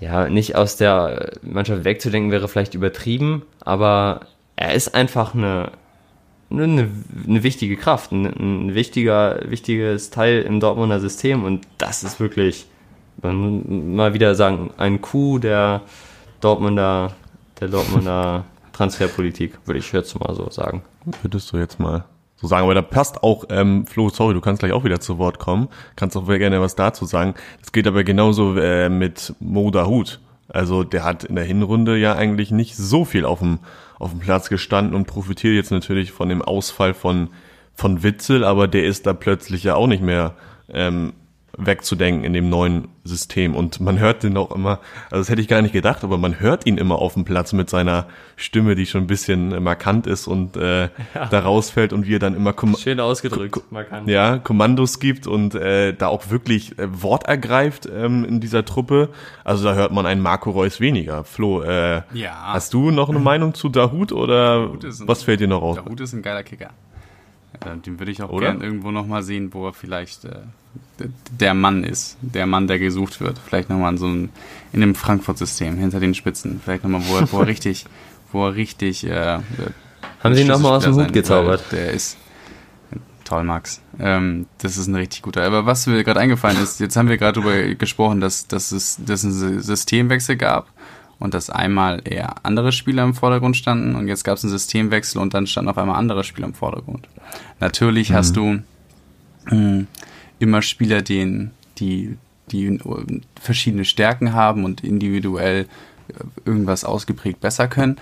ja, 0.03 0.29
nicht 0.29 0.57
aus 0.57 0.77
der 0.77 1.31
Mannschaft 1.43 1.85
wegzudenken 1.85 2.33
wäre 2.33 2.49
vielleicht 2.49 2.75
übertrieben, 2.75 3.43
aber 3.61 4.23
er 4.57 4.75
ist 4.75 4.97
einfach 4.97 5.33
eine, 5.33 5.71
eine, 6.51 6.89
eine 7.25 7.43
wichtige 7.45 7.77
Kraft, 7.77 8.11
ein, 8.11 8.27
ein, 8.27 8.75
wichtiger, 8.75 9.39
wichtiges 9.49 10.11
Teil 10.11 10.43
im 10.43 10.59
Dortmunder 10.59 10.99
System 10.99 11.45
und 11.45 11.69
das 11.79 12.03
ist 12.03 12.19
wirklich, 12.19 12.67
man 13.23 13.95
mal 13.95 14.13
wieder 14.13 14.35
sagen, 14.35 14.73
ein 14.77 15.01
Coup 15.01 15.41
der 15.41 15.83
Dortmunder, 16.41 17.15
der 17.61 17.69
Dortmunder 17.69 18.45
Transferpolitik, 18.73 19.57
würde 19.67 19.79
ich 19.79 19.93
jetzt 19.93 20.19
mal 20.19 20.35
so 20.35 20.51
sagen. 20.51 20.83
Würdest 21.23 21.53
du 21.53 21.59
jetzt 21.59 21.79
mal 21.79 22.05
so 22.43 22.49
sagen. 22.49 22.65
Aber 22.65 22.75
da 22.75 22.83
passt 22.83 23.23
auch, 23.23 23.45
ähm, 23.49 23.87
Flo, 23.87 24.11
sorry, 24.11 24.35
du 24.35 24.41
kannst 24.41 24.61
gleich 24.61 24.73
auch 24.73 24.85
wieder 24.85 25.01
zu 25.01 25.17
Wort 25.17 25.39
kommen. 25.39 25.69
Kannst 25.97 26.17
auch 26.17 26.27
gerne 26.27 26.61
was 26.61 26.75
dazu 26.75 27.07
sagen. 27.07 27.35
Das 27.61 27.73
geht 27.73 27.87
aber 27.87 28.05
genauso 28.05 28.57
äh, 28.57 28.91
mit 28.91 29.35
Mo 29.41 29.71
Dahut. 29.71 30.21
Also 30.49 30.85
der 30.85 31.05
hat 31.05 31.25
in 31.25 31.37
der 31.37 31.45
Hinrunde 31.45 31.97
ja 31.97 32.15
eigentlich 32.15 32.51
nicht 32.51 32.77
so 32.77 33.07
viel 33.07 33.25
auf 33.25 33.39
dem, 33.39 33.61
auf 33.99 34.11
dem 34.11 34.21
Platz 34.21 34.51
gestanden 34.51 34.95
und 34.95 35.07
profitiert 35.07 35.55
jetzt 35.55 35.71
natürlich 35.71 36.13
von 36.13 36.29
dem 36.29 36.43
Ausfall 36.43 36.93
von, 36.93 37.31
von 37.75 38.03
Witzel, 38.03 38.45
aber 38.45 38.69
der 38.69 38.85
ist 38.85 39.07
da 39.07 39.15
plötzlich 39.15 39.65
ja 39.65 39.77
auch 39.77 39.87
nicht 39.87 40.03
mehr 40.03 40.35
ähm, 40.69 41.15
wegzudenken 41.57 42.25
in 42.25 42.33
dem 42.33 42.49
neuen 42.49 42.89
System. 43.05 43.55
Und 43.55 43.81
man 43.81 43.99
hört 43.99 44.23
den 44.23 44.37
auch 44.37 44.55
immer, 44.55 44.81
also 45.11 45.21
das 45.21 45.29
hätte 45.29 45.43
ich 45.43 45.49
gar 45.49 45.61
nicht 45.61 45.73
gedacht, 45.73 46.05
aber 46.05 46.19
man 46.19 46.41
hört 46.41 46.67
ihn 46.67 46.79
immer 46.79 46.97
auf 46.97 47.15
dem 47.15 47.25
Platz 47.25 47.53
mit 47.53 47.69
seiner 47.69 48.07
Stimme, 48.37 48.75
die 48.75 48.87
schon 48.87 49.03
ein 49.03 49.07
bisschen 49.07 49.63
markant 49.63 50.07
ist 50.07 50.27
und 50.27 50.57
äh, 50.57 50.83
ja. 50.83 51.27
da 51.31 51.41
rausfällt 51.41 51.93
und 51.93 52.07
wie 52.07 52.15
er 52.15 52.19
dann 52.19 52.35
immer 52.35 52.53
Kom 52.53 52.77
schön 52.77 53.01
ausgedrückt, 53.01 53.61
markant. 53.71 54.09
Ja, 54.09 54.39
Kommandos 54.39 54.99
gibt 54.99 55.27
und 55.27 55.55
äh, 55.55 55.93
da 55.93 56.09
auch 56.09 56.31
wirklich 56.31 56.79
äh, 56.79 57.03
Wort 57.03 57.27
ergreift 57.27 57.89
ähm, 57.93 58.25
in 58.25 58.41
dieser 58.41 58.65
Truppe. 58.65 59.11
Also 59.45 59.65
da 59.65 59.75
hört 59.75 59.93
man 59.93 60.07
einen 60.07 60.21
Marco 60.21 60.51
Reus 60.51 60.81
weniger. 60.81 61.25
Flo, 61.25 61.63
äh, 61.63 62.03
ja. 62.15 62.53
hast 62.53 62.73
du 62.73 62.91
noch 62.91 63.09
eine 63.09 63.19
Meinung 63.19 63.55
zu 63.55 63.69
Dahut 63.69 64.13
oder 64.13 64.67
Dahut 64.67 64.85
ein, 64.85 65.09
was 65.09 65.23
fällt 65.23 65.41
dir 65.41 65.49
noch 65.49 65.63
auf? 65.63 65.77
Dahut 65.77 66.01
ist 66.01 66.13
ein 66.13 66.23
geiler 66.23 66.43
Kicker. 66.43 66.71
Äh, 67.61 67.77
den 67.79 67.99
würde 67.99 68.13
ich 68.13 68.23
auch 68.23 68.31
Oder? 68.31 68.49
gern 68.53 68.61
irgendwo 68.61 68.91
nochmal 68.91 69.23
sehen, 69.23 69.53
wo 69.53 69.67
er 69.67 69.73
vielleicht 69.73 70.25
äh, 70.25 70.37
der 71.39 71.55
Mann 71.55 71.85
ist, 71.85 72.17
der 72.21 72.47
Mann, 72.47 72.67
der 72.67 72.79
gesucht 72.79 73.21
wird. 73.21 73.39
Vielleicht 73.39 73.69
nochmal 73.69 73.93
in 73.93 73.99
so 73.99 74.07
einem, 74.07 74.29
in 74.73 74.81
dem 74.81 74.95
Frankfurt-System, 74.95 75.77
hinter 75.77 76.01
den 76.01 76.15
Spitzen. 76.15 76.61
Vielleicht 76.63 76.85
nochmal, 76.85 77.03
wo 77.07 77.17
er, 77.17 77.33
wo 77.33 77.41
er 77.41 77.47
richtig, 77.49 77.87
wo 78.31 78.47
er 78.47 78.55
richtig. 78.55 79.05
Äh, 79.05 79.41
Haben 80.23 80.35
Sie 80.35 80.43
ihn 80.43 80.49
nochmal 80.49 80.77
aus 80.77 80.85
dem 80.85 80.95
Hut 80.95 81.13
gezaubert? 81.13 81.65
Der 81.73 81.93
ist 81.93 82.17
toll, 83.25 83.45
Max. 83.45 83.81
Ähm, 83.99 84.47
das 84.59 84.77
ist 84.77 84.87
ein 84.89 84.95
richtig 84.95 85.23
guter. 85.23 85.43
Aber 85.45 85.67
was 85.67 85.87
mir 85.87 86.05
gerade 86.05 86.21
eingefallen 86.21 86.63
ist, 86.63 86.81
jetzt 86.81 86.97
haben 86.97 87.09
wir 87.09 87.19
gerade 87.19 87.41
darüber 87.41 87.75
gesprochen, 87.75 88.21
dass, 88.21 88.47
dass, 88.47 88.73
es, 88.73 88.99
dass 89.05 89.25
es 89.25 89.43
einen 89.43 89.61
Systemwechsel 89.61 90.37
gab 90.37 90.69
und 91.23 91.35
dass 91.35 91.51
einmal 91.51 92.03
eher 92.05 92.45
andere 92.45 92.73
Spieler 92.73 93.05
im 93.05 93.15
Vordergrund 93.15 93.57
standen 93.57 93.95
und 93.95 94.09
jetzt 94.09 94.25
gab 94.25 94.39
es 94.39 94.45
einen 94.45 94.51
Systemwechsel 94.51 95.21
und 95.21 95.35
dann 95.35 95.47
standen 95.47 95.71
auf 95.71 95.79
einmal 95.79 95.97
andere 95.97 96.25
Spieler 96.25 96.49
im 96.49 96.55
Vordergrund. 96.55 97.09
Natürlich 97.61 98.11
mhm. 98.11 98.15
hast 98.15 98.37
du 98.37 98.63
hm, 99.45 99.87
immer 100.41 100.63
Spieler, 100.63 101.01
denen, 101.01 101.53
die 101.79 102.17
die 102.51 102.79
verschiedene 103.41 103.85
Stärken 103.85 104.33
haben 104.33 104.65
und 104.65 104.83
individuell 104.83 105.67
irgendwas 106.45 106.85
ausgeprägt 106.85 107.41
besser 107.41 107.69
können. 107.69 107.99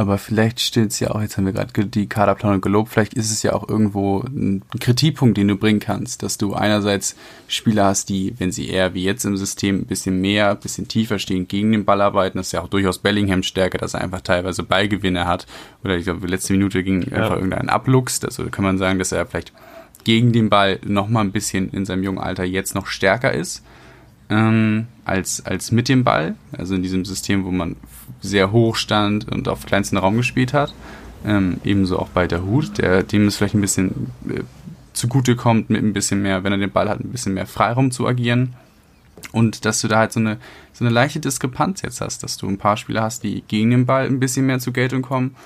Aber 0.00 0.16
vielleicht 0.16 0.60
steht 0.60 0.92
es 0.92 1.00
ja 1.00 1.10
auch, 1.10 1.20
jetzt 1.20 1.36
haben 1.36 1.44
wir 1.44 1.52
gerade 1.52 1.84
die 1.84 2.06
Kaderplanung 2.06 2.62
gelobt, 2.62 2.88
vielleicht 2.88 3.12
ist 3.12 3.30
es 3.30 3.42
ja 3.42 3.52
auch 3.52 3.68
irgendwo 3.68 4.20
ein 4.20 4.62
Kritikpunkt, 4.80 5.36
den 5.36 5.48
du 5.48 5.56
bringen 5.56 5.78
kannst, 5.78 6.22
dass 6.22 6.38
du 6.38 6.54
einerseits 6.54 7.16
Spieler 7.48 7.84
hast, 7.84 8.08
die, 8.08 8.32
wenn 8.38 8.50
sie 8.50 8.70
eher 8.70 8.94
wie 8.94 9.04
jetzt 9.04 9.26
im 9.26 9.36
System 9.36 9.80
ein 9.80 9.84
bisschen 9.84 10.18
mehr, 10.18 10.52
ein 10.52 10.58
bisschen 10.58 10.88
tiefer 10.88 11.18
stehen, 11.18 11.48
gegen 11.48 11.70
den 11.70 11.84
Ball 11.84 12.00
arbeiten. 12.00 12.38
Das 12.38 12.46
ist 12.46 12.52
ja 12.52 12.62
auch 12.62 12.68
durchaus 12.68 12.96
Bellingham 12.96 13.42
Stärke, 13.42 13.76
dass 13.76 13.92
er 13.92 14.00
einfach 14.00 14.22
teilweise 14.22 14.62
Ballgewinne 14.62 15.26
hat. 15.26 15.46
Oder 15.84 15.98
ich 15.98 16.04
glaube, 16.04 16.26
letzte 16.26 16.54
Minute 16.54 16.82
ging 16.82 17.02
ja. 17.02 17.18
einfach 17.18 17.36
irgendein 17.36 17.68
Ablux. 17.68 18.24
Also 18.24 18.46
kann 18.46 18.64
man 18.64 18.78
sagen, 18.78 18.98
dass 18.98 19.12
er 19.12 19.26
vielleicht 19.26 19.52
gegen 20.04 20.32
den 20.32 20.48
Ball 20.48 20.80
nochmal 20.82 21.24
ein 21.24 21.32
bisschen 21.32 21.68
in 21.74 21.84
seinem 21.84 22.04
jungen 22.04 22.20
Alter 22.20 22.44
jetzt 22.44 22.74
noch 22.74 22.86
stärker 22.86 23.34
ist 23.34 23.62
ähm, 24.30 24.86
als, 25.04 25.44
als 25.44 25.72
mit 25.72 25.90
dem 25.90 26.04
Ball. 26.04 26.36
Also 26.56 26.74
in 26.74 26.82
diesem 26.82 27.04
System, 27.04 27.44
wo 27.44 27.50
man 27.50 27.76
sehr 28.20 28.52
hoch 28.52 28.76
stand 28.76 29.30
und 29.30 29.48
auf 29.48 29.66
kleinsten 29.66 29.96
Raum 29.96 30.16
gespielt 30.16 30.52
hat. 30.52 30.74
Ähm, 31.24 31.60
ebenso 31.64 31.98
auch 31.98 32.08
bei 32.08 32.26
der 32.26 32.44
Hut, 32.44 32.78
der 32.78 33.02
dem 33.02 33.26
es 33.26 33.36
vielleicht 33.36 33.54
ein 33.54 33.60
bisschen 33.60 34.10
äh, 34.28 34.40
zugute 34.92 35.36
kommt, 35.36 35.70
mit 35.70 35.82
ein 35.82 35.92
bisschen 35.92 36.22
mehr, 36.22 36.44
wenn 36.44 36.52
er 36.52 36.58
den 36.58 36.70
Ball 36.70 36.88
hat, 36.88 37.00
ein 37.00 37.10
bisschen 37.10 37.34
mehr 37.34 37.46
Freiraum 37.46 37.90
zu 37.90 38.06
agieren. 38.06 38.54
Und 39.32 39.64
dass 39.64 39.80
du 39.80 39.88
da 39.88 39.98
halt 39.98 40.12
so 40.12 40.20
eine, 40.20 40.38
so 40.72 40.84
eine 40.84 40.92
leichte 40.92 41.20
Diskrepanz 41.20 41.82
jetzt 41.82 42.00
hast, 42.00 42.22
dass 42.22 42.36
du 42.36 42.48
ein 42.48 42.58
paar 42.58 42.76
Spieler 42.76 43.02
hast, 43.02 43.22
die 43.22 43.42
gegen 43.46 43.70
den 43.70 43.86
Ball 43.86 44.06
ein 44.06 44.20
bisschen 44.20 44.46
mehr 44.46 44.58
zur 44.58 44.72
Geltung 44.72 45.02
kommen 45.02 45.36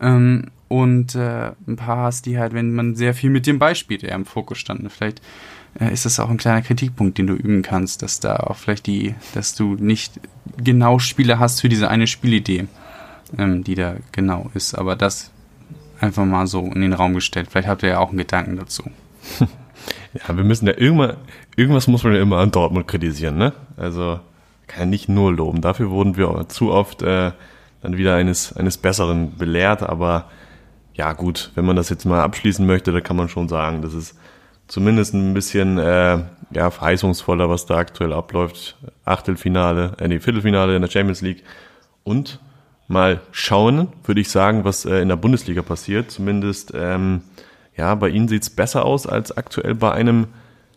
ähm, 0.00 0.50
und 0.68 1.14
äh, 1.14 1.50
ein 1.66 1.76
paar 1.76 1.98
hast, 1.98 2.26
die 2.26 2.38
halt, 2.38 2.54
wenn 2.54 2.74
man 2.74 2.94
sehr 2.94 3.14
viel 3.14 3.30
mit 3.30 3.46
dem 3.46 3.58
Ball 3.58 3.74
spielt, 3.74 4.04
eher 4.04 4.14
im 4.14 4.24
Fokus 4.24 4.58
standen. 4.58 4.88
Vielleicht 4.88 5.20
ist 5.80 6.04
das 6.04 6.20
auch 6.20 6.30
ein 6.30 6.36
kleiner 6.36 6.62
Kritikpunkt, 6.62 7.18
den 7.18 7.26
du 7.26 7.34
üben 7.34 7.62
kannst, 7.62 8.02
dass 8.02 8.20
da 8.20 8.36
auch 8.36 8.56
vielleicht 8.56 8.86
die, 8.86 9.14
dass 9.34 9.54
du 9.54 9.74
nicht 9.74 10.20
genau 10.56 10.98
Spiele 10.98 11.38
hast 11.38 11.60
für 11.60 11.68
diese 11.68 11.88
eine 11.88 12.06
Spielidee, 12.06 12.66
ähm, 13.36 13.64
die 13.64 13.74
da 13.74 13.96
genau 14.12 14.50
ist. 14.54 14.74
Aber 14.74 14.94
das 14.94 15.30
einfach 16.00 16.24
mal 16.24 16.46
so 16.46 16.60
in 16.60 16.80
den 16.80 16.92
Raum 16.92 17.14
gestellt. 17.14 17.48
Vielleicht 17.50 17.68
habt 17.68 17.82
ihr 17.82 17.90
ja 17.90 17.98
auch 17.98 18.10
einen 18.10 18.18
Gedanken 18.18 18.56
dazu. 18.56 18.84
Ja, 20.14 20.34
wir 20.34 20.44
müssen 20.44 20.66
ja 20.66 20.74
irgendwann, 20.78 21.16
irgendwas 21.56 21.88
muss 21.88 22.04
man 22.04 22.14
ja 22.14 22.22
immer 22.22 22.38
an 22.38 22.50
Dortmund 22.50 22.88
kritisieren, 22.88 23.36
ne? 23.36 23.52
Also 23.76 24.20
kann 24.66 24.80
ja 24.80 24.86
nicht 24.86 25.08
nur 25.08 25.32
loben. 25.32 25.60
Dafür 25.60 25.90
wurden 25.90 26.16
wir 26.16 26.48
zu 26.48 26.70
oft 26.72 27.02
äh, 27.02 27.32
dann 27.82 27.96
wieder 27.98 28.14
eines, 28.14 28.56
eines 28.56 28.78
Besseren 28.78 29.36
belehrt, 29.36 29.82
aber 29.82 30.30
ja 30.94 31.12
gut, 31.12 31.50
wenn 31.54 31.66
man 31.66 31.76
das 31.76 31.90
jetzt 31.90 32.06
mal 32.06 32.22
abschließen 32.22 32.64
möchte, 32.64 32.92
da 32.92 33.00
kann 33.00 33.16
man 33.16 33.28
schon 33.28 33.48
sagen, 33.48 33.82
das 33.82 33.92
ist 33.92 34.16
zumindest 34.68 35.14
ein 35.14 35.34
bisschen 35.34 35.78
äh, 35.78 36.18
ja, 36.50 36.70
verheißungsvoller, 36.70 37.48
was 37.48 37.66
da 37.66 37.76
aktuell 37.76 38.12
abläuft. 38.12 38.76
Achtelfinale, 39.04 39.96
äh, 39.98 40.08
nee, 40.08 40.20
Viertelfinale 40.20 40.76
in 40.76 40.82
der 40.82 40.90
Champions 40.90 41.20
League. 41.20 41.42
Und 42.02 42.40
mal 42.88 43.20
schauen, 43.32 43.88
würde 44.04 44.20
ich 44.20 44.30
sagen, 44.30 44.64
was 44.64 44.84
äh, 44.84 45.00
in 45.00 45.08
der 45.08 45.16
Bundesliga 45.16 45.62
passiert. 45.62 46.10
Zumindest, 46.10 46.72
ähm, 46.74 47.22
ja, 47.76 47.94
bei 47.94 48.08
Ihnen 48.08 48.28
sieht's 48.28 48.50
besser 48.50 48.84
aus 48.84 49.06
als 49.06 49.36
aktuell 49.36 49.74
bei 49.74 49.92
einem 49.92 50.28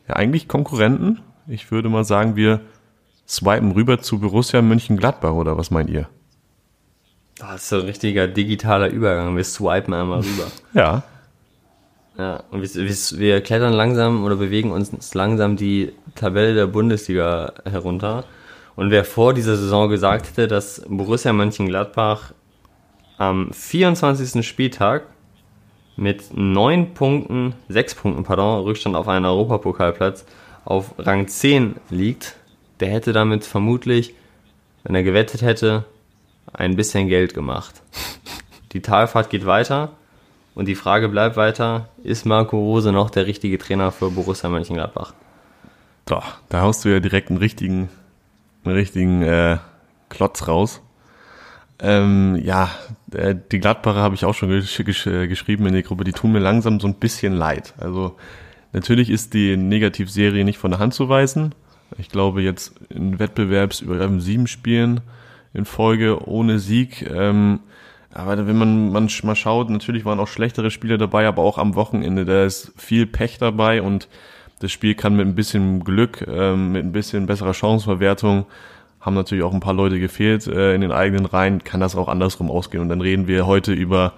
ja, 0.07 0.15
eigentlich 0.15 0.47
Konkurrenten. 0.47 1.19
Ich 1.47 1.71
würde 1.71 1.89
mal 1.89 2.03
sagen, 2.03 2.35
wir 2.35 2.61
swipen 3.27 3.71
rüber 3.71 3.99
zu 3.99 4.19
Borussia 4.19 4.61
Mönchengladbach, 4.61 5.33
oder 5.33 5.57
was 5.57 5.71
meint 5.71 5.89
ihr? 5.89 6.07
Das 7.37 7.63
ist 7.63 7.73
ein 7.73 7.81
richtiger 7.81 8.27
digitaler 8.27 8.89
Übergang. 8.89 9.35
Wir 9.35 9.43
swipen 9.43 9.93
einmal 9.93 10.21
rüber. 10.21 10.47
ja, 10.73 11.03
ja, 12.17 12.43
und 12.49 12.61
wir, 12.61 12.87
wir, 12.87 13.19
wir 13.19 13.41
klettern 13.41 13.73
langsam 13.73 14.23
oder 14.23 14.35
bewegen 14.35 14.71
uns 14.71 15.13
langsam 15.13 15.55
die 15.55 15.93
Tabelle 16.15 16.55
der 16.55 16.67
Bundesliga 16.67 17.53
herunter. 17.63 18.25
Und 18.75 18.91
wer 18.91 19.05
vor 19.05 19.33
dieser 19.33 19.55
Saison 19.55 19.89
gesagt 19.89 20.27
hätte, 20.27 20.47
dass 20.47 20.83
Borussia 20.87 21.33
Mönchengladbach 21.33 22.33
am 23.17 23.51
24. 23.51 24.45
Spieltag 24.45 25.03
mit 25.95 26.35
9 26.35 26.93
Punkten, 26.93 27.55
6 27.69 27.95
Punkten, 27.95 28.23
pardon, 28.23 28.63
Rückstand 28.63 28.95
auf 28.95 29.07
einen 29.07 29.25
Europapokalplatz 29.25 30.25
auf 30.63 30.93
Rang 30.97 31.27
10 31.27 31.75
liegt, 31.89 32.35
der 32.79 32.89
hätte 32.89 33.13
damit 33.13 33.45
vermutlich, 33.45 34.13
wenn 34.83 34.95
er 34.95 35.03
gewettet 35.03 35.41
hätte, 35.41 35.85
ein 36.53 36.75
bisschen 36.75 37.07
Geld 37.07 37.33
gemacht. 37.33 37.81
Die 38.73 38.81
Talfahrt 38.81 39.29
geht 39.29 39.45
weiter. 39.45 39.93
Und 40.57 40.67
die 40.67 40.73
Frage 40.73 41.07
bleibt 41.07 41.37
weiter, 41.37 41.87
ist 42.03 42.25
Marco 42.25 42.57
Rose 42.57 42.91
noch 42.91 43.11
der 43.11 43.27
richtige 43.27 43.59
Trainer 43.59 43.91
für 43.91 44.09
Borussia 44.09 44.49
Mönchengladbach? 44.49 45.13
Doch, 46.05 46.25
da 46.49 46.61
haust 46.61 46.83
du 46.83 46.89
ja 46.89 46.99
direkt 46.99 47.29
einen 47.29 47.37
richtigen, 47.37 47.89
einen 48.65 48.73
richtigen 48.73 49.21
äh, 49.21 49.57
Klotz 50.09 50.47
raus. 50.47 50.81
Ähm, 51.77 52.41
ja, 52.43 52.71
äh, 53.13 53.35
die 53.51 53.59
Gladbacher 53.59 53.99
habe 53.99 54.15
ich 54.15 54.25
auch 54.25 54.33
schon 54.33 54.49
gesch 54.49 54.83
gesch 54.83 55.03
geschrieben 55.03 55.67
in 55.67 55.75
die 55.75 55.83
Gruppe, 55.83 56.05
die 56.05 56.11
tun 56.11 56.31
mir 56.31 56.39
langsam 56.39 56.79
so 56.79 56.87
ein 56.87 56.95
bisschen 56.95 57.33
leid. 57.33 57.75
Also 57.77 58.15
natürlich 58.73 59.11
ist 59.11 59.35
die 59.35 59.57
Negativserie 59.57 60.43
nicht 60.43 60.57
von 60.57 60.71
der 60.71 60.79
Hand 60.79 60.95
zu 60.95 61.07
weisen. 61.07 61.53
Ich 61.99 62.09
glaube 62.09 62.41
jetzt 62.41 62.73
in 62.89 63.19
Wettbewerbsübergreifend 63.19 64.23
sieben 64.23 64.47
Spielen 64.47 65.01
in 65.53 65.65
Folge 65.65 66.27
ohne 66.27 66.57
Sieg 66.57 67.07
ähm, 67.07 67.59
aber 68.17 68.47
wenn 68.47 68.57
man, 68.57 68.91
man 68.91 69.09
mal 69.21 69.35
schaut, 69.35 69.69
natürlich 69.69 70.03
waren 70.03 70.19
auch 70.19 70.27
schlechtere 70.27 70.71
Spiele 70.71 70.97
dabei, 70.97 71.27
aber 71.27 71.43
auch 71.43 71.59
am 71.59 71.75
Wochenende, 71.75 72.25
da 72.25 72.45
ist 72.45 72.73
viel 72.75 73.05
Pech 73.05 73.37
dabei 73.37 73.83
und 73.83 74.07
das 74.59 74.71
Spiel 74.71 74.95
kann 74.95 75.15
mit 75.15 75.27
ein 75.27 75.35
bisschen 75.35 75.83
Glück, 75.83 76.25
ähm, 76.27 76.71
mit 76.71 76.83
ein 76.83 76.91
bisschen 76.91 77.27
besserer 77.27 77.53
Chancenverwertung, 77.53 78.47
haben 79.01 79.13
natürlich 79.13 79.43
auch 79.43 79.53
ein 79.53 79.59
paar 79.59 79.75
Leute 79.75 79.99
gefehlt 79.99 80.47
äh, 80.47 80.73
in 80.73 80.81
den 80.81 80.91
eigenen 80.91 81.27
Reihen, 81.27 81.63
kann 81.63 81.79
das 81.79 81.95
auch 81.95 82.07
andersrum 82.07 82.49
ausgehen. 82.49 82.81
Und 82.81 82.89
dann 82.89 83.01
reden 83.01 83.27
wir 83.27 83.45
heute 83.45 83.71
über, 83.73 84.13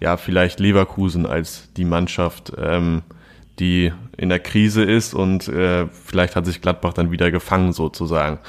ja, 0.00 0.16
vielleicht 0.16 0.58
Leverkusen 0.58 1.24
als 1.24 1.72
die 1.76 1.84
Mannschaft, 1.84 2.52
ähm, 2.58 3.02
die 3.60 3.92
in 4.16 4.28
der 4.28 4.40
Krise 4.40 4.82
ist 4.82 5.14
und 5.14 5.46
äh, 5.46 5.86
vielleicht 5.86 6.34
hat 6.34 6.46
sich 6.46 6.60
Gladbach 6.60 6.94
dann 6.94 7.12
wieder 7.12 7.30
gefangen 7.30 7.72
sozusagen. 7.72 8.40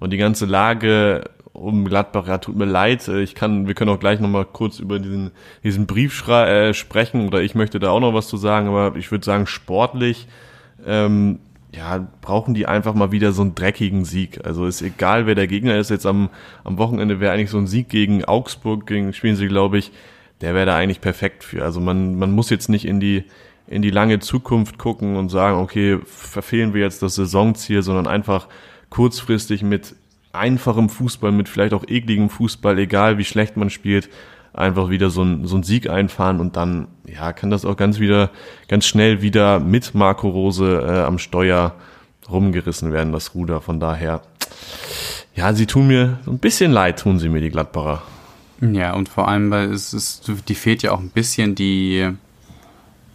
Und 0.00 0.10
die 0.10 0.18
ganze 0.18 0.46
Lage 0.46 1.30
um 1.52 1.84
Gladbach, 1.84 2.26
ja, 2.28 2.38
tut 2.38 2.56
mir 2.56 2.64
leid, 2.64 3.08
äh, 3.08 3.20
ich 3.22 3.34
kann, 3.34 3.66
wir 3.66 3.74
können 3.74 3.90
auch 3.90 4.00
gleich 4.00 4.20
nochmal 4.20 4.44
kurz 4.44 4.78
über 4.78 4.98
diesen, 4.98 5.32
diesen 5.64 5.86
Brief 5.86 6.26
äh, 6.28 6.74
sprechen 6.74 7.26
oder 7.26 7.42
ich 7.42 7.54
möchte 7.54 7.78
da 7.78 7.90
auch 7.90 8.00
noch 8.00 8.14
was 8.14 8.28
zu 8.28 8.36
sagen, 8.36 8.68
aber 8.68 8.96
ich 8.96 9.10
würde 9.10 9.24
sagen, 9.24 9.46
sportlich, 9.46 10.28
ähm, 10.86 11.40
ja, 11.74 12.08
brauchen 12.20 12.54
die 12.54 12.66
einfach 12.66 12.94
mal 12.94 13.12
wieder 13.12 13.32
so 13.32 13.42
einen 13.42 13.54
dreckigen 13.54 14.04
Sieg. 14.04 14.44
Also 14.44 14.66
ist 14.66 14.82
egal, 14.82 15.26
wer 15.26 15.36
der 15.36 15.46
Gegner 15.46 15.78
ist. 15.78 15.90
Jetzt 15.90 16.06
am, 16.06 16.30
am 16.64 16.78
Wochenende 16.78 17.20
wäre 17.20 17.32
eigentlich 17.32 17.50
so 17.50 17.58
ein 17.58 17.68
Sieg 17.68 17.88
gegen 17.88 18.24
Augsburg, 18.24 18.86
gegen 18.86 19.12
spielen 19.12 19.36
sie, 19.36 19.46
glaube 19.46 19.78
ich, 19.78 19.92
der 20.40 20.54
wäre 20.54 20.66
da 20.66 20.76
eigentlich 20.76 21.00
perfekt 21.00 21.44
für. 21.44 21.64
Also 21.64 21.80
man, 21.80 22.16
man 22.16 22.32
muss 22.32 22.50
jetzt 22.50 22.68
nicht 22.68 22.86
in 22.86 22.98
die, 22.98 23.24
in 23.68 23.82
die 23.82 23.90
lange 23.90 24.18
Zukunft 24.18 24.78
gucken 24.78 25.16
und 25.16 25.28
sagen, 25.28 25.58
okay, 25.58 25.98
verfehlen 26.04 26.74
wir 26.74 26.80
jetzt 26.80 27.02
das 27.02 27.14
Saisonziel, 27.14 27.82
sondern 27.82 28.08
einfach 28.08 28.48
kurzfristig 28.88 29.62
mit 29.62 29.94
einfachem 30.32 30.88
Fußball, 30.88 31.32
mit 31.32 31.48
vielleicht 31.48 31.74
auch 31.74 31.84
ekligem 31.86 32.30
Fußball, 32.30 32.78
egal 32.78 33.18
wie 33.18 33.24
schlecht 33.24 33.56
man 33.56 33.70
spielt, 33.70 34.08
einfach 34.52 34.90
wieder 34.90 35.10
so 35.10 35.22
ein, 35.22 35.46
so 35.46 35.56
ein 35.56 35.62
Sieg 35.62 35.88
einfahren 35.88 36.40
und 36.40 36.56
dann 36.56 36.88
ja 37.06 37.32
kann 37.32 37.50
das 37.50 37.64
auch 37.64 37.76
ganz 37.76 38.00
wieder 38.00 38.30
ganz 38.68 38.86
schnell 38.86 39.22
wieder 39.22 39.60
mit 39.60 39.94
Marco 39.94 40.28
Rose 40.28 40.82
äh, 40.84 41.04
am 41.04 41.18
Steuer 41.18 41.74
rumgerissen 42.28 42.92
werden 42.92 43.12
das 43.12 43.34
Ruder. 43.34 43.60
Von 43.60 43.80
daher 43.80 44.22
ja 45.34 45.52
sie 45.54 45.66
tun 45.66 45.86
mir 45.86 46.18
ein 46.26 46.38
bisschen 46.38 46.72
leid 46.72 47.00
tun 47.00 47.18
sie 47.18 47.28
mir 47.28 47.40
die 47.40 47.50
Gladbacher. 47.50 48.02
Ja 48.60 48.94
und 48.94 49.08
vor 49.08 49.28
allem 49.28 49.50
weil 49.50 49.72
es 49.72 49.94
ist 49.94 50.30
die 50.48 50.54
fehlt 50.54 50.82
ja 50.82 50.92
auch 50.92 51.00
ein 51.00 51.10
bisschen 51.10 51.54
die 51.54 52.10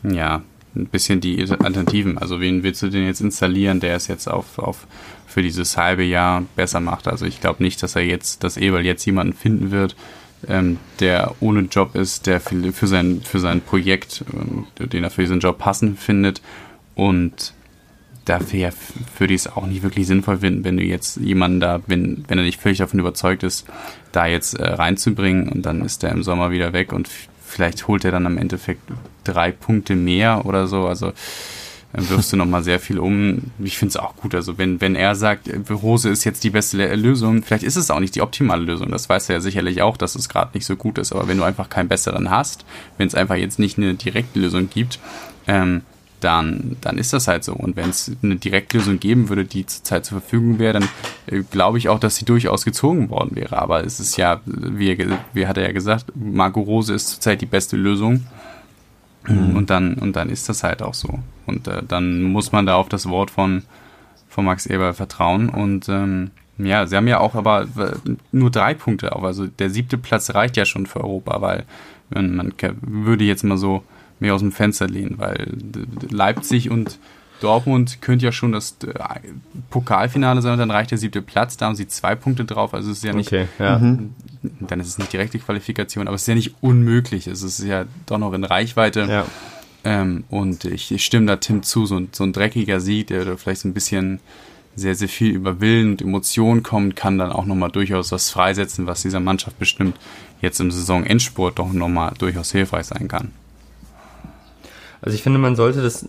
ja 0.04 0.42
ein 0.76 0.88
bisschen 0.88 1.22
die 1.22 1.40
Alternativen 1.42 2.18
also 2.18 2.40
wen 2.40 2.64
willst 2.64 2.82
du 2.82 2.90
denn 2.90 3.06
jetzt 3.06 3.22
installieren 3.22 3.80
der 3.80 3.96
ist 3.96 4.08
jetzt 4.08 4.28
auf 4.28 4.60
auf 4.60 4.88
für 5.36 5.42
dieses 5.42 5.76
halbe 5.76 6.04
Jahr 6.04 6.46
besser 6.56 6.80
macht. 6.80 7.10
Also 7.10 7.26
ich 7.26 7.42
glaube 7.42 7.62
nicht, 7.62 7.84
dass 7.84 7.98
er 7.98 8.04
jetzt, 8.04 8.46
dass 8.46 8.56
Eberl 8.56 8.86
jetzt 8.86 9.04
jemanden 9.06 9.34
finden 9.34 9.70
wird, 9.70 9.98
ähm, 10.48 10.78
der 11.02 11.36
ohne 11.42 11.62
Job 11.64 11.94
ist, 11.94 12.26
der 12.26 12.40
für, 12.40 12.72
für, 12.72 12.88
sein, 12.88 13.22
für 13.22 13.40
sein 13.40 13.60
Projekt, 13.60 14.24
ähm, 14.34 14.66
den 14.80 15.04
er 15.04 15.10
für 15.10 15.24
diesen 15.24 15.42
Job 15.42 15.58
passend 15.58 16.00
findet. 16.00 16.42
Und 16.96 17.54
dafür 18.24 18.72
würde 19.18 19.34
ich 19.34 19.42
es 19.42 19.48
auch 19.48 19.68
nicht 19.68 19.84
wirklich 19.84 20.08
sinnvoll 20.08 20.38
finden, 20.38 20.64
wenn 20.64 20.78
du 20.78 20.84
jetzt 20.84 21.18
jemanden 21.18 21.60
da, 21.60 21.82
wenn, 21.86 22.24
wenn 22.30 22.38
er 22.38 22.46
nicht 22.46 22.62
völlig 22.62 22.78
davon 22.78 23.02
überzeugt 23.02 23.44
ist, 23.44 23.66
da 24.14 24.28
jetzt 24.28 24.54
äh, 24.54 24.66
reinzubringen 24.66 25.50
und 25.50 25.66
dann 25.66 25.84
ist 25.84 26.02
er 26.06 26.12
im 26.12 26.24
Sommer 26.24 26.52
wieder 26.52 26.72
weg 26.72 26.94
und 26.94 27.10
vielleicht 27.56 27.88
holt 27.88 28.04
er 28.04 28.12
dann 28.12 28.26
im 28.26 28.38
Endeffekt 28.38 28.82
drei 29.24 29.52
Punkte 29.52 29.96
mehr 29.96 30.46
oder 30.46 30.68
so. 30.68 30.88
Also 30.88 31.14
dann 31.94 32.10
wirfst 32.10 32.34
du 32.34 32.38
nochmal 32.38 32.64
sehr 32.64 32.82
viel 32.82 33.00
um. 33.00 33.52
Ich 33.60 33.78
finde 33.78 33.92
es 33.92 33.98
auch 33.98 34.18
gut. 34.18 34.36
Also 34.36 34.58
wenn, 34.58 34.82
wenn 34.82 34.96
er 34.96 35.16
sagt, 35.16 35.50
Rose 35.70 36.10
ist 36.10 36.26
jetzt 36.26 36.44
die 36.44 36.50
beste 36.50 36.94
Lösung, 36.96 37.42
vielleicht 37.44 37.64
ist 37.64 37.78
es 37.78 37.90
auch 37.90 38.02
nicht 38.02 38.14
die 38.16 38.22
optimale 38.22 38.62
Lösung. 38.64 38.92
Das 38.92 39.08
weiß 39.08 39.30
er 39.30 39.36
ja 39.36 39.40
sicherlich 39.40 39.82
auch, 39.82 39.96
dass 39.96 40.16
es 40.16 40.28
gerade 40.28 40.52
nicht 40.54 40.66
so 40.66 40.76
gut 40.76 40.98
ist. 40.98 41.14
Aber 41.14 41.30
wenn 41.30 41.38
du 41.38 41.46
einfach 41.46 41.70
keinen 41.70 41.88
besseren 41.88 42.30
hast, 42.30 42.66
wenn 42.98 43.08
es 43.08 43.16
einfach 43.16 43.36
jetzt 43.36 43.60
nicht 43.60 43.78
eine 43.78 43.94
direkte 43.94 44.38
Lösung 44.38 44.70
gibt, 44.70 45.00
ähm, 45.48 45.84
dann, 46.20 46.76
dann 46.82 46.98
ist 46.98 47.14
das 47.14 47.30
halt 47.30 47.46
so. 47.46 47.54
Und 47.54 47.78
wenn 47.78 47.92
es 47.92 48.12
eine 48.22 48.36
Direktlösung 48.36 49.00
geben 49.00 49.30
würde, 49.30 49.46
die 49.46 49.66
zurzeit 49.66 50.06
zur 50.06 50.20
Verfügung 50.20 50.60
wäre, 50.60 50.74
dann 50.74 50.84
äh, 50.84 50.88
glaube 51.50 51.78
ich 51.78 51.90
auch, 51.90 52.00
dass 52.00 52.16
sie 52.16 52.26
durchaus 52.26 52.66
gezogen 52.66 53.10
worden 53.10 53.36
wäre. 53.36 53.58
Aber 53.58 53.84
es 53.84 54.00
ist 54.00 54.18
ja, 54.18 54.42
wie, 54.46 54.98
wie 55.34 55.48
hat 55.48 55.58
er 55.58 55.64
ja 55.64 55.72
gesagt, 55.72 56.12
Marco 56.16 56.62
Rose 56.62 56.94
ist 56.94 57.10
zurzeit 57.10 57.42
die 57.42 57.46
beste 57.46 57.78
Lösung. 57.78 58.26
Mhm. 59.28 59.56
Und 59.56 59.70
dann, 59.70 59.96
und 59.96 60.16
dann 60.16 60.30
ist 60.30 60.50
das 60.50 60.64
halt 60.64 60.82
auch 60.82 60.94
so. 60.94 61.20
Und 61.46 61.68
äh, 61.68 61.82
dann 61.88 62.24
muss 62.24 62.52
man 62.52 62.66
da 62.66 62.76
auf 62.76 62.90
das 62.90 63.10
Wort 63.10 63.32
von, 63.32 63.64
von 64.30 64.46
Max 64.46 64.66
Eber 64.66 64.94
vertrauen. 64.94 65.50
Und 65.50 65.90
ähm, 65.90 66.32
ja, 66.58 66.86
sie 66.86 66.96
haben 66.96 67.08
ja 67.08 67.20
auch 67.20 67.36
aber 67.36 67.68
nur 68.32 68.52
drei 68.52 68.74
Punkte 68.74 69.16
auf. 69.16 69.24
Also 69.24 69.48
der 69.48 69.70
siebte 69.70 69.98
Platz 69.98 70.34
reicht 70.34 70.58
ja 70.58 70.66
schon 70.66 70.86
für 70.86 71.02
Europa, 71.02 71.42
weil 71.42 71.66
man, 72.10 72.36
man 72.36 72.54
würde 72.82 73.24
jetzt 73.24 73.44
mal 73.44 73.58
so 73.58 73.84
mehr 74.20 74.36
aus 74.36 74.42
dem 74.42 74.52
Fenster 74.52 74.88
lehnen, 74.88 75.16
weil 75.18 75.54
Leipzig 76.10 76.70
und 76.70 77.00
Dortmund 77.46 78.02
könnte 78.02 78.26
ja 78.26 78.32
schon 78.32 78.52
das 78.52 78.76
äh, 78.84 79.20
Pokalfinale 79.70 80.42
sein 80.42 80.54
und 80.54 80.60
dann 80.60 80.72
reicht 80.72 80.90
der 80.90 80.98
siebte 80.98 81.22
Platz, 81.22 81.58
da 81.58 81.68
haben 81.68 81.76
sie 81.76 81.88
zwei 81.88 82.16
Punkte 82.16 82.44
drauf, 82.44 82.74
also 82.74 82.90
es 82.90 82.98
ist 82.98 83.04
ja 83.04 83.14
nicht, 83.14 83.28
okay, 83.28 83.48
ja. 83.60 83.78
Mhm. 83.78 84.16
dann 84.62 84.80
ist 84.80 84.88
es 84.88 84.98
nicht 84.98 85.14
direkte 85.14 85.38
Qualifikation, 85.38 86.08
aber 86.08 86.16
es 86.16 86.24
ist 86.24 86.28
ja 86.28 86.34
nicht 86.34 86.56
unmöglich, 86.62 87.28
es 87.28 87.44
ist 87.44 87.64
ja 87.64 87.86
doch 88.08 88.18
noch 88.18 88.34
in 88.34 88.44
Reichweite. 88.44 89.02
Ja. 89.02 89.26
Ähm, 89.84 90.24
und 90.32 90.66
ich, 90.66 90.92
ich, 90.92 91.06
stimme 91.06 91.28
da 91.28 91.36
Tim 91.36 91.62
zu, 91.62 91.86
so, 91.86 92.02
so 92.12 92.24
ein 92.24 92.34
dreckiger 92.34 92.80
Sieg, 92.80 93.06
der 93.08 93.38
vielleicht 93.38 93.62
so 93.62 93.68
ein 93.68 93.76
bisschen 93.76 94.20
sehr, 94.76 94.96
sehr 94.96 95.08
viel 95.08 95.32
über 95.32 95.62
Willen 95.62 95.92
und 95.92 96.02
Emotionen 96.02 96.64
kommt, 96.64 96.96
kann 96.96 97.20
dann 97.20 97.32
auch 97.32 97.46
nochmal 97.46 97.70
durchaus 97.70 98.12
was 98.12 98.32
freisetzen, 98.32 98.88
was 98.88 99.04
dieser 99.04 99.20
Mannschaft 99.20 99.60
bestimmt 99.60 99.98
jetzt 100.42 100.60
im 100.60 100.72
Saisonendspurt 100.72 101.60
doch 101.60 101.72
nochmal 101.72 102.16
durchaus 102.18 102.52
hilfreich 102.52 102.88
sein 102.88 103.08
kann. 103.08 103.32
Also 105.02 105.16
ich 105.16 105.22
finde, 105.22 105.38
man 105.38 105.56
sollte 105.56 105.84
das 105.84 106.08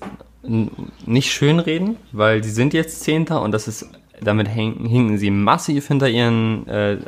nicht 1.04 1.32
schönreden, 1.32 1.96
weil 2.12 2.42
sie 2.42 2.50
sind 2.50 2.74
jetzt 2.74 3.02
Zehnter 3.02 3.42
und 3.42 3.52
das 3.52 3.68
ist, 3.68 3.88
damit 4.20 4.48
hinken 4.48 5.18
sie 5.18 5.30
massiv 5.30 5.88
hinter 5.88 6.08
ihren 6.08 6.66
äh, 6.68 6.98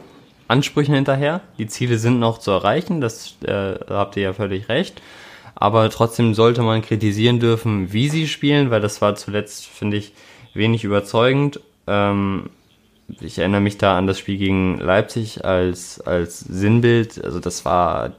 Ansprüchen 0.48 0.94
hinterher. 0.94 1.40
Die 1.58 1.66
Ziele 1.66 1.98
sind 1.98 2.18
noch 2.18 2.38
zu 2.38 2.50
erreichen, 2.50 3.00
das 3.00 3.36
äh, 3.44 3.74
habt 3.88 4.16
ihr 4.16 4.22
ja 4.22 4.32
völlig 4.32 4.68
recht. 4.68 5.02
Aber 5.54 5.90
trotzdem 5.90 6.34
sollte 6.34 6.62
man 6.62 6.82
kritisieren 6.82 7.40
dürfen, 7.40 7.92
wie 7.92 8.08
sie 8.08 8.28
spielen, 8.28 8.70
weil 8.70 8.80
das 8.80 9.00
war 9.02 9.16
zuletzt, 9.16 9.66
finde 9.66 9.96
ich, 9.96 10.12
wenig 10.54 10.84
überzeugend. 10.84 11.60
Ähm, 11.86 12.50
ich 13.20 13.38
erinnere 13.38 13.60
mich 13.60 13.78
da 13.78 13.98
an 13.98 14.06
das 14.06 14.18
Spiel 14.18 14.38
gegen 14.38 14.78
Leipzig 14.78 15.44
als, 15.44 16.00
als 16.00 16.40
Sinnbild. 16.40 17.24
Also 17.24 17.40
das 17.40 17.64
war 17.64 18.12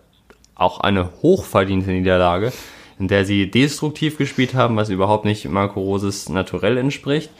auch 0.55 0.81
eine 0.81 1.09
hochverdiente 1.21 1.91
Niederlage, 1.91 2.51
in 2.99 3.07
der 3.07 3.25
sie 3.25 3.49
destruktiv 3.49 4.17
gespielt 4.17 4.53
haben, 4.53 4.75
was 4.75 4.89
überhaupt 4.89 5.25
nicht 5.25 5.47
Marco 5.49 5.79
Roses 5.79 6.29
Naturell 6.29 6.77
entspricht. 6.77 7.31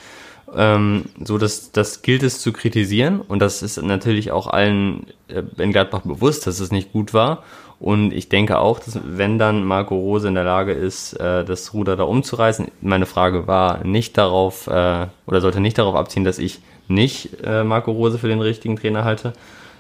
Ähm, 0.56 1.06
so 1.24 1.38
dass 1.38 1.72
das 1.72 2.02
gilt 2.02 2.24
es 2.24 2.40
zu 2.42 2.52
kritisieren 2.52 3.22
und 3.22 3.40
das 3.40 3.62
ist 3.62 3.80
natürlich 3.84 4.32
auch 4.32 4.48
allen 4.48 5.06
äh, 5.28 5.44
in 5.62 5.72
Gladbach 5.72 6.02
bewusst, 6.02 6.48
dass 6.48 6.60
es 6.60 6.72
nicht 6.72 6.92
gut 6.92 7.14
war 7.14 7.44
und 7.80 8.14
ich 8.14 8.30
denke 8.30 8.58
auch, 8.58 8.80
dass 8.80 9.00
wenn 9.06 9.38
dann 9.38 9.64
Marco 9.64 9.96
Rose 9.96 10.28
in 10.28 10.34
der 10.34 10.46
Lage 10.46 10.72
ist, 10.72 11.14
äh, 11.14 11.46
das 11.46 11.76
Ruder 11.76 11.96
da 11.96 12.04
umzureißen, 12.04 12.68
meine 12.82 13.06
Frage 13.06 13.46
war 13.46 13.84
nicht 13.84 14.18
darauf, 14.18 14.66
äh, 14.66 15.06
oder 15.28 15.42
sollte 15.42 15.60
nicht 15.60 15.78
darauf 15.78 15.96
abziehen, 15.96 16.24
dass 16.24 16.40
ich 16.40 16.62
nicht 16.88 17.46
Marco 17.46 17.92
Rose 17.92 18.18
für 18.18 18.28
den 18.28 18.42
richtigen 18.42 18.76
Trainer 18.76 19.04
halte, 19.04 19.34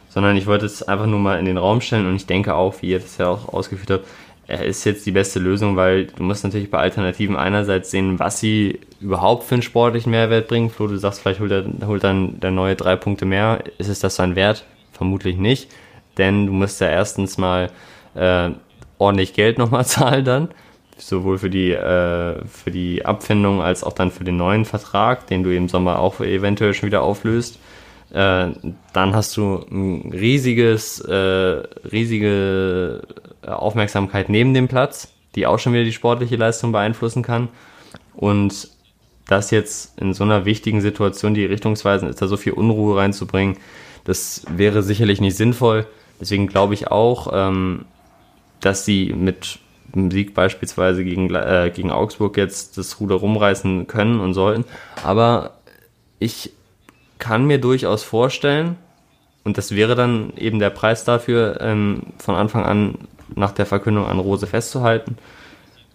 sondern 0.09 0.38
ich 0.38 0.45
wollte 0.45 0.67
es 0.67 0.84
einfach 0.84 1.07
nur 1.07 1.17
mal 1.17 1.39
in 1.39 1.45
den 1.45 1.57
Raum 1.57 1.82
stellen 1.82 2.05
und 2.05 2.15
ich 2.15 2.27
denke 2.27 2.53
auch, 2.53 2.84
wie 2.84 2.89
ihr 2.91 2.99
das 2.99 3.17
ja 3.17 3.30
auch 3.30 3.51
ausgeführt 3.51 3.89
habt, 3.89 4.07
ist 4.50 4.84
jetzt 4.86 5.06
die 5.06 5.12
beste 5.12 5.39
Lösung, 5.39 5.76
weil 5.76 6.08
du 6.08 6.24
musst 6.24 6.43
natürlich 6.43 6.72
bei 6.72 6.80
Alternativen 6.80 7.36
einerseits 7.36 7.91
sehen, 7.91 8.20
was 8.20 8.39
sie 8.39 8.80
überhaupt 9.00 9.43
für 9.43 9.56
einen 9.56 9.62
sportlichen 9.62 10.12
Mehrwert 10.12 10.47
bringen. 10.47 10.70
Flo, 10.70 10.88
du 10.88 10.97
sagst, 10.97 11.22
vielleicht 11.22 11.39
holt, 11.39 11.52
er, 11.52 11.66
holt 11.86 12.04
dann 12.04 12.39
der 12.39 12.52
neue 12.52 12.76
drei 12.76 12.95
Punkte 12.95 13.26
mehr. 13.26 13.64
Ist 13.78 13.89
es 13.89 14.00
das 14.00 14.16
sein 14.16 14.36
Wert? 14.36 14.66
Vermutlich 14.91 15.38
nicht 15.38 15.70
denn 16.20 16.45
du 16.45 16.54
musst 16.54 16.80
ja 16.82 16.89
erstens 16.89 17.39
mal 17.39 17.72
äh, 18.14 18.50
ordentlich 19.00 19.34
Geld 19.34 19.58
nochmal 19.58 19.86
zahlen 19.88 20.26
dann, 20.26 20.50
sowohl 20.97 21.39
für 21.39 21.50
die, 21.50 21.72
äh, 21.72 22.45
für 22.45 22.70
die 22.70 23.06
Abfindung 23.06 23.62
als 23.62 23.84
auch 23.84 23.93
dann 23.93 24.12
für 24.12 24.26
den 24.26 24.38
neuen 24.38 24.66
Vertrag, 24.66 25.26
den 25.28 25.43
du 25.43 25.56
im 25.56 25.70
Sommer 25.70 25.97
auch 26.00 26.20
eventuell 26.20 26.76
schon 26.76 26.88
wieder 26.88 27.02
auflöst. 27.02 27.58
Äh, 28.12 28.49
dann 28.93 29.14
hast 29.14 29.38
du 29.38 29.66
ein 29.70 30.12
riesiges, 30.12 30.99
äh, 30.99 31.14
riesige 31.91 33.01
Aufmerksamkeit 33.45 34.30
neben 34.30 34.53
dem 34.53 34.68
Platz, 34.68 35.14
die 35.36 35.45
auch 35.45 35.60
schon 35.60 35.74
wieder 35.74 35.84
die 35.84 35.93
sportliche 35.93 36.36
Leistung 36.36 36.72
beeinflussen 36.72 37.24
kann. 37.24 37.49
Und 38.16 38.70
das 39.28 39.51
jetzt 39.51 39.99
in 39.99 40.14
so 40.14 40.24
einer 40.24 40.45
wichtigen 40.45 40.82
Situation, 40.82 41.34
die 41.34 41.45
richtungsweisend 41.45 42.10
ist, 42.10 42.22
da 42.22 42.28
so 42.28 42.38
viel 42.38 42.53
Unruhe 42.53 42.97
reinzubringen, 42.97 43.57
das 44.03 44.43
wäre 44.49 44.82
sicherlich 44.82 45.22
nicht 45.22 45.38
sinnvoll. 45.38 45.86
Deswegen 46.20 46.47
glaube 46.47 46.74
ich 46.74 46.88
auch, 46.89 47.32
ähm, 47.32 47.86
dass 48.60 48.86
sie 48.86 49.14
mit 49.14 49.60
dem 49.93 50.12
Sieg 50.12 50.34
beispielsweise 50.34 51.03
gegen, 51.03 51.34
äh, 51.34 51.72
gegen 51.74 51.91
Augsburg 51.91 52.38
jetzt 52.38 52.78
das 52.78 52.99
Ruder 52.99 53.16
rumreißen 53.16 53.88
können 53.88 54.20
und 54.20 54.34
sollten. 54.34 54.66
Aber 55.03 55.60
ich 56.20 56.51
kann 57.20 57.45
mir 57.45 57.59
durchaus 57.59 58.03
vorstellen, 58.03 58.78
und 59.43 59.57
das 59.57 59.76
wäre 59.76 59.95
dann 59.95 60.34
eben 60.38 60.59
der 60.59 60.70
Preis 60.70 61.03
dafür, 61.03 61.59
ähm, 61.61 62.03
von 62.17 62.36
Anfang 62.36 62.65
an 62.65 62.95
nach 63.36 63.51
der 63.51 63.65
Verkündung 63.65 64.05
an 64.05 64.20
Rose 64.20 64.47
festzuhalten, 64.47 65.17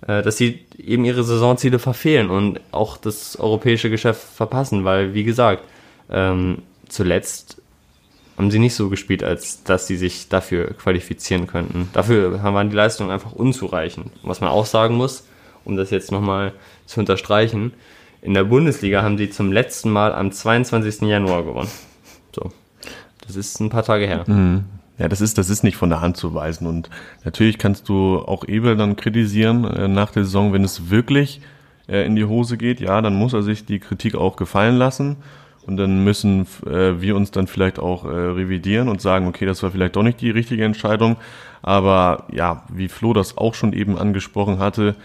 äh, 0.06 0.22
dass 0.22 0.36
sie 0.36 0.64
eben 0.78 1.04
ihre 1.04 1.24
Saisonziele 1.24 1.78
verfehlen 1.78 2.30
und 2.30 2.60
auch 2.70 2.96
das 2.96 3.36
europäische 3.38 3.90
Geschäft 3.90 4.22
verpassen, 4.22 4.84
weil, 4.84 5.14
wie 5.14 5.24
gesagt, 5.24 5.64
ähm, 6.10 6.62
zuletzt 6.88 7.60
haben 8.36 8.50
sie 8.50 8.58
nicht 8.58 8.74
so 8.74 8.88
gespielt, 8.88 9.22
als 9.22 9.62
dass 9.62 9.86
sie 9.86 9.96
sich 9.96 10.28
dafür 10.28 10.74
qualifizieren 10.74 11.46
könnten. 11.46 11.88
Dafür 11.92 12.42
waren 12.42 12.70
die 12.70 12.76
Leistungen 12.76 13.10
einfach 13.10 13.32
unzureichend. 13.32 14.10
Was 14.22 14.40
man 14.40 14.50
auch 14.50 14.66
sagen 14.66 14.96
muss, 14.96 15.24
um 15.64 15.76
das 15.76 15.90
jetzt 15.90 16.10
nochmal 16.10 16.52
zu 16.86 17.00
unterstreichen, 17.00 17.72
in 18.24 18.32
der 18.32 18.44
Bundesliga 18.44 19.02
haben 19.02 19.18
sie 19.18 19.28
zum 19.28 19.52
letzten 19.52 19.90
Mal 19.90 20.14
am 20.14 20.32
22. 20.32 21.02
Januar 21.02 21.44
gewonnen. 21.44 21.68
So. 22.34 22.50
Das 23.26 23.36
ist 23.36 23.60
ein 23.60 23.68
paar 23.68 23.82
Tage 23.82 24.06
her. 24.06 24.24
Mhm. 24.26 24.64
Ja, 24.96 25.08
das 25.08 25.20
ist, 25.20 25.36
das 25.36 25.50
ist 25.50 25.62
nicht 25.62 25.76
von 25.76 25.90
der 25.90 26.00
Hand 26.00 26.16
zu 26.16 26.32
weisen. 26.34 26.66
Und 26.66 26.88
natürlich 27.24 27.58
kannst 27.58 27.88
du 27.90 28.18
auch 28.18 28.48
Ebel 28.48 28.76
dann 28.76 28.96
kritisieren 28.96 29.64
äh, 29.64 29.88
nach 29.88 30.10
der 30.10 30.24
Saison, 30.24 30.54
wenn 30.54 30.64
es 30.64 30.88
wirklich 30.88 31.42
äh, 31.86 32.06
in 32.06 32.16
die 32.16 32.24
Hose 32.24 32.56
geht. 32.56 32.80
Ja, 32.80 33.02
dann 33.02 33.14
muss 33.14 33.34
er 33.34 33.42
sich 33.42 33.66
die 33.66 33.78
Kritik 33.78 34.14
auch 34.14 34.36
gefallen 34.36 34.76
lassen. 34.76 35.16
Und 35.66 35.76
dann 35.76 36.02
müssen 36.02 36.46
äh, 36.66 37.02
wir 37.02 37.16
uns 37.16 37.30
dann 37.30 37.46
vielleicht 37.46 37.78
auch 37.78 38.06
äh, 38.06 38.08
revidieren 38.08 38.88
und 38.88 39.02
sagen, 39.02 39.26
okay, 39.26 39.44
das 39.44 39.62
war 39.62 39.70
vielleicht 39.70 39.96
doch 39.96 40.02
nicht 40.02 40.22
die 40.22 40.30
richtige 40.30 40.64
Entscheidung. 40.64 41.16
Aber 41.60 42.24
ja, 42.32 42.64
wie 42.72 42.88
Flo 42.88 43.12
das 43.12 43.36
auch 43.36 43.52
schon 43.52 43.74
eben 43.74 43.98
angesprochen 43.98 44.58
hatte, 44.60 44.96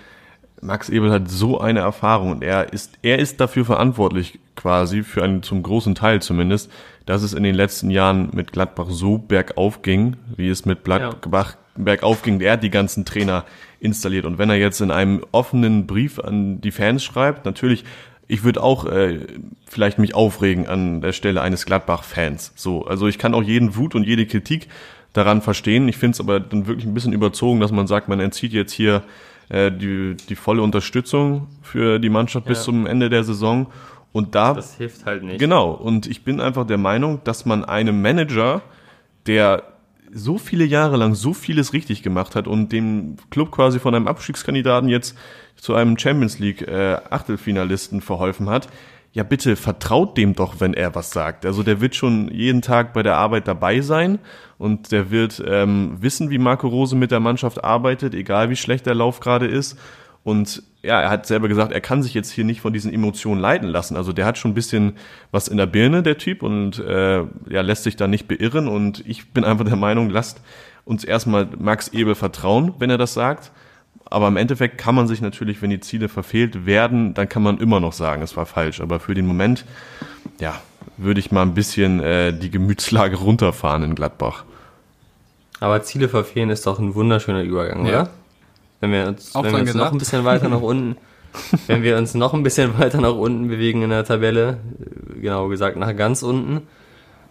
Max 0.62 0.90
Ebel 0.90 1.12
hat 1.12 1.30
so 1.30 1.60
eine 1.60 1.80
Erfahrung 1.80 2.32
und 2.32 2.44
er 2.44 2.74
ist, 2.74 3.00
er 3.02 3.20
ist 3.20 3.40
dafür 3.40 3.66
verantwortlich 3.66 4.40
quasi, 4.56 5.04
für 5.04 5.24
einen 5.24 5.44
zum 5.44 5.64
großen 5.64 5.96
Teil 5.96 6.22
zumindest, 6.22 6.72
dass 7.06 7.24
es 7.24 7.34
in 7.34 7.44
den 7.44 7.56
letzten 7.56 7.90
Jahren 7.90 8.30
mit 8.34 8.52
Gladbach 8.52 8.88
so 8.90 9.18
bergauf 9.18 9.82
ging, 9.82 10.18
wie 10.36 10.50
es 10.50 10.66
mit 10.66 10.84
Gladbach 10.84 11.54
ja. 11.54 11.84
bergauf 11.84 12.22
ging. 12.22 12.42
Er 12.42 12.54
hat 12.54 12.64
die 12.64 12.70
ganzen 12.70 13.06
Trainer 13.06 13.46
installiert 13.80 14.26
und 14.26 14.38
wenn 14.38 14.50
er 14.50 14.58
jetzt 14.58 14.82
in 14.82 14.92
einem 14.92 15.26
offenen 15.32 15.88
Brief 15.88 16.20
an 16.20 16.62
die 16.62 16.72
Fans 16.72 17.04
schreibt, 17.04 17.46
natürlich 17.46 17.86
ich 18.32 18.44
würde 18.44 18.62
auch 18.62 18.86
äh, 18.86 19.26
vielleicht 19.66 19.98
mich 19.98 20.14
aufregen 20.14 20.68
an 20.68 21.02
der 21.02 21.14
Stelle 21.14 21.42
eines 21.42 21.66
Gladbach-Fans. 21.66 22.54
So, 22.56 22.86
also 22.86 23.08
ich 23.08 23.18
kann 23.18 23.34
auch 23.34 23.42
jeden 23.42 23.76
Wut 23.76 23.96
und 23.96 24.04
jede 24.04 24.28
Kritik 24.28 24.68
daran 25.14 25.42
verstehen. 25.42 25.88
Ich 25.88 25.98
finde 25.98 26.14
es 26.14 26.20
aber 26.20 26.40
dann 26.40 26.68
wirklich 26.68 26.86
ein 26.86 26.94
bisschen 26.94 27.12
überzogen, 27.12 27.60
dass 27.60 27.72
man 27.72 27.88
sagt, 27.88 28.08
man 28.08 28.20
entzieht 28.20 28.54
jetzt 28.54 28.72
hier 28.72 29.02
äh, 29.50 29.72
die, 29.72 30.16
die 30.16 30.36
volle 30.36 30.62
Unterstützung 30.62 31.48
für 31.62 32.00
die 32.00 32.10
Mannschaft 32.10 32.46
ja. 32.46 32.52
bis 32.52 32.64
zum 32.64 32.86
Ende 32.86 33.10
der 33.10 33.24
Saison. 33.24 33.68
Und 34.12 34.34
da. 34.36 34.54
Das 34.54 34.76
hilft 34.76 35.06
halt 35.06 35.24
nicht. 35.24 35.40
Genau. 35.40 35.72
Und 35.72 36.08
ich 36.08 36.24
bin 36.24 36.40
einfach 36.40 36.66
der 36.66 36.78
Meinung, 36.78 37.22
dass 37.24 37.46
man 37.46 37.64
einem 37.66 38.02
Manager, 38.02 38.62
der 39.28 39.64
so 40.12 40.38
viele 40.38 40.66
Jahre 40.66 40.98
lang 40.98 41.14
so 41.14 41.34
vieles 41.34 41.74
richtig 41.74 42.02
gemacht 42.02 42.36
hat 42.36 42.48
und 42.48 42.72
dem 42.72 43.18
Club 43.30 43.52
quasi 43.52 43.80
von 43.80 43.94
einem 43.94 44.08
Abstiegskandidaten 44.08 44.90
jetzt 44.90 45.16
zu 45.56 45.76
einem 45.76 45.98
Champions 45.98 46.40
League 46.40 46.64
äh, 46.64 46.98
Achtelfinalisten 47.10 48.02
verholfen 48.02 48.50
hat, 48.50 48.68
ja 49.12 49.24
bitte 49.24 49.56
vertraut 49.56 50.18
dem 50.18 50.36
doch, 50.36 50.60
wenn 50.60 50.74
er 50.74 50.94
was 50.94 51.12
sagt. 51.12 51.46
Also 51.46 51.64
der 51.64 51.82
wird 51.82 51.96
schon 51.96 52.30
jeden 52.32 52.62
Tag 52.62 52.94
bei 52.94 53.04
der 53.04 53.18
Arbeit 53.18 53.48
dabei 53.48 53.82
sein 53.82 54.20
und 54.58 54.92
der 54.92 55.10
wird 55.10 55.44
ähm, 55.46 55.98
wissen, 56.00 56.30
wie 56.30 56.38
Marco 56.38 56.68
Rose 56.68 56.96
mit 56.96 57.12
der 57.12 57.20
Mannschaft 57.20 57.64
arbeitet, 57.64 58.14
egal 58.14 58.50
wie 58.50 58.56
schlecht 58.56 58.86
der 58.86 58.96
Lauf 58.96 59.20
gerade 59.20 59.48
ist. 59.48 59.78
Und 60.24 60.62
ja, 60.84 61.02
er 61.02 61.10
hat 61.10 61.26
selber 61.26 61.48
gesagt, 61.48 61.72
er 61.72 61.82
kann 61.82 62.04
sich 62.04 62.14
jetzt 62.14 62.30
hier 62.32 62.44
nicht 62.44 62.62
von 62.62 62.74
diesen 62.74 62.94
Emotionen 62.94 63.42
leiten 63.42 63.68
lassen. 63.68 63.96
Also 63.96 64.14
der 64.14 64.26
hat 64.26 64.38
schon 64.38 64.52
ein 64.52 64.56
bisschen 64.56 64.94
was 65.32 65.48
in 65.48 65.58
der 65.58 65.66
Birne, 65.66 66.04
der 66.04 66.18
Typ, 66.18 66.44
und 66.44 66.78
äh, 66.80 67.24
ja, 67.50 67.62
lässt 67.62 67.84
sich 67.84 67.96
da 67.96 68.08
nicht 68.08 68.28
beirren. 68.28 68.68
Und 68.68 69.04
ich 69.08 69.32
bin 69.32 69.44
einfach 69.44 69.66
der 69.66 69.76
Meinung, 69.76 70.10
lasst 70.10 70.42
uns 70.86 71.04
erstmal 71.04 71.48
Max 71.58 71.88
Ebel 71.90 72.16
vertrauen, 72.16 72.74
wenn 72.80 72.90
er 72.90 72.98
das 72.98 73.14
sagt 73.14 73.52
aber 74.10 74.28
im 74.28 74.38
Endeffekt 74.38 74.78
kann 74.78 74.96
man 74.96 75.08
sich 75.08 75.22
natürlich, 75.22 75.62
wenn 75.62 75.70
die 75.70 75.80
Ziele 75.80 76.10
verfehlt 76.10 76.66
werden, 76.66 77.14
dann 77.14 77.30
kann 77.30 77.44
man 77.44 77.60
immer 77.60 77.80
noch 77.80 77.94
sagen, 77.94 78.22
es 78.22 78.36
war 78.38 78.46
falsch. 78.46 78.82
Aber 78.82 79.00
für 79.00 79.14
den 79.14 79.26
Moment, 79.28 79.66
ja, 80.40 80.60
würde 80.98 81.20
ich 81.20 81.32
mal 81.32 81.44
ein 81.44 81.54
bisschen 81.54 82.00
äh, 82.02 82.34
die 82.34 82.50
Gemütslage 82.52 83.18
runterfahren 83.18 83.84
in 83.84 83.96
Gladbach. 83.96 84.44
Aber 85.60 85.82
Ziele 85.84 86.08
verfehlen 86.10 86.50
ist 86.50 86.66
doch 86.66 86.80
ein 86.80 86.96
wunderschöner 86.96 87.42
Übergang, 87.44 87.86
Ja. 87.86 88.02
oder? 88.02 88.10
Wenn 88.82 88.92
wir 88.94 89.08
uns, 89.08 89.36
Auch 89.36 89.44
wenn 89.44 89.52
wir 89.54 89.60
uns 89.60 89.74
noch 89.74 89.80
gedacht. 89.80 89.94
ein 89.94 89.98
bisschen 89.98 90.24
weiter 90.26 90.48
nach 90.48 90.62
unten, 90.62 90.96
wenn 91.68 91.84
wir 91.84 91.98
uns 91.98 92.14
noch 92.14 92.34
ein 92.34 92.44
bisschen 92.44 92.80
weiter 92.80 93.02
nach 93.02 93.14
unten 93.14 93.50
bewegen 93.50 93.82
in 93.82 93.90
der 93.90 94.06
Tabelle, 94.06 94.58
genau 95.22 95.48
gesagt 95.50 95.76
nach 95.78 95.94
ganz 95.96 96.24
unten, 96.24 96.62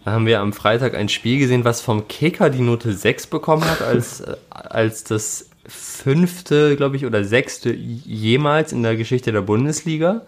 da 0.05 0.13
haben 0.13 0.27
wir 0.27 0.41
am 0.41 0.53
Freitag 0.53 0.95
ein 0.95 1.09
Spiel 1.09 1.39
gesehen, 1.39 1.65
was 1.65 1.81
vom 1.81 2.07
Kicker 2.07 2.51
die 2.51 2.61
Note 2.63 2.93
6 2.93 3.27
bekommen 3.29 3.65
hat, 3.65 3.83
als, 3.83 4.21
äh, 4.21 4.37
als 4.51 5.05
das 5.05 5.48
fünfte, 5.69 6.77
glaube 6.77 6.97
ich, 6.97 7.07
oder 7.07 7.25
sechste 7.25 7.73
jemals 7.73 8.73
in 8.73 8.83
der 8.83 8.97
Geschichte 8.97 9.33
der 9.33 9.43
Bundesliga. 9.43 10.23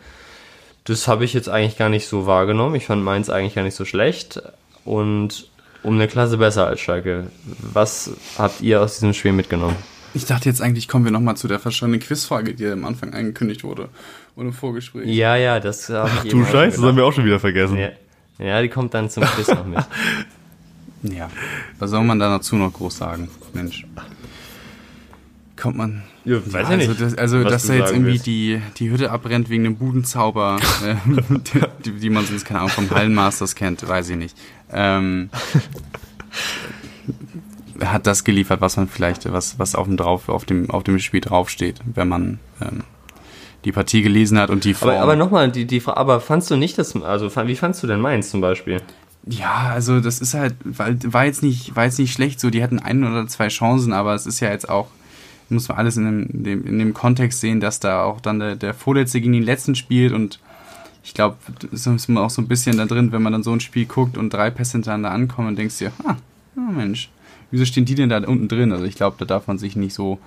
Das 0.85 1.09
habe 1.09 1.25
ich 1.25 1.35
jetzt 1.35 1.49
eigentlich 1.49 1.79
gar 1.79 1.89
nicht 1.89 2.07
so 2.07 2.27
wahrgenommen. 2.27 2.75
Ich 2.75 2.87
fand 2.87 3.03
Mainz 3.03 3.29
eigentlich 3.31 3.55
gar 3.55 3.63
nicht 3.63 3.75
so 3.77 3.85
schlecht 3.85 4.43
und 4.85 5.49
um 5.83 5.95
eine 5.95 6.09
Klasse 6.09 6.37
besser 6.37 6.67
als 6.67 6.81
Schalke. 6.81 7.29
Was 7.61 8.11
habt 8.37 8.61
ihr 8.61 8.81
aus 8.83 8.95
diesem 8.95 9.15
Spiel 9.15 9.33
mitgenommen? 9.33 9.77
Ich 10.13 10.25
dachte 10.27 10.49
jetzt 10.49 10.61
eigentlich, 10.61 10.89
kommen 10.89 11.05
wir 11.05 11.13
nochmal 11.13 11.37
zu 11.37 11.49
der 11.49 11.59
verschollenen 11.59 12.01
Quizfrage, 12.01 12.55
die 12.55 12.67
am 12.67 12.85
Anfang 12.85 13.15
angekündigt 13.15 13.63
wurde. 13.65 13.89
Und 14.35 14.47
im 14.47 14.53
Vorgespräch. 14.53 15.07
Ja, 15.07 15.37
ja, 15.37 15.61
das 15.61 15.89
habe 15.89 16.11
ich 16.25 16.31
Du 16.31 16.39
eben 16.39 16.47
auch 16.47 16.51
Scheiße, 16.51 16.77
das 16.79 16.85
haben 16.87 16.97
wir 16.97 17.05
auch 17.05 17.13
schon 17.13 17.25
wieder 17.25 17.41
vergessen. 17.41 17.77
ja. 17.77 17.91
ja, 18.39 18.61
die 18.63 18.69
kommt 18.69 18.95
dann 18.95 19.09
zum 19.11 19.23
Quiz 19.25 19.49
noch 19.49 19.65
mit. 19.67 19.79
Ja. 21.03 21.31
Was 21.79 21.89
soll 21.93 22.05
man 22.05 22.19
da 22.19 22.29
dazu 22.29 22.57
noch 22.57 22.75
groß 22.75 22.99
sagen? 22.99 23.31
Mensch. 23.55 23.87
Kommt 25.61 25.77
man. 25.77 26.03
Ja, 26.25 26.37
weiß 26.37 26.47
ich 26.47 26.55
also, 26.57 26.89
nicht, 26.89 27.01
Das, 27.01 27.19
also, 27.19 27.45
dass 27.45 27.67
da 27.67 27.75
jetzt 27.75 27.93
irgendwie 27.93 28.13
willst. 28.13 28.27
die, 28.27 28.61
die 28.79 28.91
Hütte 28.91 29.11
abbrennt 29.11 29.51
wegen 29.51 29.67
einem 29.67 29.77
Budenzauber, 29.77 30.59
äh, 30.85 30.97
die, 31.85 31.93
die 31.93 32.11
man 32.11 32.25
sonst, 32.25 32.45
keine 32.45 32.61
Ahnung, 32.61 32.71
vom 32.71 32.91
Hallenmasters 32.91 33.55
kennt, 33.55 33.87
weiß 33.87 34.09
ich 34.11 34.17
nicht. 34.17 34.37
Ähm, 34.73 35.29
hat 37.85 38.07
das 38.07 38.25
geliefert, 38.25 38.61
was 38.61 38.77
man 38.77 38.89
vielleicht, 38.89 39.31
was, 39.31 39.59
was 39.59 39.75
auf 39.75 39.87
dem 39.87 39.97
drauf, 39.97 40.29
auf 40.29 40.45
dem, 40.45 40.71
auf 40.71 40.83
dem 40.83 40.99
Spiel 40.99 41.21
draufsteht, 41.21 41.81
wenn 41.85 42.09
man 42.09 42.39
ähm, 42.61 42.85
die 43.65 43.73
Partie 43.73 44.03
gelesen 44.03 44.39
hat 44.39 44.51
und 44.51 44.65
die 44.65 44.75
Form. 44.75 44.93
Aber, 44.93 45.01
aber 45.01 45.17
nochmal, 45.17 45.51
die, 45.51 45.67
die, 45.67 45.83
aber 45.87 46.21
fandst 46.21 46.51
du 46.51 46.57
nicht 46.57 46.79
das, 46.79 46.97
also 47.03 47.31
wie 47.47 47.57
fandst 47.57 47.83
du 47.83 47.87
denn 47.87 48.01
Mainz 48.01 48.31
zum 48.31 48.41
Beispiel? 48.41 48.81
Ja, 49.27 49.71
also 49.73 50.01
das 50.01 50.21
ist 50.21 50.33
halt, 50.33 50.55
weil, 50.65 50.99
war 51.05 51.27
jetzt 51.27 51.43
nicht, 51.43 51.77
war 51.77 51.85
jetzt 51.85 51.99
nicht 51.99 52.13
schlecht 52.13 52.41
so, 52.41 52.49
die 52.49 52.63
hatten 52.63 52.79
ein 52.79 53.05
oder 53.05 53.27
zwei 53.27 53.49
Chancen, 53.49 53.93
aber 53.93 54.15
es 54.15 54.25
ist 54.25 54.41
ja 54.41 54.51
jetzt 54.51 54.69
auch, 54.69 54.89
muss 55.51 55.69
man 55.69 55.79
alles 55.79 55.97
in 55.97 56.05
dem, 56.05 56.27
in 56.27 56.45
dem, 56.45 56.67
in 56.67 56.79
dem 56.79 56.95
Kontext 56.95 57.41
sehen, 57.41 57.61
dass 57.61 57.81
da 57.81 58.03
auch 58.03 58.21
dann 58.21 58.39
der, 58.39 58.57
der 58.57 58.75
Vorletzte 58.75 59.21
gegen 59.21 59.33
den 59.33 59.43
Letzten 59.43 59.75
spielt 59.75 60.13
und 60.13 60.41
ich 61.03 61.15
glaube, 61.15 61.37
das 61.71 61.87
ist 61.87 62.09
man 62.09 62.23
auch 62.23 62.31
so 62.31 62.43
ein 62.43 62.49
bisschen 62.49 62.77
da 62.77 62.85
drin, 62.85 63.13
wenn 63.13 63.23
man 63.23 63.33
dann 63.33 63.43
so 63.43 63.53
ein 63.53 63.61
Spiel 63.61 63.87
guckt 63.87 64.19
und 64.19 64.31
drei 64.31 64.51
Pässe 64.51 64.73
hintereinander 64.73 65.11
ankommen 65.11 65.49
und 65.49 65.59
denkst 65.59 65.79
dir, 65.79 65.93
ah, 66.05 66.17
ah 66.57 66.71
Mensch, 66.73 67.11
wieso 67.51 67.65
stehen 67.65 67.85
die 67.85 67.95
denn 67.95 68.11
da 68.11 68.19
unten 68.19 68.49
drin? 68.49 68.73
Also 68.73 68.85
ich 68.85 68.97
glaube, 68.97 69.17
da 69.19 69.25
darf 69.25 69.47
man 69.47 69.59
sich 69.59 69.77
nicht 69.77 69.95
so 69.95 70.19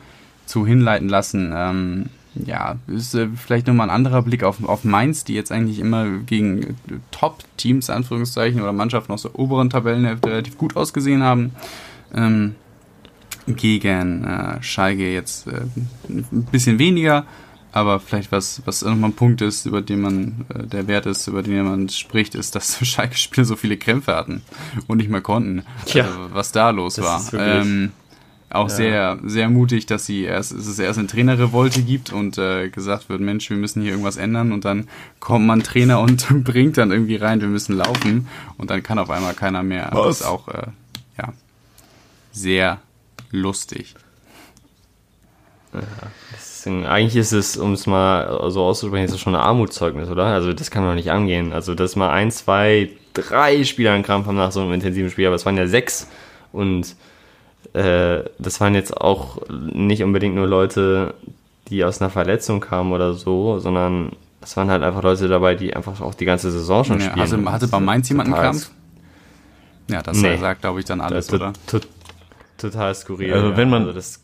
zu 0.45 0.65
hinleiten 0.65 1.09
lassen. 1.09 1.51
Ähm, 1.55 2.05
ja, 2.36 2.78
ist 2.88 3.13
äh, 3.13 3.28
vielleicht 3.36 3.67
nochmal 3.67 3.89
ein 3.89 3.95
anderer 3.95 4.24
Blick 4.24 4.43
auf, 4.43 4.63
auf 4.63 4.84
Mainz, 4.84 5.24
die 5.24 5.36
jetzt 5.36 5.51
eigentlich 5.51 5.80
immer 5.80 6.09
gegen 6.26 6.63
äh, 6.63 6.74
Top-Teams, 7.11 7.89
Anführungszeichen, 7.89 8.61
oder 8.61 8.74
Mannschaften 8.74 9.13
aus 9.13 9.21
der 9.21 9.38
oberen 9.38 9.69
Tabellenhälfte 9.69 10.30
relativ 10.30 10.57
gut 10.57 10.76
ausgesehen 10.76 11.21
haben. 11.21 11.51
Ähm, 12.15 12.55
gegen 13.47 14.23
äh, 14.23 14.61
Schalke 14.61 15.11
jetzt 15.11 15.47
äh, 15.47 15.61
ein 16.09 16.47
bisschen 16.51 16.79
weniger, 16.79 17.25
aber 17.71 17.99
vielleicht 17.99 18.31
was, 18.31 18.61
was 18.65 18.83
nochmal 18.83 19.09
ein 19.09 19.15
Punkt 19.15 19.41
ist, 19.41 19.65
über 19.65 19.81
den 19.81 20.01
man, 20.01 20.45
äh, 20.53 20.67
der 20.67 20.87
Wert 20.87 21.05
ist, 21.05 21.27
über 21.27 21.41
den 21.41 21.63
man 21.63 21.89
spricht, 21.89 22.35
ist, 22.35 22.55
dass 22.55 22.77
Schalke-Spieler 22.85 23.45
so 23.45 23.55
viele 23.55 23.77
Krämpfe 23.77 24.15
hatten 24.15 24.43
und 24.87 24.97
nicht 24.97 25.09
mehr 25.09 25.21
konnten. 25.21 25.63
Tja. 25.85 26.05
also, 26.05 26.33
was 26.33 26.51
da 26.51 26.69
los 26.69 26.95
Das 26.95 27.33
war. 27.33 27.61
Ähm, 27.61 27.91
auch 28.53 28.69
sehr, 28.69 29.17
sehr 29.23 29.49
mutig, 29.49 29.87
dass 29.87 30.05
sie 30.05 30.21
erst, 30.25 30.51
es 30.51 30.67
ist 30.67 30.77
erst 30.77 30.99
eine 30.99 31.07
Trainerrevolte 31.07 31.81
gibt 31.81 32.13
und 32.13 32.37
äh, 32.37 32.69
gesagt 32.69 33.09
wird, 33.09 33.19
Mensch, 33.19 33.49
wir 33.49 33.57
müssen 33.57 33.81
hier 33.81 33.91
irgendwas 33.91 34.17
ändern 34.17 34.51
und 34.51 34.63
dann 34.63 34.87
kommt 35.19 35.47
man 35.47 35.63
Trainer 35.63 35.99
und 35.99 36.27
bringt 36.43 36.77
dann 36.77 36.91
irgendwie 36.91 37.15
rein, 37.15 37.41
wir 37.41 37.47
müssen 37.47 37.75
laufen 37.75 38.27
und 38.59 38.69
dann 38.69 38.83
kann 38.83 38.99
auf 38.99 39.09
einmal 39.09 39.33
keiner 39.33 39.63
mehr. 39.63 39.89
Was? 39.91 40.05
Das 40.05 40.19
ist 40.19 40.25
auch, 40.27 40.47
äh, 40.49 40.67
ja, 41.17 41.33
sehr 42.31 42.79
lustig. 43.34 43.95
Deswegen, 46.31 46.86
eigentlich 46.86 47.15
ist 47.15 47.31
es, 47.31 47.57
um 47.57 47.73
es 47.73 47.88
mal 47.88 48.49
so 48.51 48.63
auszusprechen, 48.63 49.05
ist 49.05 49.13
es 49.13 49.19
schon 49.19 49.36
ein 49.36 49.41
Armutszeugnis, 49.41 50.07
oder? 50.09 50.25
Also 50.25 50.53
das 50.53 50.69
kann 50.71 50.84
man 50.84 50.91
doch 50.91 50.95
nicht 50.95 51.11
angehen. 51.11 51.51
Also 51.51 51.73
dass 51.75 51.95
mal 51.95 52.11
ein, 52.11 52.31
zwei, 52.31 52.91
drei 53.13 53.63
Spieler 53.63 53.91
einen 53.93 54.03
Krampf 54.03 54.27
haben 54.27 54.38
nach 54.38 54.51
so 54.51 54.61
einem 54.61 54.71
intensiven 54.73 55.09
Spiel, 55.09 55.25
aber 55.25 55.36
es 55.36 55.45
waren 55.45 55.57
ja 55.57 55.65
sechs 55.67 56.07
und 56.51 56.95
äh, 57.73 58.21
das 58.38 58.61
waren 58.61 58.75
jetzt 58.75 58.95
auch 58.95 59.39
nicht 59.49 60.03
unbedingt 60.03 60.36
nur 60.36 60.45
Leute, 60.47 61.15
die 61.69 61.84
aus 61.84 62.01
einer 62.01 62.11
Verletzung 62.11 62.59
kamen 62.61 62.91
oder 62.93 63.13
so, 63.15 63.57
sondern 63.57 64.11
es 64.41 64.55
waren 64.55 64.69
halt 64.69 64.84
einfach 64.84 65.01
Leute 65.01 65.27
dabei, 65.27 65.55
die 65.55 65.75
einfach 65.75 66.01
auch 66.01 66.13
die 66.13 66.25
ganze 66.25 66.51
Saison 66.51 66.84
schon 66.84 66.99
Ja, 66.99 67.05
spielen. 67.09 67.45
hatte, 67.45 67.51
hatte 67.51 67.67
bei 67.67 67.79
Mainz 67.79 68.09
jemand 68.09 68.27
einen 68.31 68.38
Krampf? 68.39 68.69
Ja, 69.89 70.01
das 70.03 70.17
Nee. 70.17 70.38
sagt, 70.38 70.61
glaube 70.61 70.79
ich, 70.81 70.86
dann 70.86 71.01
alles, 71.01 71.27
to- 71.27 71.38
oder? 71.38 71.53
To- 72.58 72.70
Total 72.70 72.93
skurril. 72.95 73.34
Also 73.34 73.49
ja. 73.51 73.58
wenn 73.58 73.70
man- 73.70 73.82
also 73.84 73.93
das, 73.93 74.20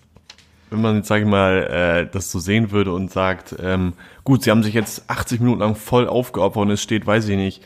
Wenn 0.71 0.81
man 0.81 0.97
jetzt, 0.97 1.07
sage 1.07 1.23
ich 1.23 1.29
mal, 1.29 1.63
äh, 1.63 2.07
das 2.11 2.31
so 2.31 2.37
sehen 2.37 2.69
würde 2.69 2.93
und 2.93 3.09
sagt, 3.11 3.55
ähm, 3.59 3.93
gut, 4.23 4.43
sie 4.43 4.51
haben 4.51 4.61
sich 4.61 4.75
jetzt 4.75 5.09
80 5.09 5.39
Minuten 5.39 5.61
lang 5.61 5.73
voll 5.75 6.07
aufgeopfert 6.07 6.61
und 6.61 6.69
es 6.69 6.79
steht, 6.83 7.07
weiß 7.07 7.27
ich 7.27 7.37
nicht, 7.37 7.63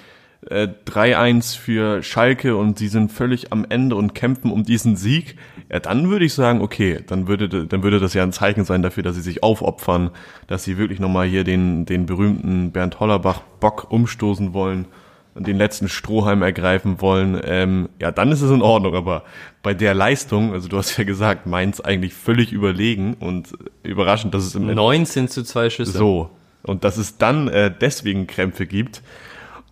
äh, 0.49 0.69
3-1 0.85 1.53
für 1.57 2.01
Schalke 2.01 2.55
und 2.55 2.77
sie 2.79 2.87
sind 2.87 3.11
völlig 3.11 3.51
am 3.51 3.65
Ende 3.67 3.97
und 3.97 4.13
kämpfen 4.15 4.51
um 4.51 4.63
diesen 4.63 4.95
Sieg, 4.95 5.35
ja, 5.69 5.79
dann 5.79 6.09
würde 6.09 6.23
ich 6.23 6.33
sagen, 6.33 6.61
okay, 6.61 6.99
dann 7.05 7.27
würde, 7.27 7.65
dann 7.67 7.83
würde 7.83 7.99
das 7.99 8.13
ja 8.13 8.23
ein 8.23 8.31
Zeichen 8.31 8.63
sein 8.63 8.81
dafür, 8.81 9.03
dass 9.03 9.15
sie 9.15 9.21
sich 9.21 9.43
aufopfern, 9.43 10.11
dass 10.47 10.63
sie 10.63 10.77
wirklich 10.77 11.01
nochmal 11.01 11.27
hier 11.27 11.43
den, 11.43 11.85
den 11.85 12.05
berühmten 12.05 12.71
Bernd 12.71 13.01
Hollerbach 13.01 13.41
Bock 13.59 13.91
umstoßen 13.91 14.53
wollen 14.53 14.85
und 15.35 15.47
den 15.47 15.57
letzten 15.57 15.89
Strohhalm 15.89 16.41
ergreifen 16.41 17.01
wollen, 17.01 17.39
ähm, 17.43 17.89
ja, 17.99 18.11
dann 18.11 18.31
ist 18.31 18.41
es 18.41 18.51
in 18.51 18.61
Ordnung. 18.61 18.95
Aber 18.95 19.23
bei 19.61 19.73
der 19.73 19.93
Leistung, 19.93 20.53
also 20.53 20.67
du 20.67 20.77
hast 20.77 20.97
ja 20.97 21.03
gesagt, 21.03 21.47
Mainz 21.47 21.79
eigentlich 21.79 22.13
völlig 22.13 22.51
überlegen 22.51 23.15
und 23.15 23.57
überraschend, 23.83 24.33
dass 24.33 24.43
es 24.43 24.55
im 24.55 24.73
19 24.73 25.27
zu 25.27 25.43
zwei 25.43 25.69
Schüsse. 25.69 25.97
so 25.97 26.29
und 26.63 26.83
dass 26.83 26.97
es 26.97 27.17
dann 27.17 27.47
äh, 27.47 27.71
deswegen 27.79 28.27
Krämpfe 28.27 28.65
gibt. 28.65 29.01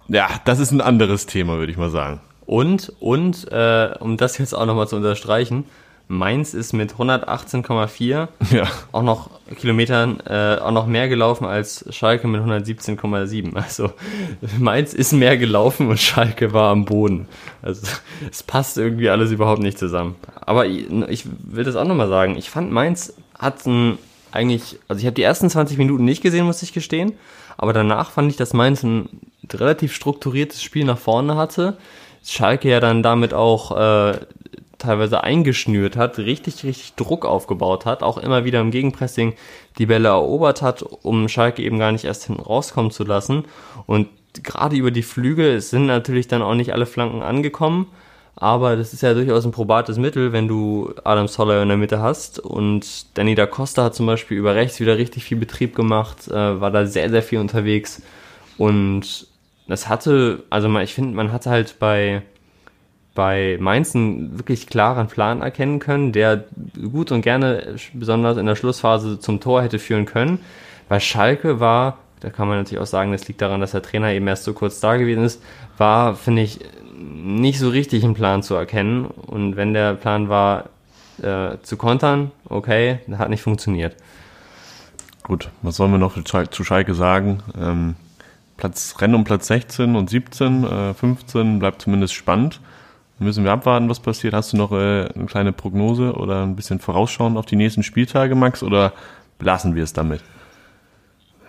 Ja, 0.07 0.29
das 0.45 0.59
ist 0.59 0.71
ein 0.71 0.81
anderes 0.81 1.25
Thema, 1.25 1.57
würde 1.57 1.71
ich 1.71 1.77
mal 1.77 1.89
sagen. 1.89 2.21
Und, 2.45 2.91
und, 2.99 3.49
äh, 3.51 3.95
um 3.99 4.17
das 4.17 4.37
jetzt 4.37 4.53
auch 4.53 4.65
nochmal 4.65 4.87
zu 4.87 4.97
unterstreichen, 4.97 5.65
Mainz 6.11 6.53
ist 6.53 6.73
mit 6.73 6.95
118,4 6.95 8.27
Ja, 8.51 8.67
auch 8.91 9.01
noch 9.01 9.29
Kilometern 9.55 10.19
äh, 10.27 10.57
auch 10.59 10.71
noch 10.71 10.85
mehr 10.85 11.07
gelaufen 11.07 11.45
als 11.45 11.85
Schalke 11.89 12.27
mit 12.27 12.41
117,7. 12.41 13.55
Also 13.55 13.91
Mainz 14.59 14.93
ist 14.93 15.13
mehr 15.13 15.37
gelaufen 15.37 15.87
und 15.87 15.99
Schalke 15.99 16.51
war 16.51 16.69
am 16.71 16.85
Boden. 16.85 17.27
Also 17.61 17.87
es 18.29 18.43
passt 18.43 18.77
irgendwie 18.77 19.09
alles 19.09 19.31
überhaupt 19.31 19.61
nicht 19.61 19.79
zusammen. 19.79 20.15
Aber 20.41 20.65
ich, 20.65 20.89
ich 21.07 21.25
will 21.43 21.63
das 21.63 21.77
auch 21.77 21.85
nochmal 21.85 22.09
sagen. 22.09 22.35
Ich 22.35 22.49
fand 22.49 22.71
Mainz 22.71 23.13
hat 23.39 23.65
ein 23.65 23.97
eigentlich, 24.33 24.79
also 24.87 24.99
ich 24.99 25.05
habe 25.05 25.15
die 25.15 25.23
ersten 25.23 25.49
20 25.49 25.77
Minuten 25.77 26.05
nicht 26.05 26.21
gesehen, 26.21 26.45
muss 26.45 26.61
ich 26.61 26.73
gestehen. 26.73 27.13
Aber 27.57 27.73
danach 27.73 28.11
fand 28.11 28.31
ich, 28.31 28.37
dass 28.37 28.53
Mainz 28.53 28.83
ein 28.83 29.07
relativ 29.53 29.93
strukturiertes 29.93 30.61
Spiel 30.61 30.85
nach 30.85 30.97
vorne 30.97 31.35
hatte. 31.35 31.77
Schalke 32.23 32.69
ja 32.69 32.79
dann 32.79 33.01
damit 33.01 33.33
auch 33.33 33.77
äh, 33.77 34.19
teilweise 34.81 35.23
eingeschnürt 35.23 35.95
hat, 35.95 36.17
richtig, 36.17 36.63
richtig 36.63 36.95
Druck 36.95 37.25
aufgebaut 37.25 37.85
hat, 37.85 38.03
auch 38.03 38.17
immer 38.17 38.45
wieder 38.45 38.59
im 38.59 38.71
Gegenpressing 38.71 39.33
die 39.77 39.85
Bälle 39.85 40.09
erobert 40.09 40.61
hat, 40.61 40.83
um 40.83 41.27
Schalke 41.29 41.61
eben 41.63 41.79
gar 41.79 41.91
nicht 41.91 42.05
erst 42.05 42.25
hinten 42.25 42.41
rauskommen 42.41 42.91
zu 42.91 43.03
lassen. 43.03 43.45
Und 43.85 44.07
gerade 44.43 44.75
über 44.75 44.91
die 44.91 45.03
Flügel 45.03 45.61
sind 45.61 45.85
natürlich 45.85 46.27
dann 46.27 46.41
auch 46.41 46.55
nicht 46.55 46.73
alle 46.73 46.85
Flanken 46.85 47.21
angekommen, 47.21 47.87
aber 48.35 48.75
das 48.75 48.93
ist 48.93 49.01
ja 49.01 49.13
durchaus 49.13 49.45
ein 49.45 49.51
probates 49.51 49.97
Mittel, 49.97 50.31
wenn 50.31 50.47
du 50.47 50.93
Adam 51.03 51.27
Soller 51.27 51.61
in 51.61 51.67
der 51.67 51.77
Mitte 51.77 52.01
hast. 52.01 52.39
Und 52.39 53.17
Danny 53.17 53.35
da 53.35 53.45
Costa 53.45 53.83
hat 53.83 53.95
zum 53.95 54.05
Beispiel 54.05 54.37
über 54.37 54.55
rechts 54.55 54.79
wieder 54.79 54.97
richtig 54.97 55.25
viel 55.25 55.37
Betrieb 55.37 55.75
gemacht, 55.75 56.27
äh, 56.27 56.61
war 56.61 56.71
da 56.71 56.85
sehr, 56.85 57.09
sehr 57.09 57.23
viel 57.23 57.39
unterwegs. 57.39 58.01
Und 58.57 59.27
das 59.67 59.87
hatte, 59.87 60.43
also 60.49 60.75
ich 60.79 60.93
finde, 60.93 61.15
man 61.15 61.31
hatte 61.31 61.49
halt 61.49 61.77
bei, 61.79 62.23
bei 63.13 63.57
Mainz 63.59 63.95
einen 63.95 64.37
wirklich 64.37 64.67
klaren 64.67 65.07
Plan 65.07 65.41
erkennen 65.41 65.79
können, 65.79 66.11
der 66.11 66.45
gut 66.91 67.11
und 67.11 67.21
gerne, 67.21 67.75
besonders 67.93 68.37
in 68.37 68.45
der 68.45 68.55
Schlussphase, 68.55 69.19
zum 69.19 69.39
Tor 69.39 69.61
hätte 69.61 69.79
führen 69.79 70.05
können. 70.05 70.39
Bei 70.87 70.99
Schalke 70.99 71.59
war, 71.59 71.97
da 72.21 72.29
kann 72.29 72.47
man 72.47 72.57
natürlich 72.57 72.81
auch 72.81 72.87
sagen, 72.87 73.11
das 73.11 73.27
liegt 73.27 73.41
daran, 73.41 73.59
dass 73.59 73.71
der 73.71 73.81
Trainer 73.81 74.11
eben 74.11 74.27
erst 74.27 74.43
so 74.43 74.53
kurz 74.53 74.79
da 74.79 74.97
gewesen 74.97 75.23
ist, 75.23 75.41
war, 75.77 76.15
finde 76.15 76.43
ich, 76.43 76.59
nicht 76.97 77.59
so 77.59 77.69
richtig 77.69 78.03
ein 78.03 78.13
Plan 78.13 78.43
zu 78.43 78.55
erkennen. 78.55 79.05
Und 79.05 79.55
wenn 79.55 79.73
der 79.73 79.95
Plan 79.95 80.29
war, 80.29 80.69
äh, 81.21 81.57
zu 81.63 81.77
kontern, 81.77 82.31
okay, 82.47 82.99
hat 83.17 83.29
nicht 83.29 83.41
funktioniert. 83.41 83.95
Gut, 85.23 85.49
was 85.61 85.75
sollen 85.75 85.91
wir 85.91 85.97
noch 85.97 86.21
zu 86.23 86.63
Schalke 86.63 86.93
sagen? 86.93 87.43
Ähm, 87.59 87.95
Platz, 88.57 88.95
Rennen 88.99 89.15
um 89.15 89.23
Platz 89.23 89.47
16 89.47 89.95
und 89.95 90.09
17, 90.09 90.63
äh, 90.63 90.93
15 90.93 91.59
bleibt 91.59 91.81
zumindest 91.81 92.13
spannend. 92.13 92.59
Müssen 93.21 93.43
wir 93.43 93.51
abwarten, 93.51 93.87
was 93.87 93.99
passiert. 93.99 94.33
Hast 94.33 94.51
du 94.51 94.57
noch 94.57 94.71
äh, 94.71 95.05
eine 95.13 95.27
kleine 95.27 95.53
Prognose 95.53 96.13
oder 96.13 96.41
ein 96.41 96.55
bisschen 96.55 96.79
vorausschauen 96.79 97.37
auf 97.37 97.45
die 97.45 97.55
nächsten 97.55 97.83
Spieltage, 97.83 98.33
Max, 98.33 98.63
oder 98.63 98.93
belassen 99.37 99.75
wir 99.75 99.83
es 99.83 99.93
damit? 99.93 100.23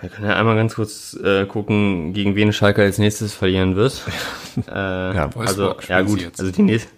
Wir 0.03 0.11
können 0.11 0.29
ja 0.29 0.37
einmal 0.37 0.55
ganz 0.55 0.75
kurz 0.75 1.15
äh, 1.25 1.47
gucken, 1.47 2.13
gegen 2.13 2.37
wen 2.37 2.53
Schalke 2.53 2.83
als 2.83 2.99
nächstes 2.99 3.33
verlieren 3.33 3.75
wird. 3.75 4.03
äh, 4.69 4.71
ja, 4.71 5.31
also, 5.35 5.77
ja 5.89 6.03
gut, 6.03 6.31
also 6.39 6.53
die 6.53 6.61
nächsten, 6.61 6.91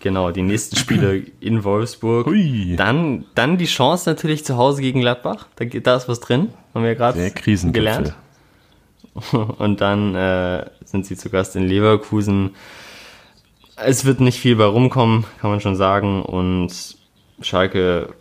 genau, 0.00 0.30
die 0.32 0.42
nächsten 0.42 0.76
Spiele 0.76 1.22
in 1.40 1.64
Wolfsburg. 1.64 2.26
Hui. 2.26 2.76
Dann, 2.76 3.24
dann 3.34 3.56
die 3.56 3.64
Chance 3.64 4.10
natürlich 4.10 4.44
zu 4.44 4.58
Hause 4.58 4.82
gegen 4.82 5.00
Gladbach. 5.00 5.46
Da, 5.56 5.64
da 5.64 5.96
ist 5.96 6.10
was 6.10 6.20
drin, 6.20 6.50
haben 6.74 6.84
wir 6.84 6.94
gerade 6.94 7.30
gelernt. 7.30 8.14
Und 9.32 9.80
dann 9.80 10.14
äh, 10.14 10.66
sind 10.84 11.06
sie 11.06 11.16
zu 11.16 11.30
Gast 11.30 11.56
in 11.56 11.62
Leverkusen. 11.62 12.50
Es 13.76 14.04
wird 14.04 14.20
nicht 14.20 14.38
viel 14.38 14.56
bei 14.56 14.64
rumkommen, 14.64 15.24
kann 15.40 15.50
man 15.50 15.60
schon 15.60 15.76
sagen. 15.76 16.22
Und 16.22 16.96
Schalke 17.40 18.14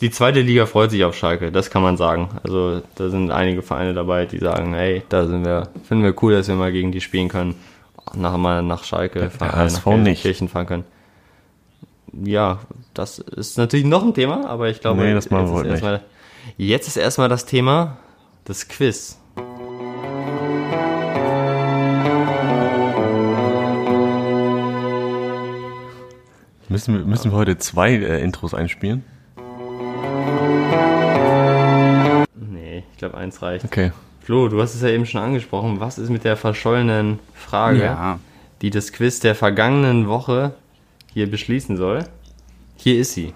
die 0.00 0.10
zweite 0.10 0.40
Liga 0.40 0.66
freut 0.66 0.90
sich 0.90 1.04
auf 1.04 1.16
Schalke, 1.16 1.50
das 1.50 1.70
kann 1.70 1.82
man 1.82 1.96
sagen. 1.96 2.28
Also 2.42 2.82
da 2.94 3.08
sind 3.08 3.30
einige 3.30 3.62
Vereine 3.62 3.94
dabei, 3.94 4.26
die 4.26 4.38
sagen, 4.38 4.74
hey, 4.74 5.02
da 5.08 5.26
sind 5.26 5.44
wir, 5.44 5.68
finden 5.84 6.04
wir 6.04 6.14
cool, 6.22 6.34
dass 6.34 6.48
wir 6.48 6.54
mal 6.54 6.72
gegen 6.72 6.92
die 6.92 7.00
spielen 7.00 7.28
können. 7.28 7.54
Nachher 8.14 8.38
mal 8.38 8.62
nach 8.62 8.84
Schalke 8.84 9.30
fahren, 9.30 9.68
ja, 9.68 9.80
nach 9.80 9.96
nicht. 9.96 10.22
Kirchen 10.22 10.48
fahren 10.48 10.66
können. 10.66 10.84
Ja, 12.12 12.60
das 12.94 13.18
ist 13.18 13.58
natürlich 13.58 13.84
noch 13.84 14.04
ein 14.04 14.14
Thema, 14.14 14.46
aber 14.48 14.70
ich 14.70 14.80
glaube, 14.80 15.02
nee, 15.02 15.12
das 15.12 15.30
machen 15.30 15.52
wir 15.52 15.64
jetzt, 15.64 15.82
ist 15.82 15.90
nicht. 15.90 16.02
jetzt 16.56 16.88
ist 16.88 16.96
erstmal 16.96 17.28
das 17.28 17.44
Thema 17.44 17.98
das 18.44 18.68
Quiz. 18.68 19.18
Müssen 26.76 26.92
wir, 26.92 27.06
müssen 27.06 27.30
wir 27.30 27.38
heute 27.38 27.56
zwei 27.56 27.94
äh, 27.94 28.22
Intros 28.22 28.52
einspielen? 28.52 29.02
Ich 32.92 32.98
glaube, 32.98 33.16
eins 33.16 33.40
reicht. 33.40 33.64
Okay. 33.64 33.92
Flo, 34.20 34.48
du 34.48 34.60
hast 34.60 34.74
es 34.74 34.82
ja 34.82 34.88
eben 34.88 35.06
schon 35.06 35.22
angesprochen. 35.22 35.80
Was 35.80 35.96
ist 35.96 36.10
mit 36.10 36.24
der 36.24 36.36
verschollenen 36.36 37.18
Frage, 37.32 37.84
ja. 37.84 38.18
die 38.60 38.68
das 38.68 38.92
Quiz 38.92 39.20
der 39.20 39.34
vergangenen 39.34 40.06
Woche 40.06 40.52
hier 41.14 41.30
beschließen 41.30 41.78
soll? 41.78 42.04
Hier 42.76 42.98
ist 43.00 43.14
sie. 43.14 43.32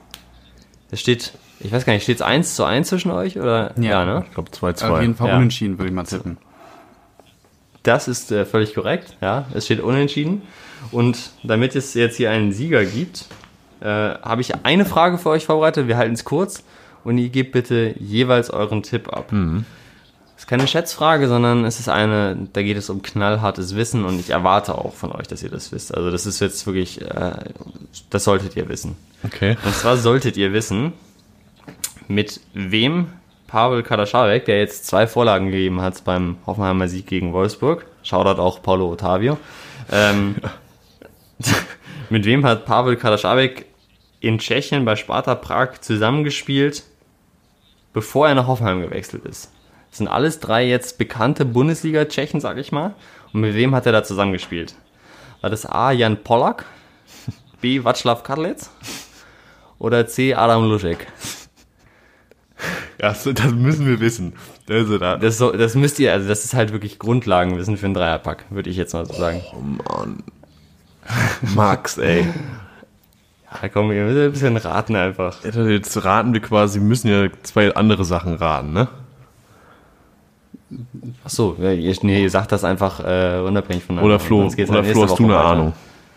Es 0.90 1.00
steht, 1.00 1.32
ich 1.60 1.72
weiß 1.72 1.86
gar 1.86 1.94
nicht, 1.94 2.02
steht 2.02 2.16
es 2.16 2.22
1 2.22 2.56
zu 2.56 2.64
1 2.64 2.88
zwischen 2.88 3.10
euch? 3.10 3.38
Oder? 3.38 3.72
Ja, 3.78 3.82
ja 3.82 4.04
ne? 4.04 4.24
Ich 4.28 4.34
glaube 4.34 4.50
2 4.50 4.72
zu 4.74 4.84
2. 4.84 4.90
Auf 4.90 5.00
jeden 5.00 5.14
Fall 5.14 5.28
ja. 5.28 5.36
unentschieden, 5.38 5.78
würde 5.78 5.88
ich 5.88 5.94
mal 5.94 6.04
tippen. 6.04 6.36
Das 7.84 8.06
ist 8.06 8.32
äh, 8.32 8.44
völlig 8.44 8.74
korrekt, 8.74 9.16
ja. 9.22 9.46
Es 9.54 9.64
steht 9.64 9.80
unentschieden. 9.80 10.42
Und 10.90 11.30
damit 11.42 11.76
es 11.76 11.94
jetzt 11.94 12.16
hier 12.16 12.30
einen 12.30 12.52
Sieger 12.52 12.84
gibt, 12.84 13.26
äh, 13.80 13.86
habe 13.86 14.40
ich 14.40 14.64
eine 14.64 14.84
Frage 14.84 15.18
für 15.18 15.30
euch 15.30 15.46
vorbereitet. 15.46 15.88
Wir 15.88 15.96
halten 15.96 16.14
es 16.14 16.24
kurz 16.24 16.64
und 17.04 17.18
ihr 17.18 17.28
gebt 17.28 17.52
bitte 17.52 17.94
jeweils 17.98 18.50
euren 18.50 18.82
Tipp 18.82 19.08
ab. 19.12 19.32
Mhm. 19.32 19.64
Das 20.34 20.44
ist 20.44 20.48
keine 20.48 20.66
Schätzfrage, 20.66 21.28
sondern 21.28 21.64
es 21.66 21.80
ist 21.80 21.88
eine, 21.88 22.48
da 22.52 22.62
geht 22.62 22.76
es 22.76 22.88
um 22.88 23.02
knallhartes 23.02 23.76
Wissen 23.76 24.06
und 24.06 24.18
ich 24.18 24.30
erwarte 24.30 24.76
auch 24.76 24.94
von 24.94 25.12
euch, 25.12 25.28
dass 25.28 25.42
ihr 25.42 25.50
das 25.50 25.70
wisst. 25.70 25.94
Also 25.94 26.10
das 26.10 26.24
ist 26.24 26.40
jetzt 26.40 26.66
wirklich, 26.66 27.00
äh, 27.02 27.32
das 28.08 28.24
solltet 28.24 28.56
ihr 28.56 28.68
wissen. 28.68 28.96
Okay. 29.22 29.56
Und 29.64 29.74
zwar 29.74 29.98
solltet 29.98 30.38
ihr 30.38 30.54
wissen, 30.54 30.94
mit 32.08 32.40
wem 32.54 33.08
Pavel 33.48 33.82
Kadaschawek, 33.82 34.44
der 34.46 34.58
jetzt 34.58 34.86
zwei 34.86 35.06
Vorlagen 35.06 35.50
gegeben 35.50 35.80
hat 35.80 36.04
beim 36.04 36.36
Hoffenheimer 36.46 36.88
Sieg 36.88 37.06
gegen 37.06 37.32
Wolfsburg, 37.32 37.84
Shoutout 38.02 38.40
auch 38.40 38.62
Paulo 38.62 38.90
Ottavio, 38.90 39.38
ähm, 39.90 40.36
mit 42.10 42.24
wem 42.24 42.44
hat 42.44 42.64
Pavel 42.66 42.96
Kadaschawek 42.96 43.66
in 44.20 44.38
Tschechien 44.38 44.84
bei 44.84 44.96
Sparta 44.96 45.34
Prag 45.34 45.80
zusammengespielt 45.80 46.84
bevor 47.92 48.28
er 48.28 48.34
nach 48.34 48.46
Hoffenheim 48.46 48.82
gewechselt 48.82 49.24
ist. 49.24 49.52
Das 49.90 49.98
sind 49.98 50.08
alles 50.08 50.38
drei 50.38 50.66
jetzt 50.66 50.98
bekannte 50.98 51.44
Bundesliga-Tschechen, 51.44 52.40
sag 52.40 52.58
ich 52.58 52.70
mal. 52.70 52.94
Und 53.32 53.40
mit 53.40 53.54
wem 53.54 53.74
hat 53.74 53.86
er 53.86 53.92
da 53.92 54.04
zusammengespielt? 54.04 54.74
War 55.40 55.50
das 55.50 55.66
A. 55.66 55.90
Jan 55.90 56.22
Pollack, 56.22 56.64
B. 57.60 57.80
Václav 57.80 58.22
Kadlec 58.22 58.58
oder 59.78 60.06
C. 60.06 60.34
Adam 60.34 60.68
Luschek? 60.68 61.06
Ja, 63.00 63.08
das 63.08 63.24
müssen 63.52 63.86
wir 63.86 63.98
wissen. 64.00 64.34
Also 64.68 64.98
da. 64.98 65.16
das, 65.16 65.38
so, 65.38 65.50
das 65.52 65.74
müsst 65.74 65.98
ihr, 65.98 66.12
also 66.12 66.28
das 66.28 66.44
ist 66.44 66.52
halt 66.52 66.72
wirklich 66.72 66.98
Grundlagenwissen 66.98 67.78
für 67.78 67.86
einen 67.86 67.94
Dreierpack, 67.94 68.44
würde 68.50 68.68
ich 68.68 68.76
jetzt 68.76 68.92
mal 68.92 69.06
so 69.06 69.14
sagen. 69.14 69.42
Oh 69.54 69.60
Mann. 69.60 70.22
Max, 71.54 71.98
ey. 71.98 72.26
Ja, 73.62 73.68
komm, 73.68 73.90
wir 73.90 74.04
müssen 74.04 74.22
ein 74.26 74.32
bisschen 74.32 74.56
raten 74.56 74.94
einfach. 74.96 75.44
Jetzt 75.44 76.04
raten 76.04 76.32
wir 76.32 76.40
quasi, 76.40 76.78
wir 76.80 76.86
müssen 76.86 77.08
ja 77.08 77.28
zwei 77.42 77.74
andere 77.74 78.04
Sachen 78.04 78.34
raten, 78.34 78.72
ne? 78.72 78.88
Ach 81.24 81.30
so, 81.30 81.56
ihr, 81.58 81.96
nee, 82.02 82.22
ihr 82.22 82.30
sagt 82.30 82.52
das 82.52 82.62
einfach 82.62 83.00
äh, 83.00 83.40
unabhängig 83.40 83.82
von 83.82 83.98
Oder 83.98 84.20
Flo, 84.20 84.44
oder 84.46 84.84
Flo 84.84 85.02
hast 85.02 85.18
du 85.18 85.24
eine 85.24 85.34
weiter. 85.34 85.44
Ahnung? 85.44 85.72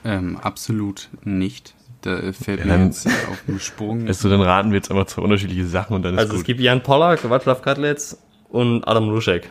Ähm, 0.06 0.38
absolut 0.42 1.10
nicht. 1.24 1.74
Da 2.02 2.20
fällt 2.34 2.60
ja, 2.60 2.78
mir 2.78 2.86
jetzt 2.86 3.08
auf 3.08 3.42
den 3.48 3.60
Sprung. 3.60 4.06
Also 4.08 4.30
dann 4.30 4.42
raten 4.42 4.70
wir 4.70 4.76
jetzt 4.76 4.92
einfach 4.92 5.06
zwei 5.08 5.24
unterschiedliche 5.24 5.66
Sachen 5.66 5.96
und 5.96 6.04
dann 6.04 6.14
ist 6.14 6.20
Also 6.20 6.34
gut. 6.34 6.42
es 6.42 6.46
gibt 6.46 6.60
Jan 6.60 6.84
Pollack, 6.84 7.22
Václav 7.24 7.62
Katlitz 7.62 8.18
und 8.50 8.84
Adam 8.88 9.10
Luschek. 9.10 9.50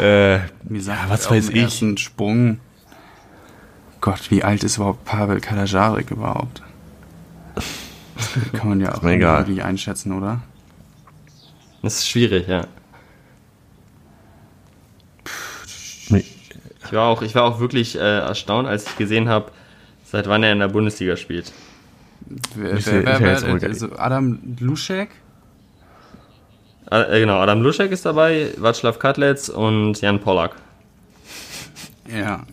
Äh, 0.00 0.40
Mir 0.64 0.82
sagt 0.82 1.04
ja, 1.04 1.10
was 1.10 1.30
weiß 1.30 1.50
ich. 1.50 2.00
Sprung 2.00 2.58
Gott, 4.00 4.30
wie 4.30 4.42
alt 4.42 4.64
ist 4.64 4.76
überhaupt 4.76 5.04
Pavel 5.04 5.40
Kalajarek 5.40 6.10
überhaupt? 6.10 6.62
Kann 8.52 8.68
man 8.68 8.80
ja 8.80 8.94
auch 8.94 9.02
irgendwie 9.02 9.62
einschätzen, 9.62 10.12
oder? 10.12 10.40
Das 11.82 11.98
ist 11.98 12.08
schwierig, 12.08 12.48
ja. 12.48 12.66
Ich 16.10 16.92
war 16.92 17.06
auch, 17.06 17.22
ich 17.22 17.34
war 17.36 17.44
auch 17.44 17.60
wirklich 17.60 17.96
äh, 17.96 18.00
erstaunt, 18.00 18.66
als 18.66 18.86
ich 18.86 18.96
gesehen 18.96 19.28
habe, 19.28 19.52
seit 20.04 20.28
wann 20.28 20.42
er 20.42 20.52
in 20.52 20.58
der 20.58 20.68
Bundesliga 20.68 21.16
spielt. 21.16 21.52
Wer, 22.56 22.84
wer, 22.84 23.20
wer, 23.20 23.60
wer 23.60 23.68
also 23.68 23.92
Adam 23.96 24.56
Luschek? 24.58 25.10
Äh, 26.90 27.20
genau, 27.20 27.38
Adam 27.38 27.62
Luschek 27.62 27.92
ist 27.92 28.04
dabei, 28.04 28.52
Václav 28.58 28.98
Katlec 28.98 29.48
und 29.48 30.00
Jan 30.00 30.20
Pollack. 30.20 30.56
Ja. 32.12 32.44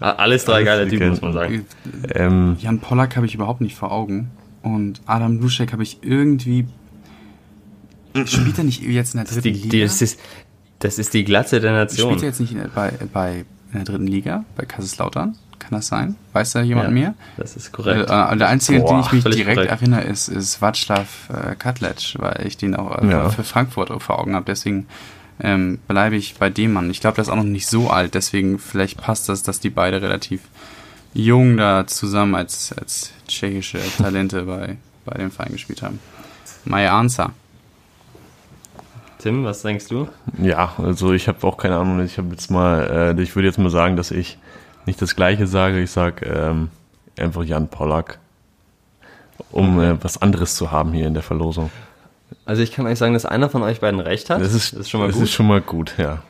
Alles 0.00 0.44
drei 0.44 0.64
geile 0.64 0.86
Typen, 0.86 1.10
muss 1.10 1.22
man 1.22 1.32
sagen. 1.32 1.66
Ähm, 2.14 2.56
Jan 2.60 2.80
Pollack 2.80 3.16
habe 3.16 3.24
ich 3.26 3.34
überhaupt 3.34 3.62
nicht 3.62 3.74
vor 3.74 3.90
Augen. 3.90 4.30
Und 4.62 5.00
Adam 5.06 5.40
Luschek 5.40 5.72
habe 5.72 5.82
ich 5.82 5.98
irgendwie. 6.02 6.66
Spielt 8.26 8.58
er 8.58 8.64
nicht 8.64 8.82
jetzt 8.82 9.14
in 9.14 9.18
der 9.18 9.26
dritten 9.26 9.42
die, 9.42 9.50
Liga? 9.50 9.68
Die, 9.70 9.80
das, 9.82 10.02
ist, 10.02 10.20
das 10.78 10.98
ist 10.98 11.14
die 11.14 11.24
Glatze 11.24 11.60
der 11.60 11.72
Nation. 11.72 12.10
Spielt 12.10 12.22
er 12.22 12.28
jetzt 12.28 12.40
nicht 12.40 12.74
bei, 12.74 12.92
bei 13.12 13.44
in 13.72 13.78
der 13.78 13.84
dritten 13.84 14.06
Liga, 14.06 14.44
bei 14.56 14.64
Kaiserslautern? 14.66 15.36
Kann 15.64 15.78
das 15.78 15.86
sein? 15.86 16.16
Weiß 16.34 16.52
da 16.52 16.60
jemand 16.60 16.88
ja, 16.88 16.94
mehr? 16.94 17.14
Das 17.38 17.56
ist 17.56 17.72
korrekt. 17.72 18.10
Äh, 18.10 18.36
der 18.36 18.48
einzige, 18.48 18.80
Boah, 18.80 18.88
den 18.88 19.00
ich 19.00 19.12
mich 19.12 19.34
direkt 19.34 19.56
korrekt. 19.56 19.70
erinnere, 19.70 20.02
ist, 20.02 20.28
ist 20.28 20.62
Václav 20.62 21.06
äh, 21.30 21.54
Katlec, 21.54 22.16
weil 22.18 22.46
ich 22.46 22.58
den 22.58 22.76
auch 22.76 23.00
äh, 23.00 23.10
ja. 23.10 23.30
für 23.30 23.44
Frankfurt 23.44 23.90
vor 24.02 24.18
Augen 24.18 24.34
habe. 24.34 24.44
Deswegen 24.44 24.86
ähm, 25.40 25.78
bleibe 25.88 26.16
ich 26.16 26.34
bei 26.34 26.50
dem 26.50 26.74
Mann. 26.74 26.90
Ich 26.90 27.00
glaube, 27.00 27.14
der 27.14 27.22
ist 27.22 27.30
auch 27.30 27.36
noch 27.36 27.44
nicht 27.44 27.66
so 27.66 27.88
alt, 27.88 28.14
deswegen 28.14 28.58
vielleicht 28.58 28.98
passt 29.00 29.28
das, 29.30 29.42
dass 29.42 29.58
die 29.58 29.70
beide 29.70 30.02
relativ 30.02 30.42
jung 31.14 31.56
da 31.56 31.86
zusammen 31.86 32.34
als, 32.34 32.74
als 32.76 33.12
tschechische 33.26 33.78
Talente 33.96 34.42
bei, 34.46 34.76
bei 35.06 35.16
dem 35.16 35.30
Verein 35.30 35.52
gespielt 35.52 35.82
haben. 35.82 35.98
My 36.66 36.86
answer. 36.86 37.30
Tim, 39.18 39.44
was 39.44 39.62
denkst 39.62 39.88
du? 39.88 40.08
Ja, 40.36 40.74
also 40.76 41.14
ich 41.14 41.28
habe 41.28 41.46
auch 41.46 41.56
keine 41.56 41.76
Ahnung. 41.76 42.04
Ich 42.04 42.18
habe 42.18 42.28
jetzt 42.32 42.50
mal, 42.50 43.14
äh, 43.18 43.22
ich 43.22 43.34
würde 43.34 43.48
jetzt 43.48 43.58
mal 43.58 43.70
sagen, 43.70 43.96
dass 43.96 44.10
ich 44.10 44.36
nicht 44.86 45.00
das 45.00 45.16
Gleiche 45.16 45.46
sage. 45.46 45.80
Ich 45.80 45.90
sage 45.90 46.26
ähm, 46.26 46.70
einfach 47.18 47.44
Jan 47.44 47.68
Pollack, 47.68 48.18
um 49.50 49.80
äh, 49.80 50.02
was 50.02 50.20
anderes 50.20 50.56
zu 50.56 50.70
haben 50.70 50.92
hier 50.92 51.06
in 51.06 51.14
der 51.14 51.22
Verlosung. 51.22 51.70
Also 52.44 52.62
ich 52.62 52.72
kann 52.72 52.86
euch 52.86 52.98
sagen, 52.98 53.14
dass 53.14 53.26
einer 53.26 53.48
von 53.48 53.62
euch 53.62 53.80
beiden 53.80 54.00
recht 54.00 54.30
hat. 54.30 54.40
Das 54.40 54.54
ist, 54.54 54.72
das 54.72 54.80
ist 54.80 54.90
schon 54.90 55.00
mal 55.00 55.06
das 55.06 55.14
gut. 55.14 55.22
Das 55.22 55.28
ist 55.28 55.34
schon 55.34 55.46
mal 55.46 55.60
gut, 55.60 55.94
ja. 55.98 56.22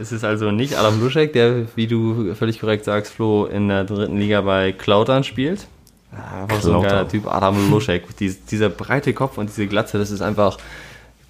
Es 0.00 0.10
ist 0.10 0.24
also 0.24 0.50
nicht 0.50 0.76
Adam 0.76 1.00
Luschek, 1.00 1.32
der, 1.32 1.66
wie 1.76 1.86
du 1.86 2.34
völlig 2.34 2.60
korrekt 2.60 2.84
sagst, 2.84 3.12
Flo, 3.12 3.46
in 3.46 3.68
der 3.68 3.84
dritten 3.84 4.16
Liga 4.16 4.40
bei 4.40 4.72
Klautern 4.72 5.22
spielt. 5.22 5.66
Einfach 6.12 6.60
so 6.60 6.76
ein 6.76 6.82
geiler 6.82 7.08
Typ, 7.08 7.28
Adam 7.28 7.70
Luschek. 7.70 8.16
Dies, 8.16 8.44
dieser 8.44 8.68
breite 8.68 9.14
Kopf 9.14 9.38
und 9.38 9.48
diese 9.48 9.68
Glatze, 9.68 9.98
das 9.98 10.10
ist 10.10 10.22
einfach, 10.22 10.58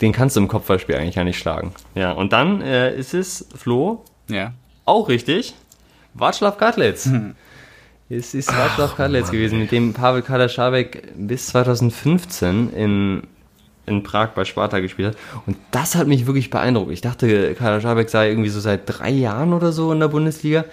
den 0.01 0.13
kannst 0.13 0.37
du 0.37 0.41
im 0.41 0.49
Kopfballspiel 0.49 0.97
eigentlich 0.97 1.17
gar 1.17 1.25
nicht 1.25 1.39
schlagen. 1.39 1.75
Ja, 1.95 2.13
und 2.13 2.33
dann 2.33 2.63
äh, 2.63 2.97
ist 2.97 3.13
es, 3.13 3.47
Flo, 3.55 4.05
ja. 4.29 4.53
auch 4.87 5.11
richtig, 5.11 5.55
Václav 6.15 6.59
Katlitz. 6.59 7.07
Mhm. 7.07 7.35
Es 8.13 8.35
ist 8.35 8.51
Václav 8.51 8.97
Kadlec 8.97 9.31
gewesen, 9.31 9.61
mit 9.61 9.71
dem 9.71 9.93
Pavel 9.93 10.23
Kadaschabek 10.23 11.13
bis 11.17 11.47
2015 11.47 12.73
in, 12.73 13.23
in 13.87 14.03
Prag 14.03 14.31
bei 14.31 14.45
Sparta 14.45 14.81
gespielt 14.81 15.11
hat. 15.11 15.17
Und 15.47 15.57
das 15.71 15.95
hat 15.95 16.09
mich 16.09 16.27
wirklich 16.27 16.51
beeindruckt. 16.51 16.91
Ich 16.91 17.03
dachte, 17.03 17.55
Kadaschabek 17.55 18.11
sei 18.11 18.31
irgendwie 18.31 18.49
so 18.49 18.59
seit 18.59 18.83
drei 18.87 19.11
Jahren 19.11 19.53
oder 19.53 19.71
so 19.71 19.93
in 19.93 20.01
der 20.01 20.09
Bundesliga. 20.09 20.65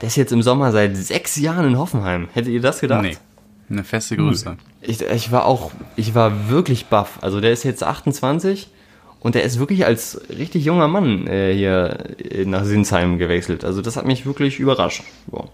Der 0.00 0.08
ist 0.08 0.16
jetzt 0.16 0.32
im 0.32 0.40
Sommer 0.40 0.72
seit 0.72 0.96
sechs 0.96 1.36
Jahren 1.36 1.66
in 1.66 1.78
Hoffenheim. 1.78 2.28
Hättet 2.32 2.52
ihr 2.52 2.62
das 2.62 2.80
gedacht? 2.80 3.02
Nee. 3.02 3.18
Eine 3.68 3.84
feste 3.84 4.16
Größe. 4.16 4.56
Ich, 4.80 5.02
ich 5.02 5.32
war 5.32 5.44
auch, 5.44 5.72
ich 5.96 6.14
war 6.14 6.48
wirklich 6.48 6.86
baff. 6.86 7.18
Also 7.20 7.42
der 7.42 7.52
ist 7.52 7.62
jetzt 7.64 7.82
28 7.82 8.70
und 9.26 9.34
der 9.34 9.42
ist 9.42 9.58
wirklich 9.58 9.84
als 9.84 10.20
richtig 10.30 10.64
junger 10.64 10.86
Mann 10.86 11.26
äh, 11.26 11.52
hier 11.52 11.98
nach 12.44 12.64
Sinsheim 12.64 13.18
gewechselt. 13.18 13.64
Also 13.64 13.82
das 13.82 13.96
hat 13.96 14.06
mich 14.06 14.24
wirklich 14.24 14.60
überrascht. 14.60 15.02
Wow. 15.26 15.48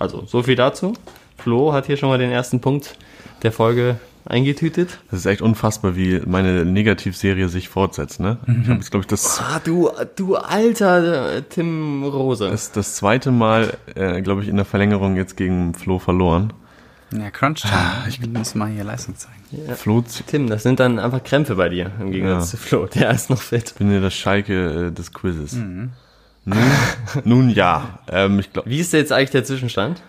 Also, 0.00 0.24
so 0.26 0.42
viel 0.42 0.56
dazu. 0.56 0.94
Flo 1.38 1.72
hat 1.72 1.86
hier 1.86 1.96
schon 1.96 2.08
mal 2.08 2.18
den 2.18 2.32
ersten 2.32 2.60
Punkt 2.60 2.96
der 3.44 3.52
Folge 3.52 4.00
eingetütet. 4.24 4.98
Das 5.12 5.20
ist 5.20 5.26
echt 5.26 5.42
unfassbar, 5.42 5.94
wie 5.94 6.20
meine 6.26 6.64
Negativserie 6.64 7.48
sich 7.48 7.68
fortsetzt, 7.68 8.18
ne? 8.18 8.38
Ich 8.48 8.68
habe 8.68 8.78
jetzt, 8.80 8.90
glaube 8.90 9.02
ich, 9.02 9.06
das, 9.06 9.38
Ah, 9.40 9.60
du, 9.62 9.90
du 10.16 10.34
alter 10.34 11.36
äh, 11.36 11.42
Tim 11.42 12.02
Rose. 12.02 12.50
das, 12.50 12.72
das 12.72 12.96
zweite 12.96 13.30
Mal, 13.30 13.76
äh, 13.94 14.22
glaube 14.22 14.42
ich, 14.42 14.48
in 14.48 14.56
der 14.56 14.64
Verlängerung 14.64 15.14
jetzt 15.14 15.36
gegen 15.36 15.74
Flo 15.74 16.00
verloren. 16.00 16.52
Ja, 17.16 17.30
Crunch 17.30 17.62
Time. 17.62 18.04
Ich 18.08 18.20
muss 18.26 18.54
mal 18.54 18.68
hier 18.70 18.82
Leistung 18.84 19.14
zeigen. 19.16 19.74
Flo, 19.76 20.02
z- 20.02 20.26
Tim, 20.26 20.48
das 20.48 20.64
sind 20.64 20.80
dann 20.80 20.98
einfach 20.98 21.22
Krämpfe 21.22 21.54
bei 21.54 21.68
dir, 21.68 21.92
im 22.00 22.10
Gegensatz 22.10 22.52
Ja. 22.52 22.58
zu 22.58 22.64
Flo. 22.66 22.86
Der 22.86 23.10
ist 23.12 23.30
noch 23.30 23.40
fit. 23.40 23.74
bin 23.78 23.92
ja 23.92 24.00
das 24.00 24.14
Schalke 24.14 24.88
äh, 24.88 24.92
des 24.92 25.12
Quizzes. 25.12 25.52
Nun, 25.54 25.92
nun 27.24 27.50
ja, 27.50 28.00
ähm, 28.10 28.38
ich 28.40 28.52
glaube, 28.52 28.68
Wie 28.68 28.78
ist 28.80 28.92
jetzt 28.92 29.12
eigentlich 29.12 29.30
der 29.30 29.44
Zwischenstand? 29.44 30.02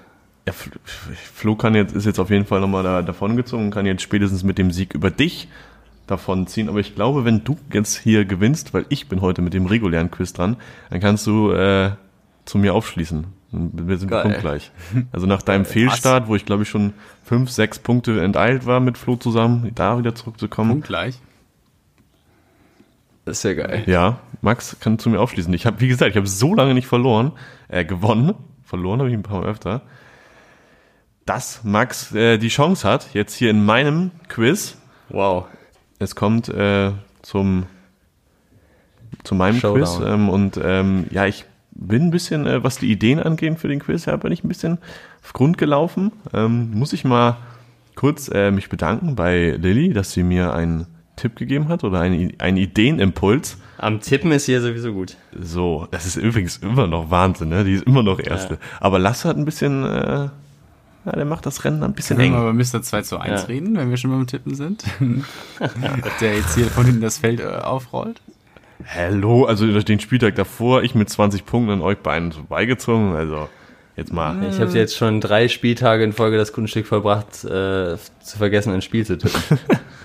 ja, 0.48 0.54
Flo 1.34 1.56
kann 1.56 1.76
jetzt, 1.76 1.96
ist 1.96 2.06
jetzt 2.06 2.20
auf 2.20 2.30
jeden 2.30 2.46
Fall 2.46 2.60
nochmal 2.62 2.84
da, 2.84 3.02
davongezogen, 3.02 3.72
kann 3.72 3.86
jetzt 3.86 4.02
spätestens 4.02 4.44
mit 4.44 4.58
dem 4.58 4.72
Sieg 4.72 4.94
über 4.94 5.12
dich 5.12 5.48
davonziehen. 6.08 6.70
Aber 6.70 6.80
ich 6.80 6.94
glaube, 6.96 7.24
wenn 7.26 7.44
du 7.44 7.58
jetzt 7.74 7.98
hier 7.98 8.26
gewinnst, 8.26 8.74
weil 8.74 8.86
ich 8.90 9.08
bin 9.10 9.22
heute 9.22 9.42
mit 9.42 9.54
dem 9.54 9.66
regulären 9.68 10.12
Quiz 10.12 10.34
dran, 10.34 10.58
dann 10.90 11.00
kannst 11.00 11.26
du 11.28 11.52
äh, 11.52 11.92
zu 12.46 12.58
mir 12.58 12.74
aufschließen. 12.76 13.26
Wir 13.74 13.98
sind 13.98 14.10
Geil. 14.10 14.24
punktgleich. 14.24 14.72
Also 15.12 15.26
nach 15.28 15.42
deinem 15.42 15.66
Fehlstart, 15.66 16.28
wo 16.28 16.36
ich 16.36 16.46
glaube 16.46 16.64
ich 16.64 16.70
schon 16.70 16.94
fünf, 17.24 17.50
sechs 17.50 17.80
Punkte 17.80 18.22
enteilt 18.22 18.66
war 18.66 18.80
mit 18.80 18.98
Flo 18.98 19.16
zusammen, 19.16 19.72
da 19.76 19.98
wieder 19.98 20.14
zurückzukommen. 20.16 20.72
Punkt 20.72 20.88
gleich. 20.88 21.20
Das 23.26 23.38
ist 23.38 23.44
ja 23.44 23.54
geil. 23.54 23.84
Ja, 23.88 24.20
Max 24.42 24.78
kann 24.80 25.00
zu 25.00 25.10
mir 25.10 25.20
aufschließen. 25.20 25.52
Ich 25.54 25.66
habe, 25.66 25.80
wie 25.82 25.88
gesagt, 25.88 26.12
ich 26.12 26.18
habe 26.18 26.28
so 26.28 26.54
lange 26.54 26.74
nicht 26.76 26.88
verloren, 26.88 27.32
äh, 27.70 27.84
gewonnen. 27.84 28.34
Verloren 28.64 29.00
habe 29.00 29.10
ich 29.10 29.16
ein 29.16 29.24
paar 29.24 29.42
Mal 29.42 29.48
öfter. 29.50 29.82
Dass 31.26 31.64
Max 31.64 32.14
äh, 32.14 32.38
die 32.38 32.50
Chance 32.50 32.88
hat, 32.88 33.14
jetzt 33.14 33.34
hier 33.34 33.50
in 33.50 33.66
meinem 33.66 34.12
Quiz, 34.28 34.78
Wow. 35.10 35.46
es 35.98 36.16
kommt 36.16 36.50
äh, 36.50 36.92
zum 37.24 37.66
zu 39.24 39.34
meinem 39.34 39.60
Showdown. 39.60 39.82
Quiz 39.82 40.00
ähm, 40.08 40.30
und 40.30 40.60
ähm, 40.64 41.08
ja, 41.10 41.26
ich 41.26 41.46
bin 41.76 42.04
ein 42.04 42.12
bisschen, 42.12 42.48
äh, 42.48 42.64
was 42.64 42.78
die 42.78 42.92
Ideen 42.92 43.20
angeht 43.20 43.60
für 43.60 43.68
den 43.68 43.80
Quiz, 43.80 44.06
ja, 44.06 44.16
bin 44.18 44.32
ich 44.32 44.44
ein 44.44 44.48
bisschen 44.48 44.78
auf 45.24 45.34
Grund 45.34 45.58
gelaufen. 45.58 46.12
Ähm, 46.34 46.72
muss 46.74 46.94
ich 46.94 47.04
mal 47.04 47.38
kurz 47.96 48.30
äh, 48.34 48.52
mich 48.52 48.70
bedanken 48.70 49.16
bei 49.16 49.52
Lilly, 49.52 49.94
dass 49.94 50.12
sie 50.12 50.24
mir 50.24 50.54
einen 50.54 50.88
Tipp 51.16 51.36
gegeben 51.38 51.68
hat 51.70 51.84
oder 51.84 52.00
einen, 52.02 52.34
einen 52.40 52.58
Ideenimpuls. 52.58 53.58
Am 53.78 54.02
Tippen 54.02 54.32
ist 54.32 54.46
hier 54.46 54.62
sowieso 54.62 54.94
gut. 54.94 55.16
So, 55.38 55.88
das 55.92 56.06
ist 56.06 56.16
übrigens 56.18 56.58
immer 56.58 56.88
noch 56.88 57.10
Wahnsinn, 57.12 57.50
ne? 57.50 57.64
Die 57.64 57.74
ist 57.74 57.84
immer 57.86 58.04
noch 58.04 58.20
Erste. 58.20 58.58
Aber 58.80 59.00
Lasse 59.00 59.28
hat 59.30 59.38
ein 59.38 59.46
bisschen, 59.46 59.84
äh, 59.86 60.30
ja, 61.06 61.12
der 61.14 61.26
macht 61.26 61.46
das 61.46 61.64
Rennen 61.64 61.84
ein 61.84 61.94
bisschen 61.94 62.18
Können 62.18 62.34
wir 62.34 62.38
eng. 62.40 62.50
über 62.50 62.54
Mr. 62.54 62.82
2 62.82 63.02
zu 63.04 63.18
1 63.20 63.42
Ja. 63.42 63.48
reden, 63.48 63.76
wenn 63.78 63.90
wir 63.90 63.98
schon 63.98 64.12
beim 64.12 64.28
Tippen 64.28 64.56
sind? 64.56 64.84
Ob 65.60 66.18
der 66.20 66.36
jetzt 66.36 66.56
hier 66.56 66.66
von 66.68 66.86
hinten 66.86 67.02
das 67.02 67.18
Feld 67.20 67.40
äh, 67.42 67.46
aufrollt? 67.46 68.22
Hallo, 68.84 69.46
also 69.46 69.80
den 69.82 70.00
Spieltag 70.00 70.36
davor, 70.36 70.84
ich 70.84 70.96
mit 70.96 71.10
20 71.10 71.46
Punkten 71.46 71.72
an 71.72 71.82
euch 71.82 71.98
beiden 72.00 72.32
vorbeigezogen. 72.32 73.16
Also, 73.16 73.48
jetzt 73.96 74.12
mal. 74.12 74.44
Ich 74.50 74.60
habe 74.60 74.72
jetzt 74.72 74.98
schon 74.98 75.22
drei 75.22 75.48
Spieltage 75.48 76.04
in 76.04 76.14
Folge 76.14 76.38
das 76.38 76.52
Kunststück 76.52 76.86
verbracht, 76.86 77.46
äh, 77.46 77.96
zu 77.98 78.38
vergessen, 78.38 78.74
ein 78.74 78.82
Spiel 78.82 79.06
zu 79.06 79.18
tippen. 79.18 79.60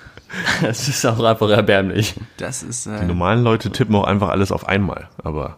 das 0.63 0.89
ist 0.89 1.05
auch 1.05 1.23
einfach 1.23 1.51
erbärmlich. 1.51 2.15
Das 2.37 2.63
ist. 2.63 2.87
Die 2.87 2.91
Äh, 2.91 3.05
normalen 3.05 3.43
Leute 3.43 3.71
tippen 3.71 3.95
auch 3.97 4.05
einfach 4.05 4.29
alles 4.29 4.53
auf 4.53 4.69
einmal. 4.69 5.09
Aber 5.25 5.57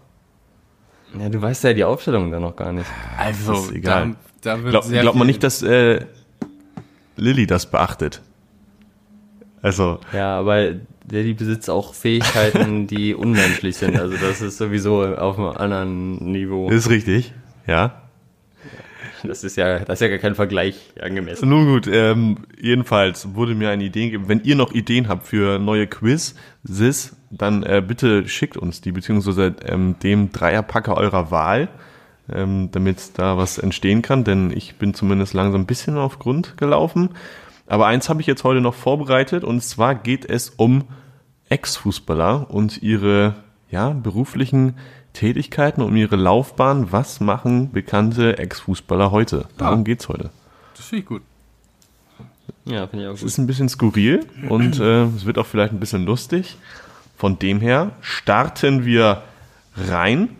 Ja, 1.18 1.28
du 1.28 1.40
weißt 1.42 1.64
ja 1.64 1.74
die 1.74 1.84
Aufstellung 1.84 2.30
dann 2.30 2.42
noch 2.42 2.56
gar 2.56 2.72
nicht. 2.72 2.86
also, 3.18 3.52
ist 3.52 3.72
egal. 3.72 4.16
Da, 4.40 4.56
da 4.56 4.62
wird 4.62 4.70
glaub, 4.72 4.84
sehr 4.84 5.02
glaubt 5.02 5.18
man 5.18 5.26
nicht, 5.26 5.42
dass 5.42 5.62
äh, 5.62 6.06
Lilly 7.16 7.46
das 7.46 7.66
beachtet. 7.70 8.22
Also, 9.60 10.00
Ja, 10.12 10.38
aber 10.38 10.70
der 11.04 11.22
die 11.22 11.34
besitzt 11.34 11.70
auch 11.70 11.94
Fähigkeiten, 11.94 12.86
die 12.88 13.14
unmenschlich 13.14 13.76
sind. 13.76 13.98
Also 13.98 14.16
das 14.16 14.40
ist 14.40 14.58
sowieso 14.58 15.04
auf 15.04 15.38
einem 15.38 15.48
anderen 15.48 16.32
Niveau. 16.32 16.68
ist 16.70 16.90
richtig. 16.90 17.32
Ja. 17.66 18.02
Das 19.24 19.44
ist 19.44 19.56
ja, 19.56 19.80
das 19.80 20.00
ist 20.00 20.00
ja 20.00 20.08
gar 20.08 20.18
kein 20.18 20.34
Vergleich 20.34 20.76
angemessen. 21.00 21.48
Nun 21.48 21.66
gut, 21.66 21.86
ähm, 21.86 22.38
jedenfalls 22.60 23.34
wurde 23.34 23.54
mir 23.54 23.70
eine 23.70 23.84
Idee 23.84 24.06
gegeben. 24.06 24.28
Wenn 24.28 24.42
ihr 24.42 24.56
noch 24.56 24.72
Ideen 24.72 25.08
habt 25.08 25.26
für 25.26 25.58
neue 25.58 25.86
Quiz-Sis, 25.86 27.16
dann 27.30 27.62
äh, 27.62 27.82
bitte 27.86 28.28
schickt 28.28 28.56
uns 28.56 28.80
die, 28.80 28.92
beziehungsweise 28.92 29.54
ähm, 29.64 29.96
dem 30.02 30.32
Dreierpacker 30.32 30.96
eurer 30.96 31.30
Wahl, 31.30 31.68
ähm, 32.32 32.70
damit 32.72 33.18
da 33.18 33.36
was 33.36 33.58
entstehen 33.58 34.02
kann, 34.02 34.24
denn 34.24 34.52
ich 34.54 34.76
bin 34.76 34.94
zumindest 34.94 35.34
langsam 35.34 35.62
ein 35.62 35.66
bisschen 35.66 35.96
auf 35.96 36.18
Grund 36.18 36.56
gelaufen. 36.56 37.10
Aber 37.66 37.86
eins 37.86 38.08
habe 38.08 38.20
ich 38.20 38.26
jetzt 38.26 38.44
heute 38.44 38.60
noch 38.60 38.74
vorbereitet 38.74 39.44
und 39.44 39.62
zwar 39.62 39.94
geht 39.94 40.24
es 40.28 40.50
um 40.50 40.84
Ex-Fußballer 41.48 42.50
und 42.50 42.82
ihre 42.82 43.34
ja, 43.70 43.90
beruflichen 43.90 44.74
Tätigkeiten, 45.12 45.82
um 45.82 45.94
ihre 45.96 46.16
Laufbahn. 46.16 46.92
Was 46.92 47.20
machen 47.20 47.70
bekannte 47.72 48.38
Ex-Fußballer 48.38 49.10
heute? 49.10 49.46
Darum 49.58 49.80
Ah. 49.80 49.82
geht's 49.82 50.08
heute. 50.08 50.30
Das 50.76 50.86
finde 50.86 51.02
ich 51.02 51.08
gut. 51.08 51.22
Ja, 52.64 52.86
finde 52.86 53.04
ich 53.04 53.08
auch 53.10 53.14
Es 53.14 53.20
gut. 53.20 53.28
ist 53.28 53.38
ein 53.38 53.46
bisschen 53.46 53.68
skurril 53.68 54.24
und 54.48 54.78
äh, 54.80 55.04
es 55.04 55.24
wird 55.26 55.38
auch 55.38 55.46
vielleicht 55.46 55.72
ein 55.72 55.80
bisschen 55.80 56.04
lustig. 56.04 56.56
Von 57.16 57.38
dem 57.38 57.60
her 57.60 57.92
starten 58.00 58.84
wir 58.84 59.22
rein. 59.76 60.30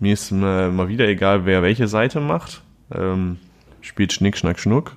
Mir 0.00 0.12
ist 0.12 0.30
äh, 0.30 0.34
mal 0.34 0.88
wieder 0.88 1.06
egal, 1.08 1.46
wer 1.46 1.62
welche 1.62 1.88
Seite 1.88 2.20
macht. 2.20 2.62
Ähm, 2.94 3.38
spielt 3.80 4.12
Schnick, 4.12 4.36
Schnack, 4.36 4.58
Schnuck 4.58 4.96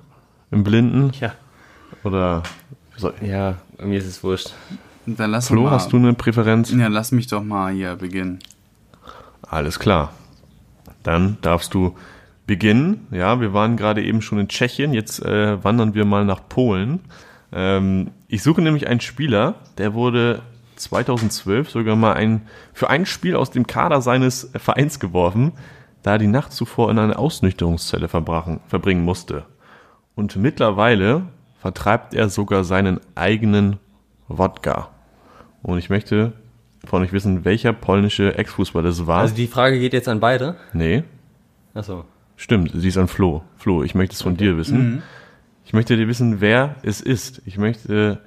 im 0.50 0.64
Blinden 0.64 1.12
Ja. 1.20 1.32
Oder 2.04 2.42
so. 2.96 3.12
Ja, 3.22 3.56
mir 3.82 3.98
ist 3.98 4.06
es 4.06 4.22
wurscht. 4.22 4.52
Dann 5.06 5.30
lass 5.30 5.48
Flo, 5.48 5.62
mal, 5.62 5.70
hast 5.70 5.92
du 5.92 5.96
eine 5.96 6.14
Präferenz? 6.14 6.70
Ja, 6.70 6.88
lass 6.88 7.12
mich 7.12 7.26
doch 7.26 7.42
mal 7.42 7.72
hier 7.72 7.96
beginnen. 7.96 8.38
Alles 9.42 9.78
klar. 9.78 10.12
Dann 11.02 11.38
darfst 11.40 11.74
du 11.74 11.96
beginnen. 12.46 13.06
Ja, 13.10 13.40
wir 13.40 13.52
waren 13.54 13.76
gerade 13.76 14.02
eben 14.02 14.22
schon 14.22 14.38
in 14.38 14.48
Tschechien. 14.48 14.92
Jetzt 14.92 15.24
äh, 15.24 15.62
wandern 15.64 15.94
wir 15.94 16.04
mal 16.04 16.24
nach 16.24 16.48
Polen. 16.48 17.00
Ähm, 17.52 18.10
ich 18.28 18.42
suche 18.42 18.62
nämlich 18.62 18.86
einen 18.86 19.00
Spieler, 19.00 19.54
der 19.78 19.94
wurde 19.94 20.42
2012 20.76 21.70
sogar 21.70 21.96
mal 21.96 22.14
ein, 22.14 22.42
für 22.72 22.90
ein 22.90 23.06
Spiel 23.06 23.36
aus 23.36 23.50
dem 23.50 23.66
Kader 23.66 24.00
seines 24.00 24.50
Vereins 24.56 25.00
geworfen, 25.00 25.52
da 26.02 26.12
er 26.12 26.18
die 26.18 26.26
Nacht 26.26 26.52
zuvor 26.52 26.90
in 26.90 26.98
eine 26.98 27.18
Ausnüchterungszelle 27.18 28.08
verbringen 28.08 29.04
musste. 29.04 29.44
Und 30.14 30.36
mittlerweile 30.36 31.22
vertreibt 31.60 32.14
er 32.14 32.28
sogar 32.28 32.64
seinen 32.64 33.00
eigenen 33.14 33.78
Wodka. 34.28 34.88
Und 35.62 35.78
ich 35.78 35.90
möchte 35.90 36.32
von 36.84 37.02
euch 37.02 37.12
wissen, 37.12 37.44
welcher 37.44 37.72
polnische 37.72 38.38
Ex-Fußballer 38.38 38.88
das 38.88 39.06
war. 39.06 39.20
Also 39.20 39.34
die 39.34 39.46
Frage 39.46 39.78
geht 39.78 39.92
jetzt 39.92 40.08
an 40.08 40.20
beide. 40.20 40.56
nee, 40.72 41.04
Achso. 41.74 42.04
stimmt, 42.36 42.72
sie 42.74 42.88
ist 42.88 42.96
an 42.96 43.08
Flo. 43.08 43.42
Flo, 43.56 43.82
ich 43.82 43.94
möchte 43.94 44.14
es 44.14 44.22
von 44.22 44.36
dir 44.36 44.56
wissen. 44.56 45.02
Ich 45.64 45.72
möchte 45.72 45.96
dir 45.96 46.08
wissen, 46.08 46.40
wer 46.40 46.76
es 46.82 47.00
ist. 47.00 47.42
Ich 47.44 47.58
möchte, 47.58 48.20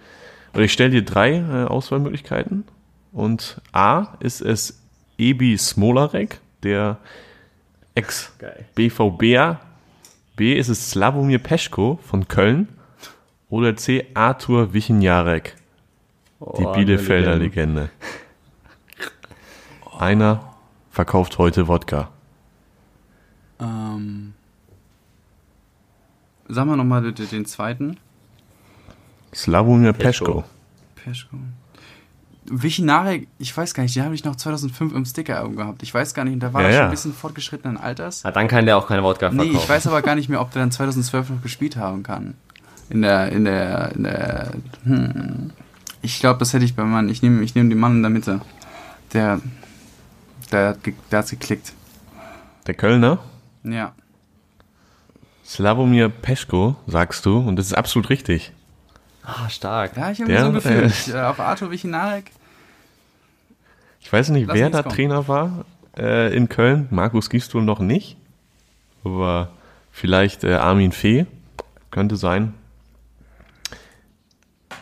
oder 0.54 0.64
ich 0.64 0.72
stelle 0.72 0.92
dir 0.92 1.04
drei 1.04 1.38
äh, 1.38 1.66
Auswahlmöglichkeiten. 1.66 2.64
Und 3.12 3.60
A 3.74 4.16
ist 4.20 4.42
es 4.42 4.80
Ebi 5.18 5.58
Smolarek, 5.58 6.40
der. 6.62 7.00
Ex-BVBer. 7.96 9.60
B 10.36 10.54
ist 10.54 10.70
es 10.70 10.92
Slavomir 10.92 11.40
Peschko 11.40 12.00
von 12.04 12.28
Köln. 12.28 12.68
Oder 13.54 13.76
C 13.76 14.08
Arthur 14.16 14.74
Wichenjarek, 14.74 15.56
die 16.40 16.66
Oh, 16.66 16.74
Bielefelder 16.74 17.34
eine 17.34 17.44
Legende. 17.44 17.82
Legende. 17.82 17.90
Einer 20.00 20.56
verkauft 20.90 21.38
heute 21.38 21.68
Wodka. 21.68 22.10
Ähm, 23.60 24.34
sagen 26.50 26.68
wir 26.72 26.78
nochmal 26.78 27.04
den, 27.12 27.30
den 27.30 27.46
zweiten. 27.46 27.98
Slavomir 29.36 29.94
Peschko. 29.94 30.44
Peschko. 30.96 31.38
Vichinarek, 32.46 33.28
ich 33.38 33.56
weiß 33.56 33.76
gar 33.76 33.84
nicht, 33.84 33.96
den 33.96 34.04
habe 34.04 34.16
ich 34.16 34.24
noch 34.24 34.36
2005 34.36 34.96
im 34.96 35.06
Sticker-Album 35.06 35.58
gehabt. 35.58 35.84
Ich 35.84 35.94
weiß 35.94 36.16
gar 36.16 36.24
nicht, 36.26 36.34
und 36.34 36.40
da 36.40 36.52
war 36.54 36.64
Ja, 36.64 36.68
er 36.70 36.74
schon 36.74 36.80
ja. 36.80 36.86
ein 36.86 36.92
bisschen 36.92 37.14
fortgeschrittenen 37.14 37.78
Alters. 37.78 38.26
Ah, 38.26 38.32
dann 38.32 38.48
kann 38.48 38.66
der 38.66 38.80
auch 38.80 38.88
keine 38.88 39.04
Wodka 39.04 39.30
Nee, 39.30 39.36
verkaufen. 39.44 39.58
ich 39.58 39.70
weiß 39.70 39.86
aber 39.86 40.02
gar 40.02 40.16
nicht 40.16 40.28
mehr, 40.28 40.42
ob 40.42 40.50
der 40.50 40.64
dann 40.64 40.72
2012 40.72 41.30
noch 41.30 41.42
gespielt 41.44 41.78
haben 41.78 42.02
kann. 42.02 42.34
In 42.90 43.02
der, 43.02 43.32
in 43.32 43.46
der, 43.46 43.92
in 43.96 44.04
der, 44.04 44.52
hm. 44.84 45.52
Ich 46.02 46.20
glaube, 46.20 46.40
das 46.40 46.54
hätte 46.54 46.66
ich 46.66 46.76
bei 46.76 46.84
Mann. 46.84 47.10
Ich 47.10 47.22
nehme 47.22 47.42
ich 47.44 47.56
nehm 47.56 47.70
den 47.70 47.80
Mann 47.80 47.94
in 47.98 48.02
der 48.04 48.10
Mitte. 48.10 48.42
Der, 49.14 49.40
der, 50.52 50.70
hat 50.70 50.80
der 51.12 51.20
hat's 51.20 51.30
geklickt. 51.32 51.74
Der 52.68 52.74
Kölner, 52.74 53.20
Ja. 53.64 53.94
Slavomir 55.46 56.10
Peschko, 56.10 56.76
sagst 56.88 57.26
du, 57.26 57.38
und 57.38 57.58
das 57.58 57.68
ist 57.68 57.74
absolut 57.74 58.10
richtig. 58.10 58.54
Ah, 59.24 59.50
stark. 59.50 59.96
Ja, 59.98 60.12
ich 60.12 60.22
habe 60.22 60.38
so 60.40 60.46
ein 60.48 60.54
Gefühl. 60.54 60.72
äh, 60.84 60.86
Ich, 60.88 61.14
äh, 61.14 61.20
auf 61.22 61.40
Arthur 61.40 61.70
Vichinarek. 61.72 62.32
Ich 64.00 64.12
weiß 64.12 64.30
nicht, 64.30 64.48
Lass 64.48 64.58
wer 64.58 64.70
da 64.70 64.84
kommen. 64.84 64.96
Trainer 64.96 65.28
war 65.28 65.66
äh, 65.98 66.36
in 66.36 66.50
Köln. 66.50 66.88
Markus 66.92 67.30
Gisdol 67.30 67.62
noch 67.64 67.80
nicht. 67.80 68.18
Aber 69.04 69.50
vielleicht 69.92 70.44
äh, 70.44 70.54
Armin 70.56 70.92
Fee. 70.92 71.26
Könnte 71.92 72.16
sein. 72.16 72.54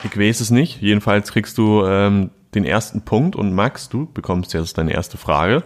Ich 0.04 0.18
weiß 0.18 0.40
es 0.42 0.52
nicht. 0.52 0.82
Jedenfalls 0.82 1.32
kriegst 1.32 1.58
du 1.58 1.86
ähm, 1.86 2.32
den 2.56 2.66
ersten 2.66 3.02
Punkt 3.02 3.36
und 3.36 3.54
Max, 3.54 3.90
du 3.90 4.08
bekommst 4.12 4.54
jetzt 4.54 4.78
deine 4.78 4.94
erste 4.94 5.18
Frage. 5.18 5.64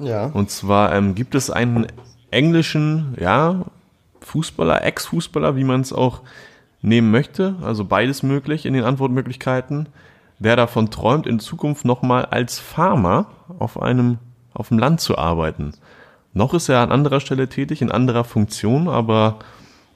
Ja. 0.00 0.26
Und 0.26 0.50
zwar 0.50 0.94
ähm, 0.94 1.14
gibt 1.14 1.34
es 1.34 1.50
einen 1.50 1.86
englischen, 2.30 3.16
ja, 3.20 3.64
Fußballer, 4.20 4.82
Ex-Fußballer, 4.84 5.56
wie 5.56 5.64
man 5.64 5.80
es 5.82 5.92
auch 5.92 6.22
nehmen 6.82 7.10
möchte, 7.10 7.56
also 7.62 7.84
beides 7.84 8.22
möglich 8.22 8.66
in 8.66 8.74
den 8.74 8.84
Antwortmöglichkeiten, 8.84 9.88
der 10.38 10.56
davon 10.56 10.90
träumt, 10.90 11.26
in 11.26 11.40
Zukunft 11.40 11.84
nochmal 11.84 12.26
als 12.26 12.58
Farmer 12.58 13.26
auf 13.58 13.80
einem, 13.80 14.18
auf 14.52 14.68
dem 14.68 14.78
Land 14.78 15.00
zu 15.00 15.16
arbeiten. 15.16 15.72
Noch 16.32 16.52
ist 16.52 16.68
er 16.68 16.80
an 16.80 16.90
anderer 16.90 17.20
Stelle 17.20 17.48
tätig, 17.48 17.80
in 17.80 17.92
anderer 17.92 18.24
Funktion, 18.24 18.88
aber 18.88 19.38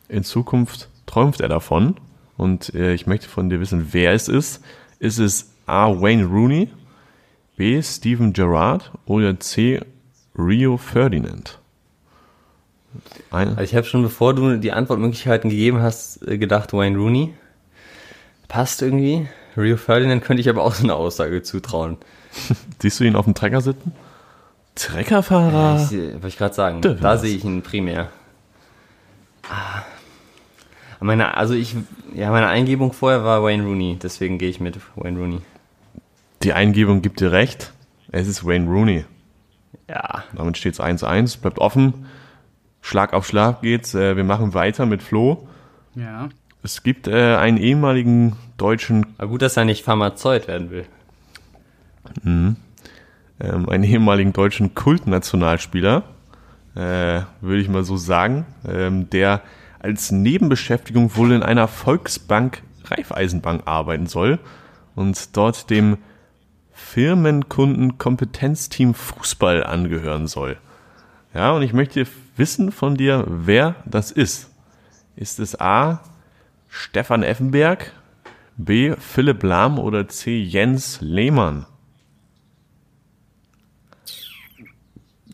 in 0.08 0.24
Zukunft 0.24 0.88
träumt 1.06 1.40
er 1.40 1.48
davon. 1.48 1.96
Und 2.38 2.74
äh, 2.74 2.94
ich 2.94 3.06
möchte 3.06 3.28
von 3.28 3.50
dir 3.50 3.60
wissen, 3.60 3.88
wer 3.90 4.12
es 4.12 4.28
ist. 4.28 4.62
Ist 5.00 5.18
es 5.18 5.50
A. 5.66 5.88
Wayne 6.00 6.24
Rooney, 6.24 6.70
B. 7.56 7.82
Steven 7.82 8.32
Gerrard 8.32 8.92
oder 9.04 9.38
C. 9.38 9.80
Rio 10.36 10.76
Ferdinand? 10.78 11.58
Ein, 13.30 13.48
Also 13.48 13.62
ich 13.62 13.74
habe 13.74 13.84
schon, 13.86 14.02
bevor 14.02 14.34
du 14.34 14.56
die 14.56 14.72
Antwortmöglichkeiten 14.72 15.50
gegeben 15.50 15.82
hast, 15.82 16.26
äh, 16.26 16.38
gedacht, 16.38 16.72
Wayne 16.72 16.96
Rooney. 16.96 17.34
Passt 18.46 18.80
irgendwie. 18.82 19.28
Rio 19.56 19.76
Ferdinand 19.76 20.22
könnte 20.22 20.40
ich 20.40 20.48
aber 20.48 20.62
auch 20.62 20.74
so 20.74 20.84
eine 20.84 20.94
Aussage 20.94 21.42
zutrauen. 21.42 21.98
siehst 22.80 23.00
du 23.00 23.04
ihn 23.04 23.16
auf 23.16 23.24
dem 23.24 23.34
Trecker 23.34 23.60
sitzen? 23.60 23.92
Treckerfahrer? 24.76 25.88
Äh, 25.90 26.12
wollte 26.14 26.28
ich 26.28 26.38
gerade 26.38 26.54
sagen, 26.54 26.80
da 26.82 27.18
sehe 27.18 27.36
ich 27.36 27.44
ihn 27.44 27.62
primär. 27.62 28.10
Ah. 29.50 29.82
Meine, 31.00 31.36
also 31.36 31.54
ich, 31.54 31.76
ja, 32.14 32.30
meine 32.30 32.48
Eingebung 32.48 32.92
vorher 32.92 33.24
war 33.24 33.42
Wayne 33.42 33.64
Rooney, 33.64 33.98
deswegen 34.02 34.38
gehe 34.38 34.50
ich 34.50 34.60
mit 34.60 34.78
Wayne 34.96 35.18
Rooney. 35.18 35.40
Die 36.42 36.52
Eingebung 36.52 37.02
gibt 37.02 37.20
dir 37.20 37.32
recht. 37.32 37.72
Es 38.10 38.26
ist 38.26 38.44
Wayne 38.44 38.68
Rooney. 38.68 39.04
Ja, 39.88 40.24
Damit 40.34 40.58
steht 40.58 40.74
es 40.74 40.80
1-1, 40.80 41.40
bleibt 41.40 41.58
offen. 41.58 42.06
Schlag 42.80 43.12
auf 43.12 43.26
Schlag 43.26 43.62
geht's. 43.62 43.94
Äh, 43.94 44.16
wir 44.16 44.24
machen 44.24 44.54
weiter 44.54 44.86
mit 44.86 45.02
Flo. 45.02 45.46
Ja. 45.94 46.28
Es 46.62 46.82
gibt 46.82 47.06
äh, 47.06 47.36
einen 47.36 47.58
ehemaligen 47.58 48.36
deutschen, 48.56 49.06
aber 49.18 49.28
gut, 49.28 49.42
dass 49.42 49.56
er 49.56 49.64
nicht 49.64 49.84
Pharmazeut 49.84 50.48
werden 50.48 50.70
will. 50.70 50.86
ähm, 52.24 53.68
einen 53.68 53.84
ehemaligen 53.84 54.32
deutschen 54.32 54.74
Kultnationalspieler, 54.74 56.02
äh, 56.74 57.22
würde 57.40 57.60
ich 57.60 57.68
mal 57.68 57.84
so 57.84 57.96
sagen, 57.96 58.46
ähm, 58.66 59.08
der 59.10 59.42
als 59.88 60.12
Nebenbeschäftigung 60.12 61.16
wohl 61.16 61.32
in 61.32 61.42
einer 61.42 61.66
Volksbank 61.66 62.62
Raiffeisenbank 62.84 63.62
arbeiten 63.64 64.06
soll 64.06 64.38
und 64.94 65.34
dort 65.34 65.70
dem 65.70 65.96
Firmenkundenkompetenzteam 66.72 68.92
Fußball 68.92 69.64
angehören 69.64 70.26
soll. 70.26 70.58
Ja, 71.32 71.52
und 71.52 71.62
ich 71.62 71.72
möchte 71.72 72.06
wissen 72.36 72.70
von 72.70 72.96
dir, 72.96 73.24
wer 73.28 73.76
das 73.86 74.10
ist. 74.10 74.50
Ist 75.16 75.40
es 75.40 75.58
A. 75.58 76.02
Stefan 76.68 77.22
Effenberg, 77.22 77.94
B. 78.58 78.94
Philipp 78.94 79.42
Lahm 79.42 79.78
oder 79.78 80.06
C. 80.06 80.38
Jens 80.38 80.98
Lehmann? 81.00 81.64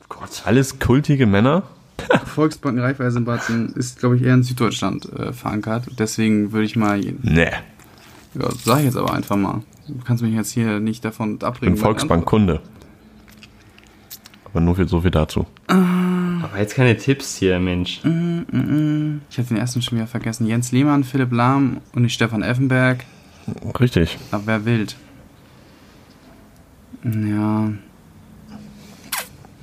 Gott. 0.08 0.42
Alles 0.44 0.78
kultige 0.78 1.26
Männer. 1.26 1.64
Volksbanken 2.26 2.82
Raiffeisenbatzen 2.82 3.74
ist, 3.74 3.98
glaube 3.98 4.16
ich, 4.16 4.22
eher 4.22 4.34
in 4.34 4.42
Süddeutschland 4.42 5.10
äh, 5.12 5.32
verankert. 5.32 5.86
Deswegen 5.98 6.52
würde 6.52 6.64
ich 6.66 6.76
mal, 6.76 7.04
ja, 7.04 7.12
Nee, 7.22 7.50
sag 8.64 8.78
ich 8.80 8.84
jetzt 8.86 8.96
aber 8.96 9.12
einfach 9.14 9.36
mal. 9.36 9.62
Du 9.86 9.94
kannst 10.04 10.22
mich 10.22 10.34
jetzt 10.34 10.50
hier 10.52 10.80
nicht 10.80 11.04
davon 11.04 11.36
ich 11.36 11.44
abbringen. 11.44 11.74
bin 11.74 11.82
meine 11.82 11.94
Volksbankkunde. 11.94 12.60
Aber 14.44 14.60
nur 14.60 14.76
viel, 14.76 14.88
so 14.88 15.00
viel 15.00 15.10
dazu. 15.10 15.46
Aber 15.66 16.58
jetzt 16.58 16.74
keine 16.74 16.96
Tipps 16.96 17.36
hier, 17.36 17.58
Mensch. 17.58 18.00
Antwort. 18.04 19.20
Ich 19.30 19.38
habe 19.38 19.48
den 19.48 19.56
ersten 19.56 19.82
schon 19.82 19.98
wieder 19.98 20.06
vergessen. 20.06 20.46
Jens 20.46 20.72
Lehmann, 20.72 21.04
Philipp 21.04 21.32
Lahm 21.32 21.78
und 21.92 22.02
nicht 22.02 22.14
Stefan 22.14 22.42
Effenberg. 22.42 23.04
Richtig. 23.78 24.18
Aber 24.30 24.46
wer 24.46 24.64
wild? 24.64 24.96
Ja. 27.04 27.72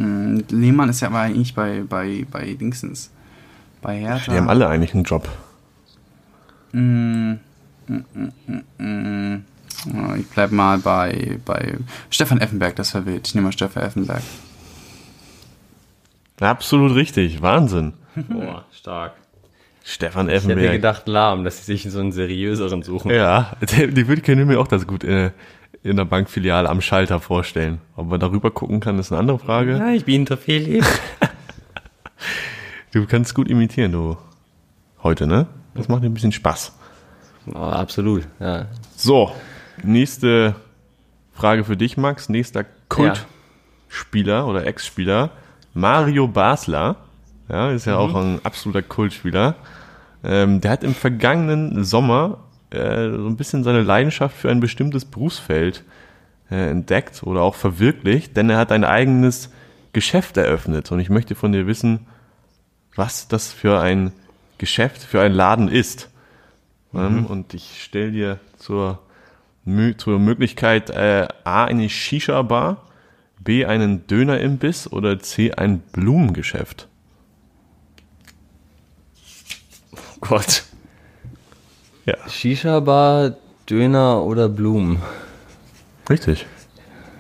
Hm, 0.01 0.43
Lehmann 0.49 0.89
ist 0.89 1.01
ja 1.01 1.07
aber 1.09 1.19
eigentlich 1.19 1.53
bei, 1.53 1.83
bei, 1.87 2.25
bei 2.29 2.53
Dingsens. 2.53 3.11
Bei 3.81 3.99
Hertha. 3.99 4.31
Die 4.31 4.37
haben 4.37 4.49
alle 4.49 4.67
eigentlich 4.67 4.93
einen 4.93 5.03
Job. 5.03 5.27
Mm, 6.71 7.33
mm, 7.87 8.05
mm, 8.13 8.31
mm, 8.47 9.33
mm. 9.33 9.45
Ja, 9.93 10.15
Ich 10.15 10.27
bleib 10.27 10.51
mal 10.51 10.77
bei, 10.77 11.39
bei 11.45 11.77
Stefan 12.09 12.39
Effenberg, 12.39 12.75
das 12.75 12.93
war 12.93 13.05
wild. 13.05 13.27
Ich 13.27 13.35
nehme 13.35 13.45
mal 13.45 13.51
Stefan 13.51 13.83
Effenberg. 13.83 14.21
Absolut 16.39 16.95
richtig. 16.95 17.41
Wahnsinn. 17.41 17.93
Boah, 18.29 18.65
stark. 18.71 19.13
Stefan 19.83 20.29
Ich 20.29 20.35
hätte 20.35 20.45
Effenberg. 20.51 20.73
gedacht, 20.73 21.07
lahm, 21.07 21.43
dass 21.43 21.57
sie 21.57 21.75
sich 21.75 21.91
so 21.91 21.99
einen 21.99 22.11
seriöseren 22.11 22.83
suchen. 22.83 23.11
Ja, 23.11 23.53
die, 23.61 23.87
die 23.91 24.07
würde 24.07 24.21
ich 24.21 24.45
mir 24.45 24.59
auch 24.59 24.67
das 24.67 24.85
gut 24.87 25.03
äh, 25.03 25.31
in 25.83 25.97
der 25.97 26.05
Bankfiliale 26.05 26.69
am 26.69 26.81
Schalter 26.81 27.19
vorstellen. 27.19 27.81
Ob 27.95 28.07
man 28.07 28.19
darüber 28.19 28.51
gucken 28.51 28.79
kann, 28.79 28.99
ist 28.99 29.11
eine 29.11 29.19
andere 29.19 29.39
Frage. 29.39 29.77
Ja, 29.77 29.89
ich 29.89 30.05
bin 30.05 30.25
Trofeli. 30.25 30.81
Du 32.93 33.05
kannst 33.05 33.33
gut 33.33 33.47
imitieren, 33.47 33.93
du. 33.93 34.17
Heute, 35.01 35.25
ne? 35.25 35.47
Das 35.75 35.87
macht 35.87 36.03
dir 36.03 36.07
ein 36.07 36.13
bisschen 36.13 36.33
Spaß. 36.33 36.73
oh, 37.53 37.57
absolut, 37.57 38.27
ja. 38.37 38.65
So, 38.97 39.31
nächste 39.81 40.55
Frage 41.31 41.63
für 41.63 41.77
dich, 41.77 41.95
Max. 41.95 42.27
Nächster 42.27 42.65
Kultspieler 42.89 44.45
oder 44.45 44.67
Ex-Spieler. 44.67 45.31
Mario 45.73 46.27
Basler. 46.27 46.97
Ja, 47.47 47.71
ist 47.71 47.85
ja 47.85 47.95
auch 47.95 48.13
ein 48.13 48.41
absoluter 48.43 48.81
Kultspieler. 48.81 49.55
Ähm, 50.23 50.59
der 50.59 50.71
hat 50.71 50.83
im 50.83 50.93
vergangenen 50.93 51.85
Sommer 51.85 52.39
äh, 52.71 53.09
so 53.11 53.27
ein 53.27 53.37
bisschen 53.37 53.63
seine 53.63 53.81
Leidenschaft 53.81 54.35
für 54.35 54.49
ein 54.49 54.59
bestimmtes 54.59 55.05
Berufsfeld 55.05 55.83
äh, 56.49 56.69
entdeckt 56.69 57.23
oder 57.23 57.41
auch 57.41 57.55
verwirklicht, 57.55 58.35
denn 58.35 58.49
er 58.49 58.57
hat 58.57 58.71
ein 58.71 58.83
eigenes 58.83 59.51
Geschäft 59.93 60.37
eröffnet. 60.37 60.91
Und 60.91 60.99
ich 60.99 61.09
möchte 61.09 61.35
von 61.35 61.51
dir 61.51 61.67
wissen, 61.67 62.07
was 62.95 63.27
das 63.27 63.51
für 63.51 63.79
ein 63.79 64.11
Geschäft, 64.57 65.01
für 65.01 65.21
ein 65.21 65.33
Laden 65.33 65.67
ist. 65.67 66.09
Ähm, 66.93 67.25
und 67.25 67.53
ich 67.53 67.83
stelle 67.83 68.11
dir 68.11 68.39
zur, 68.57 68.99
zur 69.97 70.19
Möglichkeit 70.19 70.89
äh, 70.89 71.27
A 71.43 71.65
eine 71.65 71.89
Shisha-Bar, 71.89 72.85
B 73.39 73.65
einen 73.65 74.05
Dönerimbiss 74.07 74.91
oder 74.91 75.19
C 75.19 75.53
ein 75.53 75.79
Blumengeschäft. 75.79 76.87
Oh 79.93 79.97
Gott. 80.21 80.63
Ja, 82.05 82.15
Shisha-Bar, 82.27 83.35
Döner 83.69 84.23
oder 84.23 84.49
Blumen? 84.49 85.01
richtig. 86.09 86.45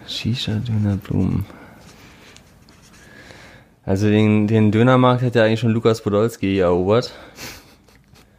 Shisha, 0.07 0.53
Döner, 0.55 0.97
Blumen. 0.97 1.45
Also 3.85 4.07
den, 4.07 4.47
den 4.47 4.71
Dönermarkt 4.71 5.21
hat 5.21 5.35
ja 5.35 5.43
eigentlich 5.43 5.59
schon 5.59 5.71
Lukas 5.71 6.01
Podolski 6.01 6.59
erobert. 6.59 7.13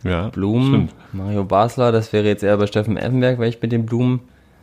Ja, 0.05 0.29
Blumen, 0.31 0.89
stimmt. 0.89 0.95
Mario 1.13 1.45
Basler, 1.45 1.93
das 1.93 2.13
wäre 2.13 2.27
jetzt 2.27 2.43
eher 2.43 2.57
bei 2.57 2.67
Steffen 2.67 2.97
Effenberg, 2.97 3.39
weil 3.39 3.49
ich 3.49 3.63
mit 3.63 3.71
den 3.71 3.87
Blumen. 3.87 4.21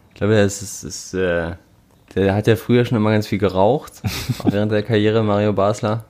Ich 0.09 0.15
glaube, 0.15 0.35
das 0.35 0.61
ist, 0.61 0.83
ist 0.83 1.13
äh, 1.13 1.53
der 2.15 2.35
hat 2.35 2.47
ja 2.47 2.55
früher 2.55 2.85
schon 2.85 2.97
immer 2.97 3.11
ganz 3.11 3.27
viel 3.27 3.37
geraucht, 3.37 4.01
auch 4.39 4.51
während 4.51 4.71
der 4.71 4.83
Karriere 4.83 5.23
Mario 5.23 5.53
Basler. 5.53 6.05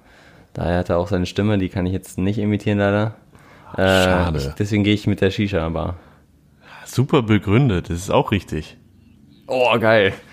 Daher 0.53 0.79
hat 0.79 0.89
er 0.89 0.97
auch 0.97 1.07
seine 1.07 1.27
Stimme, 1.27 1.57
die 1.57 1.69
kann 1.69 1.85
ich 1.85 1.93
jetzt 1.93 2.17
nicht 2.17 2.39
imitieren 2.39 2.79
leider. 2.79 3.15
Äh, 3.73 4.03
schade. 4.03 4.37
Ich, 4.39 4.47
deswegen 4.55 4.83
gehe 4.83 4.93
ich 4.93 5.07
mit 5.07 5.21
der 5.21 5.31
Shisha-Bar. 5.31 5.97
Super 6.85 7.21
begründet, 7.21 7.89
das 7.89 7.97
ist 7.97 8.09
auch 8.09 8.31
richtig. 8.31 8.77
Oh, 9.47 9.77
geil. 9.79 10.13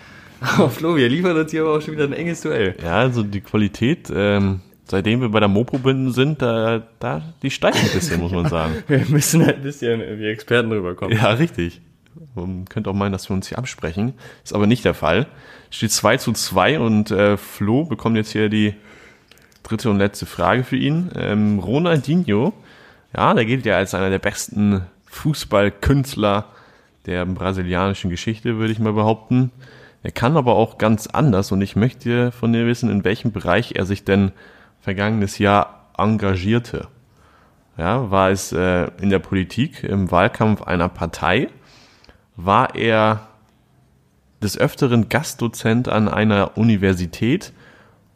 Oh, 0.58 0.68
Flo, 0.68 0.96
wir 0.96 1.08
liefern 1.08 1.34
uns 1.34 1.50
hier 1.50 1.62
aber 1.62 1.78
auch 1.78 1.80
schon 1.80 1.94
wieder 1.94 2.04
ein 2.04 2.12
enges 2.12 2.42
Duell. 2.42 2.74
Ja, 2.82 2.98
also 2.98 3.22
die 3.22 3.40
Qualität, 3.40 4.12
ähm, 4.14 4.60
seitdem 4.84 5.22
wir 5.22 5.30
bei 5.30 5.40
der 5.40 5.48
Mopo-Binden 5.48 6.12
sind, 6.12 6.42
da, 6.42 6.82
da, 6.98 7.22
die 7.42 7.50
steigt 7.50 7.78
ein 7.78 7.90
bisschen, 7.90 8.20
muss 8.20 8.32
man 8.32 8.46
sagen. 8.50 8.74
Wir 8.86 9.06
müssen 9.08 9.44
halt 9.44 9.56
ein 9.56 9.62
bisschen 9.62 10.00
wie 10.18 10.26
Experten 10.26 10.70
rüberkommen. 10.70 11.16
Ja, 11.16 11.30
richtig. 11.30 11.80
Man 12.34 12.66
könnte 12.66 12.90
auch 12.90 12.94
meinen, 12.94 13.12
dass 13.12 13.30
wir 13.30 13.34
uns 13.34 13.48
hier 13.48 13.58
absprechen. 13.58 14.12
Ist 14.44 14.54
aber 14.54 14.66
nicht 14.66 14.84
der 14.84 14.92
Fall. 14.94 15.26
Steht 15.70 15.92
2 15.92 16.18
zu 16.18 16.32
2 16.32 16.80
und 16.80 17.10
äh, 17.10 17.38
Flo 17.38 17.84
bekommt 17.84 18.16
jetzt 18.16 18.32
hier 18.32 18.50
die 18.50 18.74
dritte 19.62 19.90
und 19.90 19.98
letzte 19.98 20.26
Frage 20.26 20.64
für 20.64 20.76
ihn. 20.76 21.10
Ähm, 21.16 21.58
Ronaldinho, 21.58 22.52
ja, 23.16 23.32
der 23.34 23.46
gilt 23.46 23.64
ja 23.64 23.76
als 23.76 23.94
einer 23.94 24.10
der 24.10 24.18
besten 24.18 24.82
Fußballkünstler 25.06 26.44
der 27.06 27.24
brasilianischen 27.24 28.10
Geschichte, 28.10 28.58
würde 28.58 28.72
ich 28.72 28.78
mal 28.78 28.92
behaupten. 28.92 29.50
Er 30.02 30.10
kann 30.12 30.36
aber 30.36 30.54
auch 30.54 30.76
ganz 30.76 31.06
anders 31.06 31.50
und 31.50 31.62
ich 31.62 31.76
möchte 31.76 32.30
von 32.30 32.52
dir 32.52 32.66
wissen, 32.66 32.90
in 32.90 33.04
welchem 33.04 33.32
Bereich 33.32 33.72
er 33.74 33.86
sich 33.86 34.04
denn 34.04 34.32
vergangenes 34.80 35.38
Jahr 35.38 35.86
engagierte. 35.96 36.88
Ja, 37.78 38.10
war 38.10 38.30
es 38.30 38.52
äh, 38.52 38.88
in 39.00 39.10
der 39.10 39.18
Politik, 39.18 39.82
im 39.82 40.10
Wahlkampf 40.10 40.62
einer 40.62 40.88
Partei? 40.88 41.48
War 42.36 42.74
er 42.74 43.28
des 44.42 44.58
Öfteren 44.58 45.08
Gastdozent 45.08 45.88
an 45.88 46.08
einer 46.08 46.58
Universität 46.58 47.52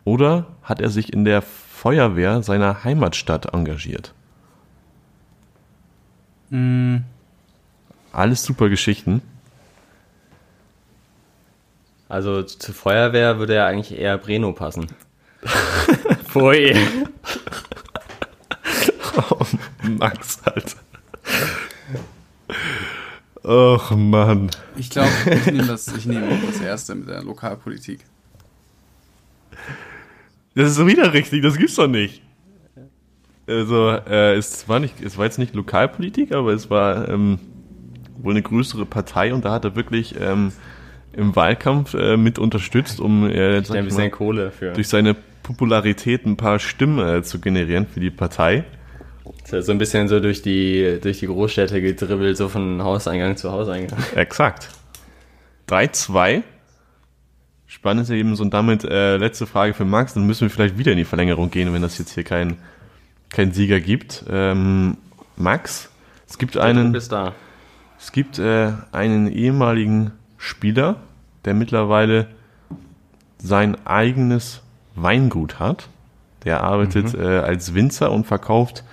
oder 0.04 0.46
hat 0.62 0.80
er 0.80 0.90
sich 0.90 1.12
in 1.12 1.24
der 1.24 1.42
Feuerwehr 1.42 2.42
seiner 2.42 2.84
Heimatstadt 2.84 3.54
engagiert? 3.54 4.14
Mm, 6.50 6.98
Alles 8.12 8.42
super 8.42 8.68
Geschichten. 8.68 9.22
Also 12.08 12.42
zur 12.42 12.74
Feuerwehr 12.74 13.38
würde 13.38 13.54
ja 13.54 13.66
eigentlich 13.66 13.96
eher 13.98 14.18
Breno 14.18 14.52
passen. 14.52 14.86
Pfui. 16.28 16.74
Oh, 19.28 19.44
Max, 19.98 20.40
halt. 20.46 20.76
Och, 23.44 23.90
Mann. 23.90 24.50
ich 24.76 24.88
glaube, 24.88 25.10
ich 25.26 25.46
nehme 25.46 25.66
das, 25.66 25.88
ich 25.88 26.06
nehme 26.06 26.28
auch 26.28 26.46
das 26.46 26.60
erste 26.60 26.94
mit 26.94 27.08
der 27.08 27.22
Lokalpolitik. 27.22 28.00
Das 30.54 30.70
ist 30.70 30.86
wieder 30.86 31.12
richtig, 31.12 31.42
das 31.42 31.56
gibt's 31.56 31.74
doch 31.74 31.88
nicht. 31.88 32.22
Also, 33.50 33.90
äh, 33.90 34.36
es 34.36 34.68
war 34.68 34.78
nicht, 34.78 35.00
es 35.00 35.18
war 35.18 35.24
jetzt 35.24 35.38
nicht 35.38 35.54
Lokalpolitik, 35.54 36.32
aber 36.32 36.52
es 36.52 36.70
war 36.70 37.08
ähm, 37.08 37.38
wohl 38.18 38.32
eine 38.32 38.42
größere 38.42 38.86
Partei 38.86 39.34
und 39.34 39.44
da 39.44 39.52
hat 39.52 39.64
er 39.64 39.76
wirklich 39.76 40.14
ähm, 40.20 40.52
im 41.12 41.34
Wahlkampf 41.34 41.94
äh, 41.94 42.16
mit 42.16 42.38
unterstützt, 42.38 43.00
um 43.00 43.28
äh, 43.28 43.56
Ein 43.56 43.62
bisschen 43.62 43.96
mal, 43.96 44.10
Kohle 44.10 44.50
für. 44.50 44.72
durch 44.72 44.88
seine 44.88 45.14
Popularität 45.42 46.26
ein 46.26 46.36
paar 46.36 46.58
Stimmen 46.58 47.06
äh, 47.06 47.22
zu 47.22 47.40
generieren 47.40 47.86
für 47.86 48.00
die 48.00 48.10
Partei. 48.10 48.64
So 49.44 49.72
ein 49.72 49.78
bisschen 49.78 50.06
so 50.06 50.20
durch 50.20 50.42
die, 50.42 50.98
durch 51.02 51.18
die 51.18 51.26
Großstädte 51.26 51.80
gedribbelt, 51.80 52.36
so 52.36 52.48
von 52.48 52.82
Hauseingang 52.82 53.36
zu 53.36 53.50
Hauseingang. 53.50 53.98
Exakt. 54.14 54.68
3-2. 55.68 56.42
Spannend 57.66 58.04
ist 58.04 58.10
eben 58.10 58.34
so 58.34 58.42
und 58.42 58.52
damit 58.52 58.84
äh, 58.84 59.16
letzte 59.16 59.46
Frage 59.46 59.74
für 59.74 59.84
Max. 59.84 60.14
Dann 60.14 60.26
müssen 60.26 60.42
wir 60.42 60.50
vielleicht 60.50 60.78
wieder 60.78 60.92
in 60.92 60.98
die 60.98 61.04
Verlängerung 61.04 61.50
gehen, 61.50 61.72
wenn 61.72 61.82
das 61.82 61.98
jetzt 61.98 62.12
hier 62.14 62.24
kein, 62.24 62.58
kein 63.30 63.52
Sieger 63.52 63.80
gibt. 63.80 64.24
Ähm, 64.28 64.96
Max, 65.36 65.90
es 66.28 66.38
gibt 66.38 66.56
einen, 66.56 66.94
es 67.98 68.12
gibt 68.12 68.38
äh, 68.38 68.72
einen 68.92 69.28
ehemaligen 69.28 70.12
Spieler, 70.38 70.96
der 71.44 71.54
mittlerweile 71.54 72.26
sein 73.38 73.76
eigenes 73.86 74.62
Weingut 74.94 75.58
hat. 75.58 75.88
Der 76.44 76.62
arbeitet 76.62 77.14
äh, 77.14 77.38
als 77.38 77.74
Winzer 77.74 78.10
und 78.12 78.26
verkauft 78.26 78.84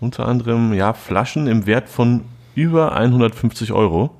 unter 0.00 0.26
anderem 0.28 0.72
ja 0.74 0.92
Flaschen 0.92 1.46
im 1.46 1.66
Wert 1.66 1.88
von 1.88 2.22
über 2.54 2.94
150 2.94 3.72
Euro. 3.72 4.10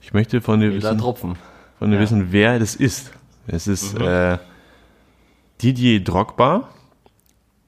Ich 0.00 0.12
möchte 0.12 0.40
von 0.40 0.60
dir 0.60 0.70
Jeder 0.70 0.90
wissen, 0.90 0.98
Tropfen. 0.98 1.36
von 1.78 1.90
dir 1.90 1.96
Ja. 1.96 2.02
wissen, 2.02 2.28
wer 2.30 2.58
das 2.58 2.76
ist. 2.76 3.10
Es 3.46 3.66
ist 3.66 3.98
äh, 3.98 4.38
Didier 5.62 6.02
Drogba, 6.04 6.68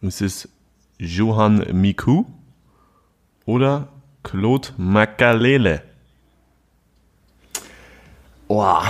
es 0.02 0.20
ist 0.20 0.48
Johan 1.00 1.64
Miku 1.72 2.26
oder 3.46 3.88
Claude 4.22 4.68
Makalele. 4.76 5.82
Boah. 8.46 8.84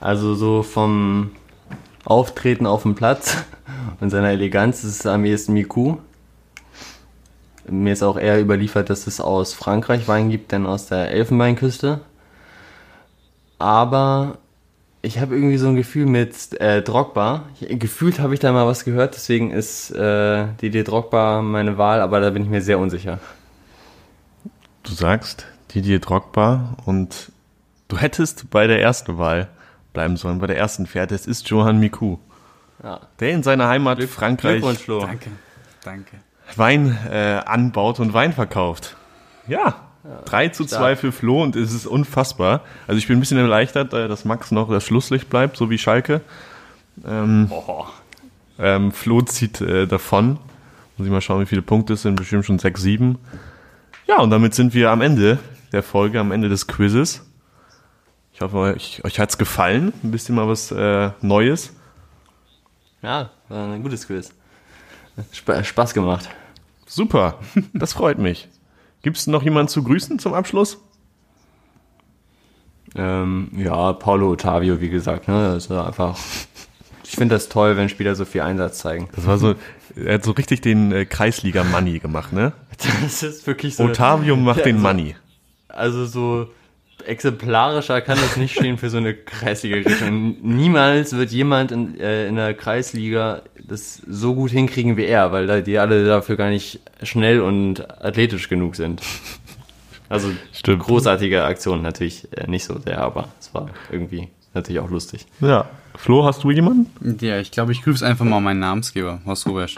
Also 0.00 0.34
so 0.34 0.64
vom 0.64 1.30
Auftreten 2.04 2.66
auf 2.66 2.82
dem 2.82 2.96
Platz 2.96 3.36
und 4.00 4.10
seiner 4.10 4.30
Eleganz 4.30 4.82
ist 4.82 5.00
es 5.00 5.06
am 5.06 5.24
ehesten 5.24 5.52
Miku. 5.52 5.98
Mir 7.68 7.92
ist 7.92 8.02
auch 8.02 8.18
eher 8.18 8.40
überliefert, 8.40 8.90
dass 8.90 9.06
es 9.06 9.20
aus 9.20 9.54
Frankreich 9.54 10.08
Wein 10.08 10.28
gibt, 10.28 10.50
denn 10.50 10.66
aus 10.66 10.86
der 10.86 11.12
Elfenbeinküste. 11.12 12.00
Aber 13.60 14.38
ich 15.02 15.18
habe 15.20 15.34
irgendwie 15.34 15.58
so 15.58 15.68
ein 15.68 15.76
Gefühl 15.76 16.06
mit 16.06 16.60
äh, 16.60 16.82
Drogba. 16.82 17.44
Ich, 17.60 17.78
gefühlt 17.78 18.18
habe 18.20 18.34
ich 18.34 18.40
da 18.40 18.52
mal 18.52 18.66
was 18.66 18.84
gehört, 18.84 19.14
deswegen 19.14 19.50
ist 19.50 19.90
äh, 19.90 20.46
Didier 20.60 20.84
Drogba 20.84 21.40
meine 21.42 21.78
Wahl, 21.78 22.00
aber 22.00 22.20
da 22.20 22.30
bin 22.30 22.42
ich 22.42 22.48
mir 22.48 22.60
sehr 22.62 22.78
unsicher. 22.78 23.18
Du 24.82 24.92
sagst 24.92 25.46
Didier 25.74 26.00
Drogba 26.00 26.76
und 26.84 27.30
du 27.88 27.98
hättest 27.98 28.50
bei 28.50 28.66
der 28.66 28.80
ersten 28.82 29.18
Wahl 29.18 29.48
bleiben 29.92 30.16
sollen, 30.16 30.38
bei 30.38 30.46
der 30.46 30.56
ersten 30.58 30.86
Fährte. 30.86 31.14
Es 31.14 31.26
ist 31.26 31.48
Johan 31.48 31.78
Miku, 31.78 32.18
Ja. 32.82 33.00
der 33.20 33.30
in 33.30 33.42
seiner 33.42 33.68
Heimat 33.68 34.02
Frankreich 34.04 34.56
Glückwunsch, 34.60 34.78
Flo. 34.80 35.00
Danke, 35.00 35.30
danke. 35.84 36.16
Wein 36.56 36.96
äh, 37.10 37.40
anbaut 37.44 38.00
und 38.00 38.14
Wein 38.14 38.32
verkauft. 38.32 38.96
Ja, 39.46 39.87
3 40.24 40.48
zu 40.48 40.64
2 40.64 40.76
stark. 40.76 40.98
für 40.98 41.12
Flo 41.12 41.42
und 41.42 41.56
es 41.56 41.72
ist 41.72 41.86
unfassbar. 41.86 42.62
Also 42.86 42.98
ich 42.98 43.08
bin 43.08 43.18
ein 43.18 43.20
bisschen 43.20 43.38
erleichtert, 43.38 43.92
äh, 43.92 44.08
dass 44.08 44.24
Max 44.24 44.50
noch 44.50 44.70
das 44.70 44.84
Schlusslicht 44.84 45.28
bleibt, 45.28 45.56
so 45.56 45.70
wie 45.70 45.78
Schalke. 45.78 46.20
Ähm, 47.06 47.50
ähm, 48.58 48.92
Flo 48.92 49.22
zieht 49.22 49.60
äh, 49.60 49.86
davon. 49.86 50.38
Muss 50.96 51.06
ich 51.06 51.12
mal 51.12 51.20
schauen, 51.20 51.42
wie 51.42 51.46
viele 51.46 51.62
Punkte 51.62 51.94
es 51.94 52.02
sind. 52.02 52.16
Bestimmt 52.16 52.44
schon 52.44 52.58
6, 52.58 52.80
7. 52.80 53.18
Ja, 54.06 54.20
und 54.20 54.30
damit 54.30 54.54
sind 54.54 54.74
wir 54.74 54.90
am 54.90 55.00
Ende 55.00 55.38
der 55.72 55.82
Folge, 55.82 56.18
am 56.18 56.32
Ende 56.32 56.48
des 56.48 56.66
Quizzes. 56.66 57.22
Ich 58.32 58.40
hoffe, 58.40 58.56
euch, 58.56 59.04
euch 59.04 59.20
hat's 59.20 59.36
gefallen. 59.36 59.92
Ein 60.02 60.10
bisschen 60.10 60.34
mal 60.34 60.48
was 60.48 60.70
äh, 60.70 61.10
Neues. 61.20 61.72
Ja, 63.02 63.30
war 63.48 63.72
ein 63.72 63.82
gutes 63.82 64.06
Quiz. 64.06 64.32
Sp 65.34 65.62
Spaß 65.62 65.94
gemacht. 65.94 66.28
Super, 66.86 67.38
das 67.74 67.92
freut 67.92 68.18
mich. 68.18 68.48
Gibt's 69.02 69.26
noch 69.26 69.42
jemanden 69.42 69.68
zu 69.68 69.82
grüßen 69.82 70.18
zum 70.18 70.34
Abschluss? 70.34 70.78
Ähm, 72.94 73.50
ja, 73.56 73.92
Paulo 73.92 74.30
Ottavio, 74.30 74.80
wie 74.80 74.88
gesagt, 74.88 75.28
ne? 75.28 75.52
Das 75.54 75.66
ist 75.66 75.70
einfach. 75.72 76.18
Ich 77.04 77.12
finde 77.16 77.34
das 77.34 77.48
toll, 77.48 77.76
wenn 77.76 77.88
Spieler 77.88 78.14
so 78.14 78.24
viel 78.24 78.40
Einsatz 78.42 78.78
zeigen. 78.78 79.08
Das 79.14 79.26
war 79.26 79.38
so, 79.38 79.54
er 79.96 80.14
hat 80.14 80.24
so 80.24 80.32
richtig 80.32 80.60
den 80.60 80.92
äh, 80.92 81.04
Kreisliga-Money 81.06 81.98
gemacht, 82.00 82.32
ne? 82.32 82.52
Das 83.02 83.22
ist 83.22 83.46
wirklich 83.46 83.76
so. 83.76 83.84
Otavio 83.84 84.36
macht 84.36 84.58
Ja, 84.58 84.64
den 84.64 84.76
so- 84.76 84.82
Money. 84.82 85.16
Also 85.68 86.06
so 86.06 86.48
exemplarischer 87.06 88.00
kann 88.00 88.18
das 88.18 88.36
nicht 88.36 88.54
stehen 88.54 88.78
für 88.78 88.90
so 88.90 88.96
eine 88.98 89.14
Kreisliga-Richtung. 89.14 90.36
Niemals 90.42 91.16
wird 91.16 91.30
jemand 91.30 91.72
in, 91.72 91.98
äh, 92.00 92.26
in 92.26 92.36
der 92.36 92.54
Kreisliga 92.54 93.42
das 93.66 94.02
so 94.06 94.34
gut 94.34 94.50
hinkriegen 94.50 94.96
wie 94.96 95.04
er, 95.04 95.32
weil 95.32 95.46
da 95.46 95.60
die 95.60 95.78
alle 95.78 96.06
dafür 96.06 96.36
gar 96.36 96.50
nicht 96.50 96.80
schnell 97.02 97.40
und 97.40 97.88
athletisch 98.02 98.48
genug 98.48 98.76
sind. 98.76 99.02
Also 100.08 100.30
Stimmt. 100.52 100.82
großartige 100.82 101.44
Aktion 101.44 101.82
natürlich 101.82 102.28
äh, 102.36 102.48
nicht 102.48 102.64
so 102.64 102.78
sehr, 102.78 103.00
aber 103.00 103.28
es 103.40 103.52
war 103.52 103.68
irgendwie 103.92 104.28
natürlich 104.54 104.80
auch 104.80 104.90
lustig. 104.90 105.26
Ja. 105.40 105.68
Flo, 105.96 106.24
hast 106.24 106.44
du 106.44 106.50
jemanden? 106.50 107.18
Ja, 107.20 107.40
ich 107.40 107.50
glaube, 107.50 107.72
ich 107.72 107.82
grüße 107.82 108.06
einfach 108.06 108.24
mal 108.24 108.40
meinen 108.40 108.60
Namensgeber, 108.60 109.20
Horst 109.26 109.46
Rubesch. 109.46 109.76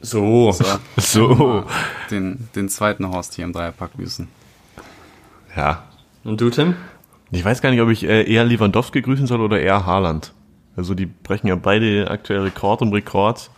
So. 0.00 0.52
So, 0.52 0.64
So. 0.96 1.64
den, 2.10 2.48
den 2.54 2.68
zweiten 2.68 3.08
Horst 3.08 3.34
hier 3.34 3.44
im 3.46 3.52
Dreierpack 3.52 3.94
grüßen. 3.96 4.28
Ja. 5.58 5.82
Und 6.22 6.40
du, 6.40 6.50
Tim? 6.50 6.76
Ich 7.32 7.44
weiß 7.44 7.60
gar 7.60 7.70
nicht, 7.70 7.80
ob 7.80 7.90
ich 7.90 8.04
äh, 8.04 8.22
eher 8.32 8.44
Lewandowski 8.44 9.02
grüßen 9.02 9.26
soll 9.26 9.40
oder 9.40 9.60
eher 9.60 9.84
Haaland. 9.84 10.32
Also 10.76 10.94
die 10.94 11.06
brechen 11.06 11.48
ja 11.48 11.56
beide 11.56 12.08
aktuell 12.08 12.42
Rekord 12.42 12.80
um 12.80 12.92
Rekord. 12.92 13.50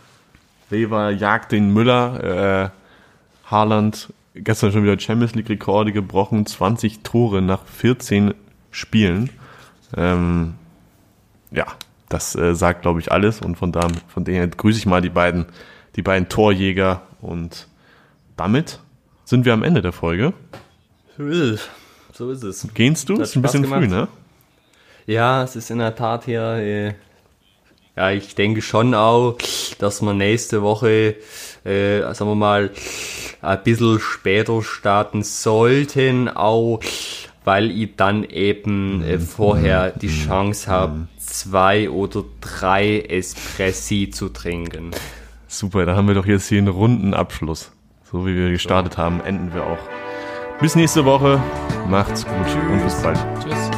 Lever 0.71 1.11
jagt 1.11 1.51
den 1.51 1.71
Müller. 1.71 2.71
Äh, 3.45 3.51
Haaland 3.51 4.11
gestern 4.33 4.71
schon 4.71 4.83
wieder 4.83 4.99
Champions 4.99 5.35
League 5.35 5.47
Rekorde 5.47 5.91
gebrochen. 5.91 6.47
20 6.47 7.03
Tore 7.03 7.43
nach 7.43 7.65
14 7.65 8.33
Spielen. 8.71 9.29
Ähm, 9.95 10.55
ja, 11.51 11.67
das 12.09 12.35
äh, 12.35 12.55
sagt, 12.55 12.81
glaube 12.81 12.99
ich, 12.99 13.11
alles. 13.11 13.41
Und 13.41 13.57
von, 13.57 13.71
da, 13.71 13.87
von 14.07 14.23
daher 14.23 14.47
grüße 14.47 14.79
ich 14.79 14.87
mal 14.87 15.01
die 15.01 15.09
beiden, 15.09 15.45
die 15.95 16.01
beiden 16.01 16.29
Torjäger. 16.29 17.03
Und 17.21 17.67
damit 18.37 18.79
sind 19.23 19.45
wir 19.45 19.53
am 19.53 19.61
Ende 19.61 19.83
der 19.83 19.91
Folge. 19.91 20.33
Es. 21.19 21.69
So 22.21 22.29
ist 22.29 22.43
es. 22.43 22.67
Gehst 22.75 23.09
du? 23.09 23.15
Hat 23.15 23.21
Ist 23.21 23.35
ein 23.35 23.41
bisschen 23.41 23.65
Spaß 23.65 23.79
früh, 23.79 23.87
gemacht. 23.87 24.09
ne? 25.07 25.11
Ja, 25.11 25.43
es 25.43 25.55
ist 25.55 25.71
in 25.71 25.79
der 25.79 25.95
Tat 25.95 26.25
hier. 26.25 26.41
Äh, 26.41 26.93
ja, 27.97 28.11
ich 28.11 28.35
denke 28.35 28.61
schon 28.61 28.93
auch, 28.93 29.37
dass 29.79 30.03
wir 30.03 30.13
nächste 30.13 30.61
Woche, 30.61 31.15
äh, 31.65 32.01
sagen 32.13 32.29
wir 32.29 32.35
mal, 32.35 32.69
ein 33.41 33.63
bisschen 33.63 33.99
später 33.99 34.61
starten 34.61 35.23
sollten, 35.23 36.29
auch 36.29 36.79
weil 37.43 37.71
ich 37.71 37.95
dann 37.95 38.23
eben 38.23 39.03
äh, 39.03 39.17
vorher 39.17 39.89
die 39.89 40.09
Chance 40.09 40.69
habe, 40.69 41.07
zwei 41.17 41.89
oder 41.89 42.23
drei 42.39 42.99
Espressi 42.99 44.11
zu 44.13 44.29
trinken. 44.29 44.91
Super, 45.47 45.87
da 45.87 45.95
haben 45.95 46.07
wir 46.07 46.13
doch 46.13 46.27
jetzt 46.27 46.49
hier 46.49 46.59
einen 46.59 46.67
runden 46.67 47.15
Abschluss. 47.15 47.71
So 48.11 48.27
wie 48.27 48.35
wir 48.35 48.51
gestartet 48.51 48.97
haben, 48.97 49.21
enden 49.21 49.55
wir 49.55 49.65
auch. 49.65 49.79
Bis 50.61 50.75
nächste 50.75 51.03
Woche. 51.03 51.41
Macht's 51.89 52.23
gut 52.23 52.35
und 52.69 52.83
bis 52.83 52.93
bald. 53.01 53.17
Tschüss. 53.43 53.70